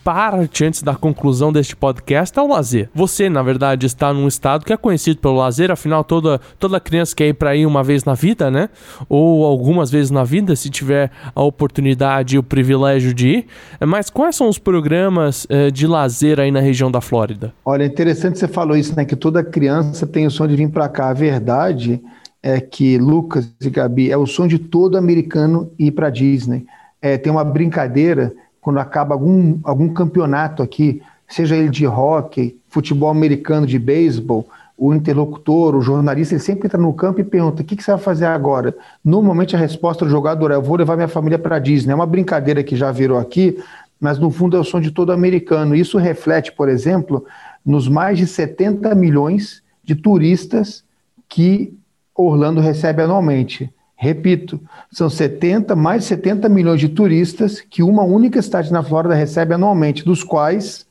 parte 0.08 0.64
antes 0.64 0.82
da 0.82 0.94
conclusão 0.94 1.52
deste 1.52 1.76
podcast 1.76 2.38
é 2.38 2.40
o 2.40 2.48
lazer. 2.48 2.88
Você, 2.94 3.28
na 3.28 3.42
verdade, 3.42 3.84
está 3.84 4.10
num 4.10 4.26
estado 4.26 4.64
que 4.64 4.72
é 4.72 4.76
conhecido 4.78 5.20
pelo 5.20 5.36
lazer, 5.36 5.70
afinal, 5.70 6.02
toda, 6.02 6.40
toda 6.58 6.80
criança 6.80 7.14
quer 7.14 7.28
ir 7.28 7.34
para 7.34 7.54
ir 7.54 7.66
uma 7.66 7.84
vez 7.84 8.04
na 8.04 8.14
vida, 8.14 8.50
né? 8.50 8.70
Ou 9.06 9.44
algumas 9.44 9.90
vezes 9.90 10.10
na 10.10 10.24
vida, 10.24 10.56
se 10.56 10.70
tiver 10.70 11.10
a 11.34 11.42
oportunidade 11.42 12.36
e 12.36 12.38
o 12.38 12.42
privilégio 12.42 13.12
de 13.12 13.28
ir. 13.28 13.46
Mas 13.86 14.08
quais 14.08 14.34
são 14.34 14.48
os 14.48 14.56
programas 14.56 15.46
eh, 15.50 15.70
de 15.70 15.86
lazer 15.86 16.40
aí 16.40 16.50
na 16.50 16.60
região 16.60 16.90
da 16.90 17.02
Flórida? 17.02 17.52
Olha, 17.62 17.84
interessante 17.84 18.38
você 18.38 18.48
falou 18.48 18.78
isso, 18.78 18.96
né? 18.96 19.04
Que 19.04 19.14
toda 19.14 19.44
criança 19.44 20.06
tem 20.06 20.26
o 20.26 20.30
sonho 20.30 20.48
de 20.48 20.56
vir 20.56 20.70
para 20.70 20.88
cá. 20.88 21.10
A 21.10 21.12
verdade 21.12 22.00
é 22.42 22.62
que 22.62 22.96
Lucas 22.96 23.52
e 23.60 23.68
Gabi 23.68 24.10
é 24.10 24.16
o 24.16 24.24
sonho 24.24 24.48
de 24.48 24.58
todo 24.58 24.96
americano 24.96 25.70
ir 25.78 25.90
para 25.90 26.08
Disney. 26.08 26.64
É, 27.02 27.18
tem 27.18 27.30
uma 27.30 27.44
brincadeira 27.44 28.32
quando 28.68 28.80
acaba 28.80 29.14
algum, 29.14 29.58
algum 29.64 29.88
campeonato 29.88 30.62
aqui, 30.62 31.00
seja 31.26 31.56
ele 31.56 31.70
de 31.70 31.86
hockey, 31.86 32.54
futebol 32.68 33.08
americano, 33.08 33.66
de 33.66 33.78
beisebol, 33.78 34.46
o 34.76 34.92
interlocutor, 34.92 35.74
o 35.74 35.80
jornalista, 35.80 36.34
ele 36.34 36.42
sempre 36.42 36.66
entra 36.66 36.78
no 36.78 36.92
campo 36.92 37.18
e 37.18 37.24
pergunta: 37.24 37.62
o 37.62 37.64
que, 37.64 37.74
que 37.74 37.82
você 37.82 37.92
vai 37.92 38.00
fazer 38.00 38.26
agora? 38.26 38.76
Normalmente 39.02 39.56
a 39.56 39.58
resposta 39.58 40.04
do 40.04 40.10
jogador 40.10 40.50
é: 40.50 40.56
eu 40.56 40.60
vou 40.60 40.76
levar 40.76 40.96
minha 40.96 41.08
família 41.08 41.38
para 41.38 41.58
Disney. 41.58 41.92
É 41.92 41.94
uma 41.94 42.04
brincadeira 42.04 42.62
que 42.62 42.76
já 42.76 42.92
virou 42.92 43.18
aqui, 43.18 43.58
mas 43.98 44.18
no 44.18 44.30
fundo 44.30 44.54
é 44.54 44.60
o 44.60 44.64
sonho 44.64 44.84
de 44.84 44.90
todo 44.90 45.12
americano. 45.12 45.74
Isso 45.74 45.96
reflete, 45.96 46.52
por 46.52 46.68
exemplo, 46.68 47.24
nos 47.64 47.88
mais 47.88 48.18
de 48.18 48.26
70 48.26 48.94
milhões 48.94 49.62
de 49.82 49.94
turistas 49.94 50.84
que 51.26 51.72
Orlando 52.14 52.60
recebe 52.60 53.00
anualmente. 53.00 53.72
Repito, 54.00 54.60
são 54.92 55.10
70, 55.10 55.74
mais 55.74 56.02
de 56.02 56.08
70 56.10 56.48
milhões 56.48 56.78
de 56.78 56.88
turistas 56.88 57.60
que 57.60 57.82
uma 57.82 58.04
única 58.04 58.40
cidade 58.40 58.72
na 58.72 58.80
Flórida 58.80 59.12
recebe 59.12 59.54
anualmente, 59.54 60.04
dos 60.04 60.22
quais 60.22 60.86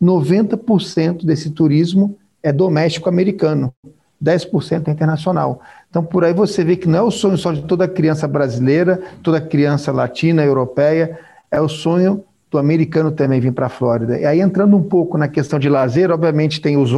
90% 0.00 1.26
desse 1.26 1.50
turismo 1.50 2.16
é 2.40 2.52
doméstico 2.52 3.08
americano, 3.08 3.74
10% 4.22 4.86
é 4.86 4.90
internacional. 4.92 5.60
Então, 5.90 6.04
por 6.04 6.24
aí 6.24 6.32
você 6.32 6.62
vê 6.62 6.76
que 6.76 6.88
não 6.88 7.00
é 7.00 7.02
o 7.02 7.10
sonho 7.10 7.36
só 7.36 7.50
de 7.50 7.62
toda 7.62 7.88
criança 7.88 8.28
brasileira, 8.28 9.02
toda 9.24 9.40
criança 9.40 9.90
latina, 9.90 10.44
europeia, 10.44 11.18
é 11.50 11.60
o 11.60 11.68
sonho 11.68 12.24
do 12.48 12.58
americano 12.58 13.10
também 13.10 13.40
vir 13.40 13.52
para 13.52 13.66
a 13.66 13.70
Flórida. 13.70 14.20
E 14.20 14.24
aí, 14.24 14.40
entrando 14.40 14.76
um 14.76 14.82
pouco 14.84 15.18
na 15.18 15.26
questão 15.26 15.58
de 15.58 15.68
lazer, 15.68 16.12
obviamente 16.12 16.60
tem 16.60 16.76
os, 16.76 16.92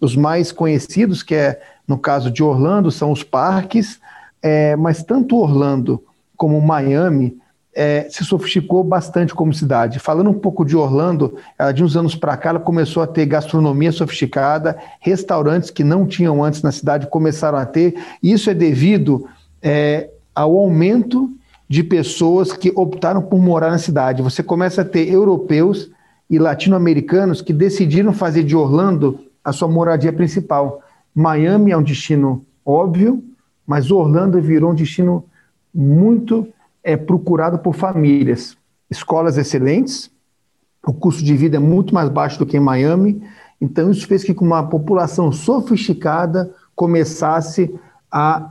os 0.00 0.16
mais 0.16 0.50
conhecidos, 0.50 1.22
que 1.22 1.34
é, 1.34 1.60
no 1.86 1.98
caso 1.98 2.30
de 2.30 2.42
Orlando, 2.42 2.90
são 2.90 3.12
os 3.12 3.22
parques, 3.22 4.00
é, 4.42 4.76
mas 4.76 5.02
tanto 5.02 5.36
Orlando 5.36 6.02
como 6.36 6.60
Miami 6.60 7.36
é, 7.74 8.08
se 8.10 8.24
sofisticou 8.24 8.82
bastante 8.82 9.34
como 9.34 9.54
cidade. 9.54 9.98
Falando 9.98 10.30
um 10.30 10.38
pouco 10.38 10.64
de 10.64 10.76
Orlando, 10.76 11.36
ela, 11.58 11.72
de 11.72 11.84
uns 11.84 11.96
anos 11.96 12.16
para 12.16 12.36
cá, 12.36 12.50
ela 12.50 12.60
começou 12.60 13.02
a 13.02 13.06
ter 13.06 13.26
gastronomia 13.26 13.92
sofisticada, 13.92 14.76
restaurantes 15.00 15.70
que 15.70 15.84
não 15.84 16.06
tinham 16.06 16.42
antes 16.42 16.62
na 16.62 16.72
cidade 16.72 17.06
começaram 17.06 17.58
a 17.58 17.66
ter. 17.66 17.94
Isso 18.22 18.50
é 18.50 18.54
devido 18.54 19.26
é, 19.62 20.10
ao 20.34 20.56
aumento 20.56 21.30
de 21.68 21.84
pessoas 21.84 22.52
que 22.52 22.72
optaram 22.74 23.22
por 23.22 23.38
morar 23.38 23.70
na 23.70 23.78
cidade. 23.78 24.22
Você 24.22 24.42
começa 24.42 24.82
a 24.82 24.84
ter 24.84 25.08
europeus 25.08 25.90
e 26.28 26.38
latino-americanos 26.38 27.40
que 27.40 27.52
decidiram 27.52 28.12
fazer 28.12 28.42
de 28.42 28.56
Orlando 28.56 29.20
a 29.44 29.52
sua 29.52 29.68
moradia 29.68 30.12
principal. 30.12 30.80
Miami 31.14 31.70
é 31.70 31.76
um 31.76 31.82
destino 31.82 32.44
óbvio, 32.64 33.22
mas 33.70 33.88
Orlando 33.92 34.42
virou 34.42 34.72
um 34.72 34.74
destino 34.74 35.24
muito 35.72 36.48
é, 36.82 36.96
procurado 36.96 37.56
por 37.56 37.72
famílias. 37.72 38.56
Escolas 38.90 39.38
excelentes, 39.38 40.10
o 40.84 40.92
custo 40.92 41.22
de 41.22 41.36
vida 41.36 41.56
é 41.56 41.60
muito 41.60 41.94
mais 41.94 42.08
baixo 42.08 42.36
do 42.36 42.44
que 42.44 42.56
em 42.56 42.60
Miami, 42.60 43.22
então 43.60 43.88
isso 43.88 44.08
fez 44.08 44.24
que 44.24 44.32
uma 44.32 44.64
população 44.64 45.30
sofisticada 45.30 46.52
começasse 46.74 47.72
a 48.10 48.50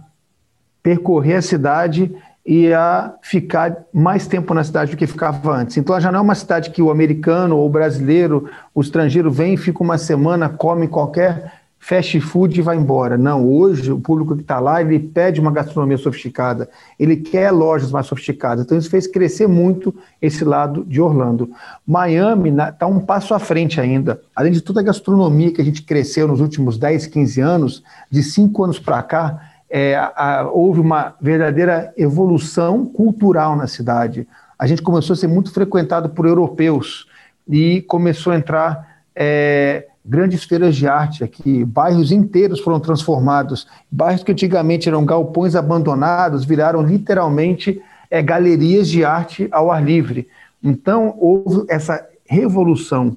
percorrer 0.82 1.36
a 1.36 1.41
cidade 1.41 2.15
e 2.45 2.72
a 2.72 3.13
ficar 3.22 3.88
mais 3.91 4.26
tempo 4.26 4.53
na 4.53 4.63
cidade 4.63 4.91
do 4.91 4.97
que 4.97 5.05
ficava 5.05 5.53
antes. 5.53 5.76
Então, 5.76 5.93
ela 5.93 6.01
já 6.01 6.13
não 6.13 6.20
é 6.20 6.22
uma 6.22 6.34
cidade 6.34 6.70
que 6.70 6.82
o 6.82 6.89
americano 6.89 7.57
ou 7.57 7.67
o 7.67 7.70
brasileiro, 7.70 8.49
o 8.74 8.80
estrangeiro 8.80 9.30
vem, 9.30 9.57
fica 9.57 9.84
uma 9.84 9.97
semana, 9.97 10.47
come 10.47 10.88
qualquer 10.88 11.59
fast 11.80 12.19
food 12.19 12.59
e 12.59 12.61
vai 12.61 12.75
embora. 12.75 13.17
Não, 13.17 13.47
hoje 13.47 13.91
o 13.91 13.99
público 13.99 14.36
que 14.36 14.41
está 14.41 14.59
lá, 14.59 14.82
ele 14.82 14.99
pede 14.99 15.39
uma 15.39 15.49
gastronomia 15.49 15.97
sofisticada, 15.97 16.69
ele 16.99 17.15
quer 17.15 17.51
lojas 17.51 17.89
mais 17.89 18.05
sofisticadas. 18.05 18.65
Então 18.65 18.77
isso 18.77 18.89
fez 18.89 19.07
crescer 19.07 19.47
muito 19.47 19.95
esse 20.21 20.43
lado 20.43 20.84
de 20.84 21.01
Orlando. 21.01 21.49
Miami 21.88 22.49
está 22.49 22.86
um 22.86 22.99
passo 22.99 23.34
à 23.34 23.39
frente 23.39 23.80
ainda. 23.80 24.21
Além 24.36 24.51
de 24.51 24.61
toda 24.61 24.82
a 24.82 24.84
gastronomia 24.84 25.51
que 25.51 25.61
a 25.61 25.63
gente 25.63 25.82
cresceu 25.82 26.27
nos 26.27 26.41
últimos 26.41 26.77
10, 26.77 27.07
15 27.07 27.41
anos, 27.41 27.84
de 28.11 28.21
cinco 28.21 28.63
anos 28.63 28.77
para 28.77 29.01
cá, 29.01 29.41
é, 29.69 29.95
a, 29.95 30.49
houve 30.51 30.82
uma 30.82 31.15
verdadeira 31.21 31.93
evolução 31.95 32.86
cultural 32.86 33.55
na 33.55 33.67
cidade. 33.67 34.27
A 34.57 34.67
gente 34.67 34.82
começou 34.82 35.13
a 35.13 35.17
ser 35.17 35.27
muito 35.27 35.53
frequentado 35.53 36.09
por 36.09 36.25
europeus 36.25 37.07
e 37.47 37.82
começou 37.84 38.34
a 38.34 38.36
entrar... 38.36 38.99
É, 39.15 39.86
grandes 40.10 40.43
feiras 40.43 40.76
de 40.76 40.88
arte 40.88 41.24
aqui, 41.24 41.64
bairros 41.64 42.12
inteiros 42.12 42.60
foram 42.60 42.80
transformados, 42.80 43.68
bairros 43.91 44.24
que 44.24 44.32
antigamente 44.32 44.89
eram 44.89 45.05
galpões 45.05 45.55
abandonados 45.55 46.43
viraram 46.43 46.82
literalmente 46.82 47.80
é, 48.10 48.22
galerias 48.22 48.88
de 48.88 49.05
arte 49.05 49.47
ao 49.51 49.72
ar 49.72 49.84
livre. 49.84 50.28
Então 50.64 51.16
houve 51.20 51.64
essa 51.70 52.03
revolução 52.26 53.16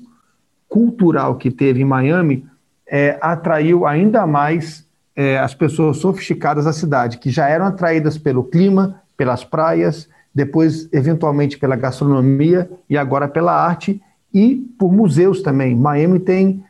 cultural 0.68 1.36
que 1.36 1.50
teve 1.50 1.80
em 1.80 1.84
Miami, 1.84 2.46
é, 2.86 3.16
atraiu 3.22 3.86
ainda 3.86 4.26
mais 4.26 4.86
é, 5.16 5.38
as 5.38 5.54
pessoas 5.54 5.96
sofisticadas 5.96 6.66
da 6.66 6.72
cidade, 6.74 7.16
que 7.16 7.30
já 7.30 7.48
eram 7.48 7.66
atraídas 7.66 8.18
pelo 8.18 8.44
clima, 8.44 9.00
pelas 9.16 9.44
praias, 9.44 10.08
depois 10.34 10.88
eventualmente 10.92 11.58
pela 11.58 11.76
gastronomia 11.76 12.70
e 12.88 12.98
agora 12.98 13.28
pela 13.28 13.52
arte 13.52 14.00
e 14.32 14.56
por 14.78 14.92
museus 14.92 15.42
também. 15.42 15.74
Miami 15.74 16.18
tem 16.18 16.62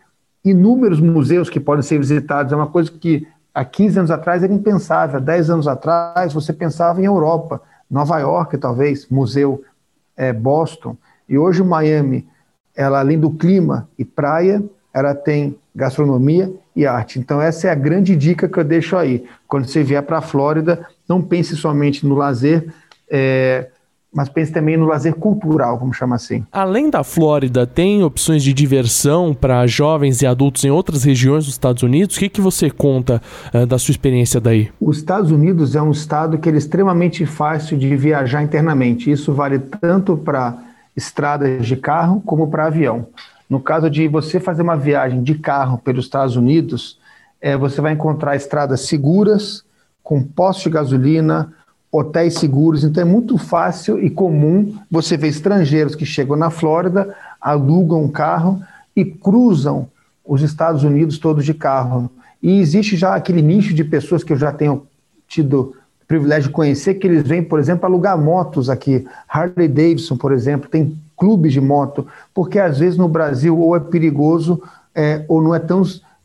inúmeros 0.44 1.00
museus 1.00 1.48
que 1.48 1.60
podem 1.60 1.82
ser 1.82 1.98
visitados. 1.98 2.52
É 2.52 2.56
uma 2.56 2.66
coisa 2.66 2.90
que 2.90 3.26
há 3.54 3.64
15 3.64 3.98
anos 3.98 4.10
atrás 4.10 4.42
era 4.42 4.52
impensável. 4.52 5.16
Há 5.16 5.20
10 5.20 5.50
anos 5.50 5.68
atrás 5.68 6.32
você 6.32 6.52
pensava 6.52 7.00
em 7.00 7.04
Europa, 7.04 7.60
Nova 7.90 8.18
York, 8.18 8.58
talvez, 8.58 9.06
museu 9.08 9.62
é, 10.16 10.32
Boston. 10.32 10.96
E 11.28 11.38
hoje 11.38 11.62
Miami, 11.62 12.26
ela 12.74 13.00
além 13.00 13.18
do 13.18 13.30
clima 13.30 13.88
e 13.98 14.04
praia, 14.04 14.62
ela 14.92 15.14
tem 15.14 15.56
gastronomia 15.74 16.52
e 16.74 16.86
arte. 16.86 17.18
Então, 17.18 17.40
essa 17.40 17.68
é 17.68 17.70
a 17.70 17.74
grande 17.74 18.16
dica 18.16 18.48
que 18.48 18.58
eu 18.58 18.64
deixo 18.64 18.96
aí. 18.96 19.26
Quando 19.46 19.66
você 19.66 19.82
vier 19.82 20.02
para 20.02 20.18
a 20.18 20.22
Flórida, 20.22 20.86
não 21.08 21.22
pense 21.22 21.56
somente 21.56 22.06
no 22.06 22.14
lazer, 22.14 22.72
é, 23.10 23.68
mas 24.14 24.28
pense 24.28 24.52
também 24.52 24.76
no 24.76 24.86
lazer 24.86 25.14
cultural, 25.14 25.78
vamos 25.78 25.96
chamar 25.96 26.16
assim. 26.16 26.44
Além 26.52 26.90
da 26.90 27.02
Flórida, 27.02 27.66
tem 27.66 28.04
opções 28.04 28.42
de 28.42 28.52
diversão 28.52 29.32
para 29.32 29.66
jovens 29.66 30.20
e 30.20 30.26
adultos 30.26 30.64
em 30.64 30.70
outras 30.70 31.02
regiões 31.02 31.46
dos 31.46 31.54
Estados 31.54 31.82
Unidos? 31.82 32.16
O 32.16 32.18
que, 32.18 32.28
que 32.28 32.40
você 32.40 32.70
conta 32.70 33.22
uh, 33.54 33.66
da 33.66 33.78
sua 33.78 33.92
experiência 33.92 34.38
daí? 34.38 34.70
Os 34.78 34.98
Estados 34.98 35.30
Unidos 35.30 35.74
é 35.74 35.80
um 35.80 35.90
estado 35.90 36.36
que 36.36 36.48
é 36.48 36.52
extremamente 36.52 37.24
fácil 37.24 37.78
de 37.78 37.96
viajar 37.96 38.42
internamente. 38.42 39.10
Isso 39.10 39.32
vale 39.32 39.58
tanto 39.58 40.16
para 40.16 40.58
estradas 40.94 41.66
de 41.66 41.76
carro 41.76 42.20
como 42.20 42.48
para 42.48 42.66
avião. 42.66 43.06
No 43.48 43.60
caso 43.60 43.88
de 43.88 44.08
você 44.08 44.38
fazer 44.38 44.62
uma 44.62 44.76
viagem 44.76 45.22
de 45.22 45.34
carro 45.34 45.78
pelos 45.78 46.04
Estados 46.04 46.36
Unidos, 46.36 46.98
é, 47.40 47.56
você 47.56 47.80
vai 47.80 47.92
encontrar 47.92 48.36
estradas 48.36 48.82
seguras, 48.82 49.64
com 50.02 50.22
postos 50.22 50.64
de 50.64 50.70
gasolina, 50.70 51.52
hotéis 51.92 52.34
seguros. 52.34 52.82
Então 52.82 53.02
é 53.02 53.04
muito 53.04 53.36
fácil 53.36 54.02
e 54.02 54.08
comum 54.08 54.74
você 54.90 55.16
ver 55.18 55.28
estrangeiros 55.28 55.94
que 55.94 56.06
chegam 56.06 56.34
na 56.34 56.48
Flórida, 56.48 57.14
alugam 57.38 58.02
um 58.02 58.08
carro 58.08 58.62
e 58.96 59.04
cruzam 59.04 59.86
os 60.24 60.40
Estados 60.40 60.82
Unidos 60.82 61.18
todos 61.18 61.44
de 61.44 61.52
carro. 61.52 62.10
E 62.42 62.58
existe 62.58 62.96
já 62.96 63.14
aquele 63.14 63.42
nicho 63.42 63.74
de 63.74 63.84
pessoas 63.84 64.24
que 64.24 64.32
eu 64.32 64.38
já 64.38 64.50
tenho 64.50 64.86
tido 65.28 65.76
privilégio 66.08 66.48
de 66.48 66.54
conhecer, 66.54 66.94
que 66.94 67.06
eles 67.06 67.26
vêm, 67.26 67.42
por 67.42 67.58
exemplo, 67.58 67.86
alugar 67.86 68.18
motos 68.18 68.68
aqui. 68.68 69.06
Harley 69.28 69.68
Davidson, 69.68 70.16
por 70.16 70.32
exemplo, 70.32 70.68
tem 70.68 70.98
clubes 71.16 71.52
de 71.52 71.60
moto, 71.60 72.06
porque 72.34 72.58
às 72.58 72.78
vezes 72.78 72.98
no 72.98 73.08
Brasil 73.08 73.58
ou 73.58 73.76
é 73.76 73.80
perigoso 73.80 74.62
é, 74.94 75.24
ou 75.28 75.40
não 75.40 75.54
é 75.54 75.58
tão 75.58 75.82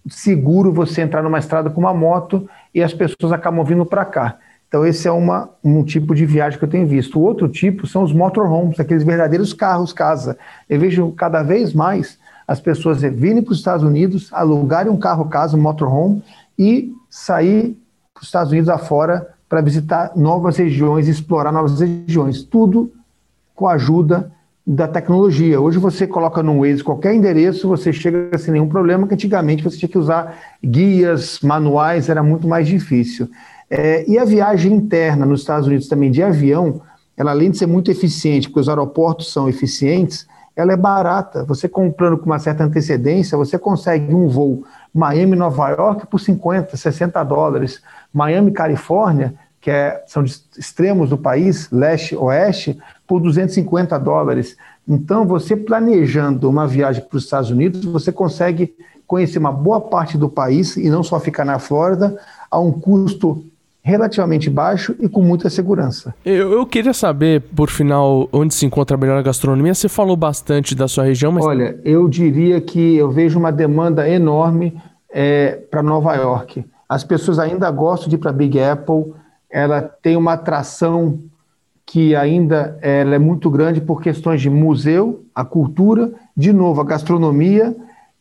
seguro 0.10 0.74
você 0.74 1.02
entrar 1.02 1.22
numa 1.22 1.40
estrada 1.40 1.70
com 1.70 1.80
uma 1.80 1.94
moto 1.94 2.50
e 2.74 2.82
as 2.82 2.94
pessoas 2.94 3.32
acabam 3.32 3.64
vindo 3.64 3.86
para 3.86 4.04
cá. 4.04 4.38
Então, 4.68 4.86
esse 4.86 5.08
é 5.08 5.12
uma, 5.12 5.50
um 5.64 5.84
tipo 5.84 6.14
de 6.14 6.26
viagem 6.26 6.60
que 6.60 6.66
eu 6.66 6.70
tenho 6.70 6.86
visto. 6.86 7.20
O 7.20 7.24
outro 7.24 7.48
tipo 7.48 7.88
são 7.88 8.04
os 8.04 8.12
motorhomes, 8.12 8.80
aqueles 8.80 9.04
verdadeiros 9.04 9.54
carros 9.54 9.94
casa. 9.94 10.38
Eu 10.70 10.80
vejo 10.80 11.12
cada 11.12 11.42
vez 11.42 11.74
mais 11.74 12.20
as 12.48 12.60
pessoas 12.60 13.02
virem 13.02 13.42
para 13.42 13.52
os 13.52 13.60
Estados 13.60 13.84
Unidos, 13.84 14.30
alugarem 14.32 14.92
um 14.92 14.98
carro 14.98 15.26
casa, 15.26 15.58
um 15.58 15.62
motorhome, 15.62 16.24
e 16.58 16.94
sair 17.10 17.78
para 18.14 18.22
os 18.22 18.28
Estados 18.28 18.52
Unidos 18.52 18.70
afora 18.70 19.28
para 19.48 19.62
visitar 19.62 20.12
novas 20.16 20.58
regiões, 20.58 21.08
explorar 21.08 21.52
novas 21.52 21.80
regiões. 21.80 22.44
Tudo 22.44 22.92
com 23.56 23.68
a 23.68 23.74
ajuda 23.74 24.32
da 24.66 24.86
tecnologia. 24.86 25.62
Hoje 25.62 25.78
você 25.80 26.06
coloca 26.06 26.44
no 26.44 26.60
Waze 26.60 26.84
qualquer 26.84 27.16
endereço, 27.16 27.70
você 27.70 27.94
chega 27.94 28.38
sem 28.38 28.52
nenhum 28.52 28.68
problema, 28.68 29.08
que 29.08 29.14
antigamente 29.14 29.64
você 29.64 29.78
tinha 29.78 29.88
que 29.88 29.98
usar 29.98 30.38
guias, 30.64 31.40
manuais, 31.40 32.10
era 32.10 32.22
muito 32.22 32.48
mais 32.48 32.68
difícil. 32.68 33.30
É, 33.70 34.10
e 34.10 34.18
a 34.18 34.26
viagem 34.26 34.74
interna 34.74 35.26
nos 35.26 35.42
Estados 35.42 35.68
Unidos 35.68 35.88
também 35.88 36.10
de 36.10 36.24
avião, 36.24 36.82
ela 37.16 37.32
além 37.32 37.52
de 37.52 37.58
ser 37.58 37.66
muito 37.66 37.92
eficiente, 37.92 38.48
porque 38.48 38.62
os 38.62 38.70
aeroportos 38.70 39.32
são 39.32 39.50
eficientes, 39.50 40.28
ela 40.56 40.74
é 40.74 40.78
barata. 40.78 41.44
Você 41.46 41.68
comprando 41.68 42.18
com 42.18 42.26
uma 42.26 42.40
certa 42.40 42.64
antecedência, 42.64 43.38
você 43.38 43.58
consegue 43.58 44.14
um 44.14 44.28
voo 44.28 44.64
Miami-Nova 44.94 45.70
York 45.70 46.08
por 46.08 46.20
50, 46.20 46.76
60 46.76 47.24
dólares. 47.24 47.82
Miami-Califórnia, 48.14 49.36
que 49.60 49.70
é, 49.70 50.04
são 50.08 50.24
extremos 50.24 51.10
do 51.10 51.18
país, 51.18 51.70
leste-oeste, 51.72 52.80
por 53.06 53.20
250 53.20 53.98
dólares. 54.00 54.58
Então, 54.88 55.26
você 55.28 55.56
planejando 55.56 56.50
uma 56.50 56.66
viagem 56.66 57.04
para 57.04 57.18
os 57.18 57.26
Estados 57.26 57.52
Unidos, 57.52 57.84
você 57.84 58.12
consegue 58.12 58.74
conhecer 59.06 59.40
uma 59.40 59.52
boa 59.52 59.80
parte 59.80 60.18
do 60.18 60.30
país 60.30 60.76
e 60.78 60.90
não 60.90 61.04
só 61.04 61.20
ficar 61.20 61.46
na 61.46 61.60
Flórida 61.60 62.18
a 62.50 62.60
um 62.60 62.72
custo 62.72 63.46
relativamente 63.88 64.50
baixo 64.50 64.94
e 65.00 65.08
com 65.08 65.22
muita 65.22 65.50
segurança. 65.50 66.14
Eu, 66.26 66.52
eu, 66.52 66.66
queria 66.66 66.94
saber, 66.94 67.42
por 67.56 67.70
final, 67.70 68.28
onde 68.34 68.54
se 68.54 68.66
encontra 68.66 68.98
a 68.98 69.00
melhor 69.00 69.24
gastronomia. 69.24 69.74
Você 69.74 69.88
falou 69.88 70.18
bastante 70.18 70.76
da 70.76 70.90
sua 70.90 71.06
região, 71.06 71.32
mas. 71.32 71.46
Olha, 71.46 71.80
eu 71.86 72.06
diria 72.10 72.60
que 72.60 72.98
eu 72.98 73.10
vejo 73.10 73.40
uma 73.40 73.50
demanda 73.50 74.08
enorme 74.08 74.78
é, 75.10 75.60
para 75.72 75.82
Nova 75.82 76.14
York. 76.16 76.66
As 76.90 77.06
pessoas 77.06 77.40
ainda 77.40 77.72
gostam 77.72 78.10
de 78.10 78.16
ir 78.16 78.18
para 78.18 78.34
Big 78.34 78.60
Apple, 78.60 79.14
ela 79.50 79.82
tem 79.82 80.18
uma 80.18 80.34
atração 80.34 81.20
que 81.86 82.14
ainda 82.14 82.78
é 82.82 83.18
muito 83.18 83.50
grande 83.50 83.80
por 83.80 84.02
questões 84.02 84.42
de 84.42 84.50
museu, 84.50 85.24
a 85.34 85.46
cultura, 85.46 86.12
de 86.36 86.52
novo, 86.52 86.82
a 86.82 86.84
gastronomia 86.84 87.74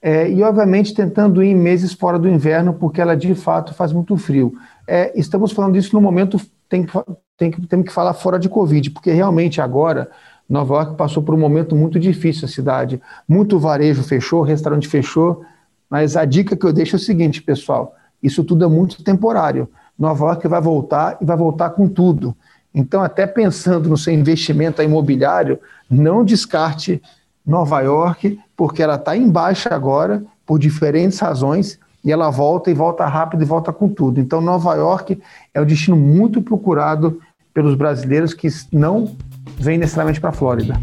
é, 0.09 0.31
e, 0.31 0.41
obviamente, 0.41 0.95
tentando 0.95 1.43
ir 1.43 1.53
meses 1.53 1.93
fora 1.93 2.17
do 2.17 2.29
inverno, 2.29 2.73
porque 2.73 3.01
ela 3.01 3.17
de 3.17 3.35
fato 3.35 3.75
faz 3.75 3.93
muito 3.93 4.17
frio. 4.17 4.55
É, 4.87 5.11
estamos 5.19 5.51
falando 5.51 5.77
isso 5.77 5.93
no 5.97 6.01
momento, 6.01 6.41
tem 6.69 6.85
que, 6.85 6.93
tem, 7.37 7.51
que, 7.51 7.67
tem 7.67 7.83
que 7.83 7.93
falar 7.93 8.15
fora 8.15 8.39
de 8.39 8.49
Covid, 8.49 8.89
porque 8.91 9.11
realmente 9.11 9.61
agora 9.61 10.09
Nova 10.49 10.75
York 10.75 10.95
passou 10.95 11.25
por 11.25 11.35
um 11.35 11.39
momento 11.39 11.75
muito 11.75 11.99
difícil 11.99 12.45
a 12.45 12.49
cidade. 12.49 13.03
Muito 13.27 13.59
varejo 13.59 14.05
fechou, 14.05 14.43
restaurante 14.43 14.87
fechou, 14.87 15.45
mas 15.91 16.17
a 16.17 16.25
dica 16.25 16.57
que 16.57 16.65
eu 16.65 16.73
deixo 16.73 16.95
é 16.95 16.99
o 16.99 17.03
seguinte, 17.03 17.43
pessoal: 17.43 17.97
isso 18.23 18.45
tudo 18.45 18.65
é 18.65 18.69
muito 18.69 19.03
temporário. 19.03 19.69
Nova 19.99 20.27
York 20.27 20.47
vai 20.47 20.61
voltar 20.61 21.19
e 21.21 21.25
vai 21.25 21.37
voltar 21.37 21.71
com 21.71 21.89
tudo. 21.89 22.33
Então, 22.73 23.03
até 23.03 23.27
pensando 23.27 23.89
no 23.89 23.97
seu 23.97 24.15
investimento 24.15 24.81
imobiliário, 24.81 25.59
não 25.91 26.25
descarte 26.25 27.03
Nova 27.47 27.81
York, 27.81 28.39
porque 28.57 28.83
ela 28.83 28.97
está 28.97 29.17
em 29.17 29.29
baixa 29.31 29.75
agora, 29.75 30.25
por 30.45 30.59
diferentes 30.59 31.19
razões, 31.19 31.79
e 32.05 32.13
ela 32.13 32.31
volta 32.31 32.71
e 32.71 32.75
volta 32.75 33.07
rápido 33.07 33.43
e 33.43 33.47
volta 33.47 33.73
com 33.73 33.89
tudo. 33.89 34.21
Então, 34.21 34.41
Nova 34.41 34.75
York 34.75 35.21
é 35.53 35.61
um 35.61 35.65
destino 35.65 35.97
muito 35.97 36.41
procurado 36.43 37.21
pelos 37.53 37.75
brasileiros 37.75 38.35
que 38.35 38.49
não 38.73 39.17
vêm 39.59 39.79
necessariamente 39.79 40.21
para 40.21 40.31
a 40.31 40.33
Flórida. 40.33 40.79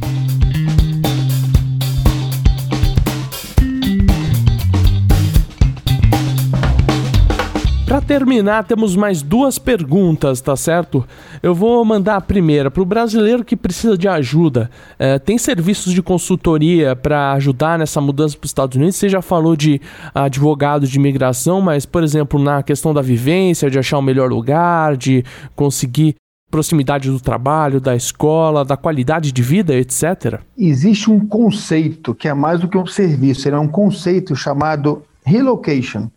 Para 7.93 8.01
terminar, 8.01 8.63
temos 8.63 8.95
mais 8.95 9.21
duas 9.21 9.59
perguntas, 9.59 10.41
tá 10.41 10.55
certo? 10.55 11.07
Eu 11.43 11.53
vou 11.53 11.85
mandar 11.85 12.15
a 12.15 12.21
primeira 12.21 12.71
para 12.71 12.81
o 12.81 12.85
brasileiro 12.87 13.45
que 13.45 13.55
precisa 13.55 13.95
de 13.95 14.07
ajuda. 14.07 14.67
É, 14.97 15.19
tem 15.19 15.37
serviços 15.37 15.93
de 15.93 16.01
consultoria 16.01 16.95
para 16.95 17.33
ajudar 17.33 17.77
nessa 17.77 18.01
mudança 18.01 18.35
para 18.35 18.45
os 18.45 18.49
Estados 18.49 18.75
Unidos? 18.77 18.95
Você 18.95 19.07
já 19.07 19.21
falou 19.21 19.55
de 19.55 19.79
advogado 20.11 20.87
de 20.87 20.97
imigração, 20.97 21.61
mas, 21.61 21.85
por 21.85 22.03
exemplo, 22.03 22.39
na 22.41 22.63
questão 22.63 22.95
da 22.95 23.01
vivência, 23.03 23.69
de 23.69 23.77
achar 23.77 23.97
o 23.97 23.99
um 23.99 24.03
melhor 24.03 24.27
lugar, 24.27 24.97
de 24.97 25.23
conseguir 25.55 26.15
proximidade 26.49 27.11
do 27.11 27.19
trabalho, 27.19 27.79
da 27.79 27.95
escola, 27.95 28.65
da 28.65 28.75
qualidade 28.75 29.31
de 29.31 29.43
vida, 29.43 29.75
etc? 29.75 30.39
Existe 30.57 31.11
um 31.11 31.19
conceito 31.19 32.15
que 32.15 32.27
é 32.27 32.33
mais 32.33 32.59
do 32.59 32.67
que 32.67 32.75
um 32.75 32.87
serviço, 32.87 33.47
ele 33.47 33.55
é 33.55 33.59
um 33.59 33.67
conceito 33.67 34.35
chamado 34.35 35.03
relocation, 35.23 36.09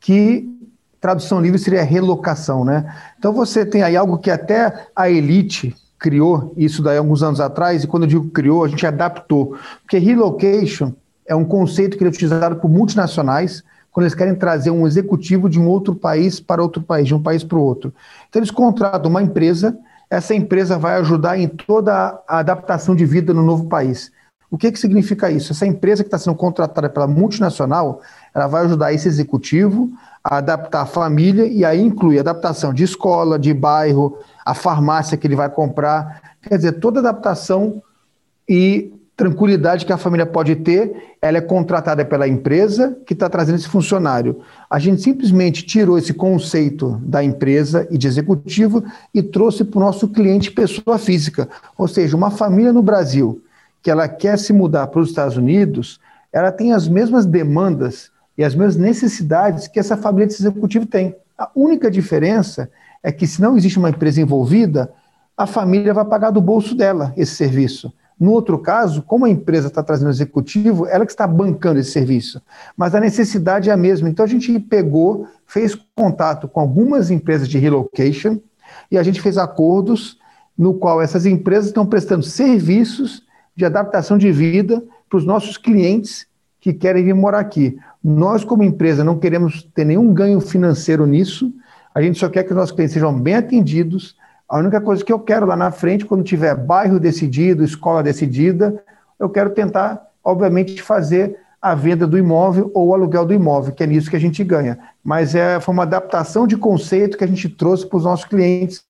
que 0.00 0.48
tradução 1.00 1.40
livre 1.40 1.58
seria 1.58 1.82
relocação, 1.82 2.64
né? 2.64 2.94
Então 3.18 3.32
você 3.32 3.64
tem 3.64 3.82
aí 3.82 3.96
algo 3.96 4.18
que 4.18 4.30
até 4.30 4.88
a 4.94 5.08
elite 5.08 5.74
criou, 5.98 6.52
isso 6.56 6.82
daí 6.82 6.96
alguns 6.96 7.22
anos 7.22 7.40
atrás, 7.40 7.84
e 7.84 7.86
quando 7.86 8.04
eu 8.04 8.08
digo 8.08 8.30
criou, 8.30 8.64
a 8.64 8.68
gente 8.68 8.86
adaptou. 8.86 9.56
Porque 9.82 9.98
relocation 9.98 10.92
é 11.26 11.34
um 11.34 11.44
conceito 11.44 11.96
que 11.96 12.04
é 12.04 12.08
utilizado 12.08 12.56
por 12.56 12.70
multinacionais 12.70 13.62
quando 13.92 14.04
eles 14.04 14.14
querem 14.14 14.34
trazer 14.34 14.70
um 14.70 14.86
executivo 14.86 15.48
de 15.48 15.58
um 15.58 15.68
outro 15.68 15.94
país 15.94 16.40
para 16.40 16.62
outro 16.62 16.82
país, 16.82 17.06
de 17.06 17.14
um 17.14 17.22
país 17.22 17.42
para 17.42 17.58
o 17.58 17.62
outro. 17.62 17.92
Então 18.28 18.40
eles 18.40 18.50
contratam 18.50 19.10
uma 19.10 19.22
empresa, 19.22 19.76
essa 20.08 20.34
empresa 20.34 20.78
vai 20.78 20.96
ajudar 20.96 21.38
em 21.38 21.48
toda 21.48 22.20
a 22.26 22.38
adaptação 22.38 22.94
de 22.94 23.04
vida 23.04 23.34
no 23.34 23.42
novo 23.42 23.66
país. 23.66 24.12
O 24.50 24.58
que, 24.58 24.72
que 24.72 24.78
significa 24.78 25.30
isso? 25.30 25.52
Essa 25.52 25.66
empresa 25.66 26.02
que 26.02 26.08
está 26.08 26.18
sendo 26.18 26.34
contratada 26.34 26.88
pela 26.88 27.06
multinacional, 27.06 28.00
ela 28.34 28.48
vai 28.48 28.64
ajudar 28.64 28.92
esse 28.92 29.06
executivo 29.06 29.90
a 30.22 30.36
adaptar 30.36 30.82
a 30.82 30.86
família 30.86 31.46
e 31.46 31.64
aí 31.64 31.80
inclui 31.80 32.18
adaptação 32.18 32.72
de 32.72 32.84
escola, 32.84 33.38
de 33.38 33.54
bairro, 33.54 34.18
a 34.44 34.54
farmácia 34.54 35.16
que 35.16 35.26
ele 35.26 35.36
vai 35.36 35.48
comprar. 35.48 36.36
Quer 36.42 36.56
dizer, 36.56 36.72
toda 36.72 37.00
adaptação 37.00 37.82
e 38.48 38.92
tranquilidade 39.16 39.84
que 39.84 39.92
a 39.92 39.98
família 39.98 40.24
pode 40.24 40.56
ter, 40.56 41.14
ela 41.20 41.36
é 41.36 41.42
contratada 41.42 42.02
pela 42.06 42.26
empresa 42.26 42.96
que 43.04 43.12
está 43.12 43.28
trazendo 43.28 43.56
esse 43.56 43.68
funcionário. 43.68 44.40
A 44.68 44.78
gente 44.78 45.02
simplesmente 45.02 45.62
tirou 45.62 45.98
esse 45.98 46.14
conceito 46.14 46.98
da 47.02 47.22
empresa 47.22 47.86
e 47.90 47.98
de 47.98 48.06
executivo 48.06 48.82
e 49.14 49.22
trouxe 49.22 49.62
para 49.62 49.78
o 49.78 49.82
nosso 49.82 50.08
cliente 50.08 50.50
pessoa 50.50 50.96
física. 50.96 51.48
Ou 51.76 51.86
seja, 51.86 52.16
uma 52.16 52.30
família 52.30 52.72
no 52.72 52.82
Brasil 52.82 53.42
que 53.82 53.90
ela 53.90 54.08
quer 54.08 54.38
se 54.38 54.54
mudar 54.54 54.86
para 54.86 55.00
os 55.00 55.10
Estados 55.10 55.36
Unidos, 55.36 56.00
ela 56.32 56.50
tem 56.50 56.72
as 56.72 56.88
mesmas 56.88 57.26
demandas 57.26 58.10
e 58.40 58.44
as 58.44 58.54
mesmas 58.54 58.76
necessidades 58.76 59.68
que 59.68 59.78
essa 59.78 59.98
família 59.98 60.26
de 60.26 60.32
executivo 60.32 60.86
tem. 60.86 61.14
A 61.36 61.50
única 61.54 61.90
diferença 61.90 62.70
é 63.02 63.12
que, 63.12 63.26
se 63.26 63.38
não 63.38 63.54
existe 63.54 63.78
uma 63.78 63.90
empresa 63.90 64.18
envolvida, 64.18 64.90
a 65.36 65.46
família 65.46 65.92
vai 65.92 66.06
pagar 66.06 66.30
do 66.30 66.40
bolso 66.40 66.74
dela 66.74 67.12
esse 67.18 67.34
serviço. 67.34 67.92
No 68.18 68.30
outro 68.32 68.58
caso, 68.58 69.02
como 69.02 69.26
a 69.26 69.28
empresa 69.28 69.66
está 69.68 69.82
trazendo 69.82 70.08
executivo, 70.08 70.86
ela 70.86 71.04
que 71.04 71.12
está 71.12 71.26
bancando 71.26 71.80
esse 71.80 71.90
serviço. 71.90 72.40
Mas 72.74 72.94
a 72.94 73.00
necessidade 73.00 73.68
é 73.68 73.74
a 73.74 73.76
mesma. 73.76 74.08
Então 74.08 74.24
a 74.24 74.28
gente 74.28 74.58
pegou, 74.58 75.28
fez 75.46 75.76
contato 75.94 76.48
com 76.48 76.60
algumas 76.60 77.10
empresas 77.10 77.46
de 77.46 77.58
relocation 77.58 78.38
e 78.90 78.96
a 78.96 79.02
gente 79.02 79.20
fez 79.20 79.36
acordos 79.36 80.18
no 80.56 80.72
qual 80.72 81.02
essas 81.02 81.26
empresas 81.26 81.66
estão 81.66 81.84
prestando 81.84 82.22
serviços 82.22 83.22
de 83.54 83.66
adaptação 83.66 84.16
de 84.16 84.32
vida 84.32 84.82
para 85.10 85.18
os 85.18 85.26
nossos 85.26 85.58
clientes 85.58 86.26
que 86.58 86.72
querem 86.72 87.04
vir 87.04 87.14
morar 87.14 87.40
aqui. 87.40 87.78
Nós, 88.02 88.44
como 88.44 88.62
empresa, 88.62 89.04
não 89.04 89.18
queremos 89.18 89.62
ter 89.74 89.84
nenhum 89.84 90.12
ganho 90.12 90.40
financeiro 90.40 91.06
nisso, 91.06 91.52
a 91.94 92.00
gente 92.00 92.18
só 92.18 92.28
quer 92.28 92.44
que 92.44 92.50
os 92.50 92.56
nossos 92.56 92.74
clientes 92.74 92.94
sejam 92.94 93.12
bem 93.12 93.34
atendidos, 93.34 94.16
a 94.48 94.58
única 94.58 94.80
coisa 94.80 95.04
que 95.04 95.12
eu 95.12 95.18
quero 95.18 95.46
lá 95.46 95.56
na 95.56 95.70
frente, 95.70 96.04
quando 96.04 96.24
tiver 96.24 96.56
bairro 96.56 96.98
decidido, 96.98 97.62
escola 97.62 98.02
decidida, 98.02 98.82
eu 99.18 99.28
quero 99.28 99.50
tentar, 99.50 100.08
obviamente, 100.24 100.82
fazer 100.82 101.38
a 101.60 101.74
venda 101.74 102.06
do 102.06 102.18
imóvel 102.18 102.70
ou 102.74 102.88
o 102.88 102.94
aluguel 102.94 103.26
do 103.26 103.34
imóvel, 103.34 103.72
que 103.72 103.84
é 103.84 103.86
nisso 103.86 104.08
que 104.08 104.16
a 104.16 104.20
gente 104.20 104.42
ganha. 104.42 104.78
Mas 105.04 105.34
é, 105.34 105.60
foi 105.60 105.74
uma 105.74 105.82
adaptação 105.82 106.46
de 106.46 106.56
conceito 106.56 107.18
que 107.18 107.24
a 107.24 107.26
gente 107.26 107.48
trouxe 107.48 107.86
para 107.86 107.98
os 107.98 108.04
nossos 108.04 108.24
clientes 108.24 108.82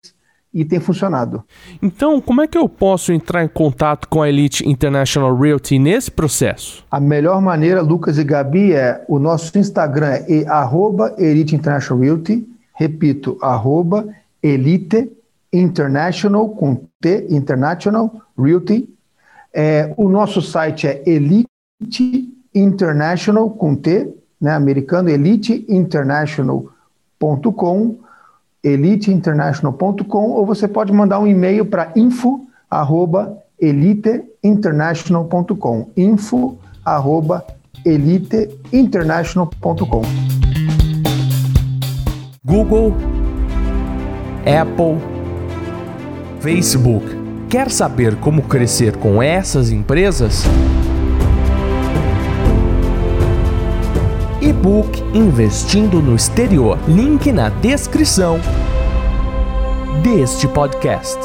e 0.53 0.65
tem 0.65 0.81
funcionado. 0.81 1.45
Então, 1.81 2.21
como 2.21 2.43
é 2.43 2.49
que 2.49 2.59
eu 2.59 2.69
posso 2.69 3.13
entrar 3.13 3.45
em 3.45 3.49
contato 3.49 4.09
com 4.09 4.21
a 4.21 4.29
Elite 4.29 4.69
International 4.69 5.37
Realty 5.37 5.79
nesse 5.79 6.11
processo? 6.11 6.85
A 6.91 6.99
melhor 6.99 7.41
maneira, 7.41 7.81
Lucas 7.81 8.19
e 8.19 8.25
Gabi, 8.25 8.73
é 8.73 9.05
o 9.09 9.19
nosso 9.19 9.57
Instagram 9.57 10.25
é 10.29 10.47
arroba 10.49 11.15
Elite 11.19 11.55
International 11.55 12.03
Realty, 12.03 12.47
repito, 12.75 13.39
arroba 13.41 14.09
Elite 14.43 15.11
International, 15.53 16.49
com 16.49 16.83
T, 17.01 17.27
International 17.31 18.13
Realty. 18.37 18.89
É, 19.53 19.93
o 19.97 20.09
nosso 20.09 20.43
site 20.43 20.87
é 20.87 21.03
Elite 21.07 21.49
International, 22.55 23.51
com 23.51 23.75
T, 23.77 24.15
né, 24.41 24.53
americano, 24.53 25.11
eliteinternational.com, 25.11 27.97
eliteinternational.com, 28.63 30.31
ou 30.31 30.47
você 30.47 30.69
pode 30.69 30.93
mandar 30.93 31.19
um 31.19 31.27
e-mail 31.27 31.65
para 31.65 31.91
info, 31.97 32.47
arroba, 32.71 33.43
eliteinternational.com, 33.61 35.89
info, 35.97 36.57
arroba, 36.85 37.45
eliteinternational.com. 37.85 40.03
Google, 42.45 42.95
Apple, 44.45 44.99
Facebook. 46.41 47.07
Quer 47.49 47.71
saber 47.71 48.17
como 48.17 48.43
crescer 48.43 48.97
com 48.97 49.23
essas 49.23 49.71
empresas? 49.71 50.45
E-book 54.61 55.03
Investindo 55.15 56.03
no 56.03 56.15
Exterior. 56.15 56.79
Link 56.87 57.33
na 57.33 57.49
descrição 57.49 58.39
deste 60.03 60.47
podcast. 60.47 61.19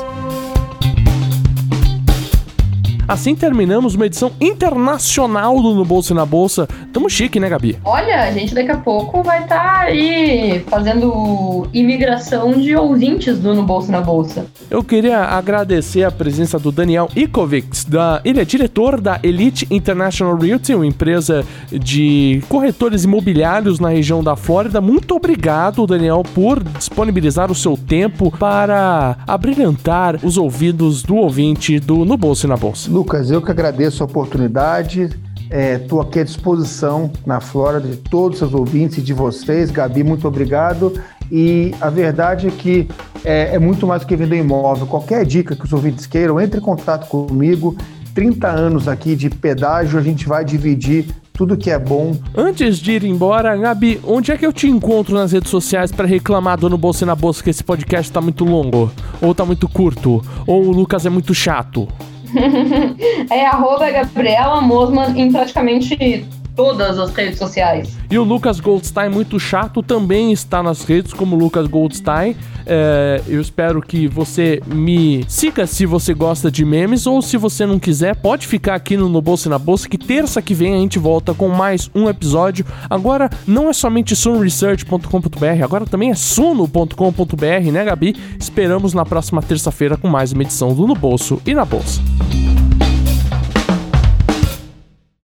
Assim 3.07 3.35
terminamos 3.35 3.93
uma 3.93 4.07
edição 4.07 4.31
internacional 4.41 5.61
do 5.61 5.75
No 5.75 5.85
Bolsa 5.85 6.11
e 6.11 6.15
na 6.15 6.25
Bolsa. 6.25 6.67
Tamo 6.91 7.07
chique, 7.07 7.39
né, 7.39 7.47
Gabi? 7.47 7.77
Olha, 7.85 8.23
a 8.23 8.31
gente 8.31 8.55
daqui 8.55 8.71
a 8.71 8.77
pouco 8.77 9.21
vai 9.21 9.43
estar 9.43 9.59
tá 9.59 9.79
aí 9.81 10.63
fazendo 10.67 11.67
imigração 11.71 12.53
de 12.53 12.75
ouvintes 12.75 13.37
do 13.37 13.53
No 13.53 13.63
Bolsa 13.63 13.89
e 13.89 13.91
na 13.91 14.01
Bolsa. 14.01 14.47
Eu 14.71 14.83
queria 14.83 15.19
agradecer 15.19 16.03
a 16.03 16.11
presença 16.11 16.57
do 16.57 16.71
Daniel 16.71 17.07
Ikovics, 17.15 17.85
da, 17.85 18.21
ele 18.25 18.39
é 18.39 18.45
diretor 18.45 18.99
da 18.99 19.19
Elite 19.21 19.67
International 19.69 20.35
Realty, 20.35 20.73
uma 20.73 20.87
empresa 20.87 21.45
de 21.71 22.41
corretores 22.49 23.03
imobiliários 23.03 23.79
na 23.79 23.89
região 23.89 24.23
da 24.23 24.35
Flórida. 24.35 24.81
Muito 24.81 25.15
obrigado, 25.15 25.85
Daniel, 25.85 26.23
por 26.33 26.63
disponibilizar 26.63 27.51
o 27.51 27.55
seu 27.55 27.77
tempo 27.77 28.31
para 28.31 29.15
abrilhantar 29.27 30.19
os 30.23 30.37
ouvidos 30.37 31.03
do 31.03 31.15
ouvinte 31.17 31.79
do 31.79 32.03
No 32.03 32.17
Bolsa 32.17 32.47
e 32.47 32.49
na 32.49 32.57
Bolsa. 32.57 32.94
Lucas, 32.95 33.29
eu 33.29 33.41
que 33.41 33.51
agradeço 33.51 34.01
a 34.01 34.05
oportunidade. 34.05 35.09
Estou 35.51 36.01
é, 36.01 36.05
aqui 36.05 36.19
à 36.21 36.23
disposição 36.23 37.11
na 37.25 37.41
Flórida 37.41 37.89
de 37.89 37.97
todos 37.97 38.35
os 38.35 38.39
seus 38.39 38.53
ouvintes 38.53 38.99
e 38.99 39.01
de 39.01 39.11
vocês. 39.11 39.69
Gabi, 39.69 40.01
muito 40.01 40.25
obrigado. 40.25 40.93
E 41.29 41.75
a 41.81 41.89
verdade 41.89 42.47
é 42.47 42.51
que 42.51 42.87
é, 43.25 43.53
é 43.53 43.59
muito 43.59 43.85
mais 43.85 44.03
do 44.03 44.07
que 44.07 44.15
vender 44.15 44.37
imóvel. 44.37 44.87
Qualquer 44.87 45.25
dica 45.25 45.57
que 45.57 45.65
os 45.65 45.73
ouvintes 45.73 46.07
queiram, 46.07 46.39
entre 46.39 46.61
em 46.61 46.63
contato 46.63 47.09
comigo. 47.09 47.75
30 48.13 48.47
anos 48.47 48.87
aqui 48.87 49.13
de 49.13 49.29
pedágio, 49.29 49.99
a 49.99 50.01
gente 50.01 50.25
vai 50.25 50.45
dividir 50.45 51.05
tudo 51.33 51.57
que 51.57 51.69
é 51.69 51.77
bom. 51.77 52.15
Antes 52.33 52.77
de 52.77 52.93
ir 52.93 53.03
embora, 53.03 53.57
Gabi, 53.57 53.99
onde 54.05 54.31
é 54.31 54.37
que 54.37 54.45
eu 54.45 54.53
te 54.53 54.69
encontro 54.69 55.13
nas 55.13 55.33
redes 55.33 55.49
sociais 55.49 55.91
para 55.91 56.07
reclamar 56.07 56.57
do 56.57 56.69
No 56.69 56.77
Bolsa 56.77 57.03
e 57.03 57.07
na 57.07 57.13
Bolsa 57.13 57.43
que 57.43 57.49
esse 57.49 57.61
podcast 57.61 58.09
tá 58.09 58.21
muito 58.21 58.45
longo? 58.45 58.89
Ou 59.21 59.35
tá 59.35 59.43
muito 59.43 59.67
curto? 59.67 60.23
Ou 60.47 60.67
o 60.67 60.71
Lucas 60.71 61.05
é 61.05 61.09
muito 61.09 61.33
chato? 61.35 61.89
É 63.29 63.45
arroba 63.45 63.89
Gabriela 63.89 64.61
Mosman 64.61 65.17
em 65.19 65.31
praticamente 65.31 66.25
todas 66.55 66.97
as 66.97 67.11
redes 67.11 67.37
sociais. 67.37 67.97
E 68.09 68.17
o 68.17 68.23
Lucas 68.23 68.59
Goldstein, 68.59 69.09
muito 69.09 69.39
chato, 69.39 69.83
também 69.83 70.31
está 70.31 70.63
nas 70.63 70.83
redes 70.83 71.13
como 71.13 71.35
Lucas 71.35 71.67
Goldstein. 71.67 72.35
É, 72.65 73.21
eu 73.27 73.41
espero 73.41 73.81
que 73.81 74.07
você 74.07 74.61
me 74.65 75.23
siga 75.27 75.67
se 75.67 75.85
você 75.85 76.13
gosta 76.13 76.49
de 76.49 76.65
memes 76.65 77.05
ou 77.05 77.21
se 77.21 77.37
você 77.37 77.65
não 77.65 77.77
quiser, 77.77 78.15
pode 78.15 78.47
ficar 78.47 78.75
aqui 78.75 78.97
no, 78.97 79.07
no 79.07 79.21
Bolsa 79.21 79.47
e 79.47 79.51
na 79.51 79.59
Bolsa 79.59 79.87
que 79.87 79.97
terça 79.97 80.41
que 80.41 80.53
vem 80.53 80.73
a 80.73 80.77
gente 80.77 80.97
volta 80.97 81.33
com 81.33 81.47
mais 81.49 81.89
um 81.93 82.09
episódio. 82.09 82.65
Agora 82.89 83.29
não 83.45 83.69
é 83.69 83.73
somente 83.73 84.15
sunresearch.com.br, 84.15 85.63
agora 85.63 85.85
também 85.85 86.09
é 86.09 86.15
suno.com.br, 86.15 87.71
né, 87.71 87.85
Gabi? 87.85 88.15
Esperamos 88.39 88.93
na 88.93 89.05
próxima 89.05 89.41
terça-feira 89.41 89.97
com 89.97 90.07
mais 90.07 90.31
uma 90.31 90.41
edição 90.41 90.73
do 90.73 90.87
No 90.87 90.95
Bolso 90.95 91.41
e 91.45 91.53
na 91.53 91.65
Bolsa. 91.65 92.01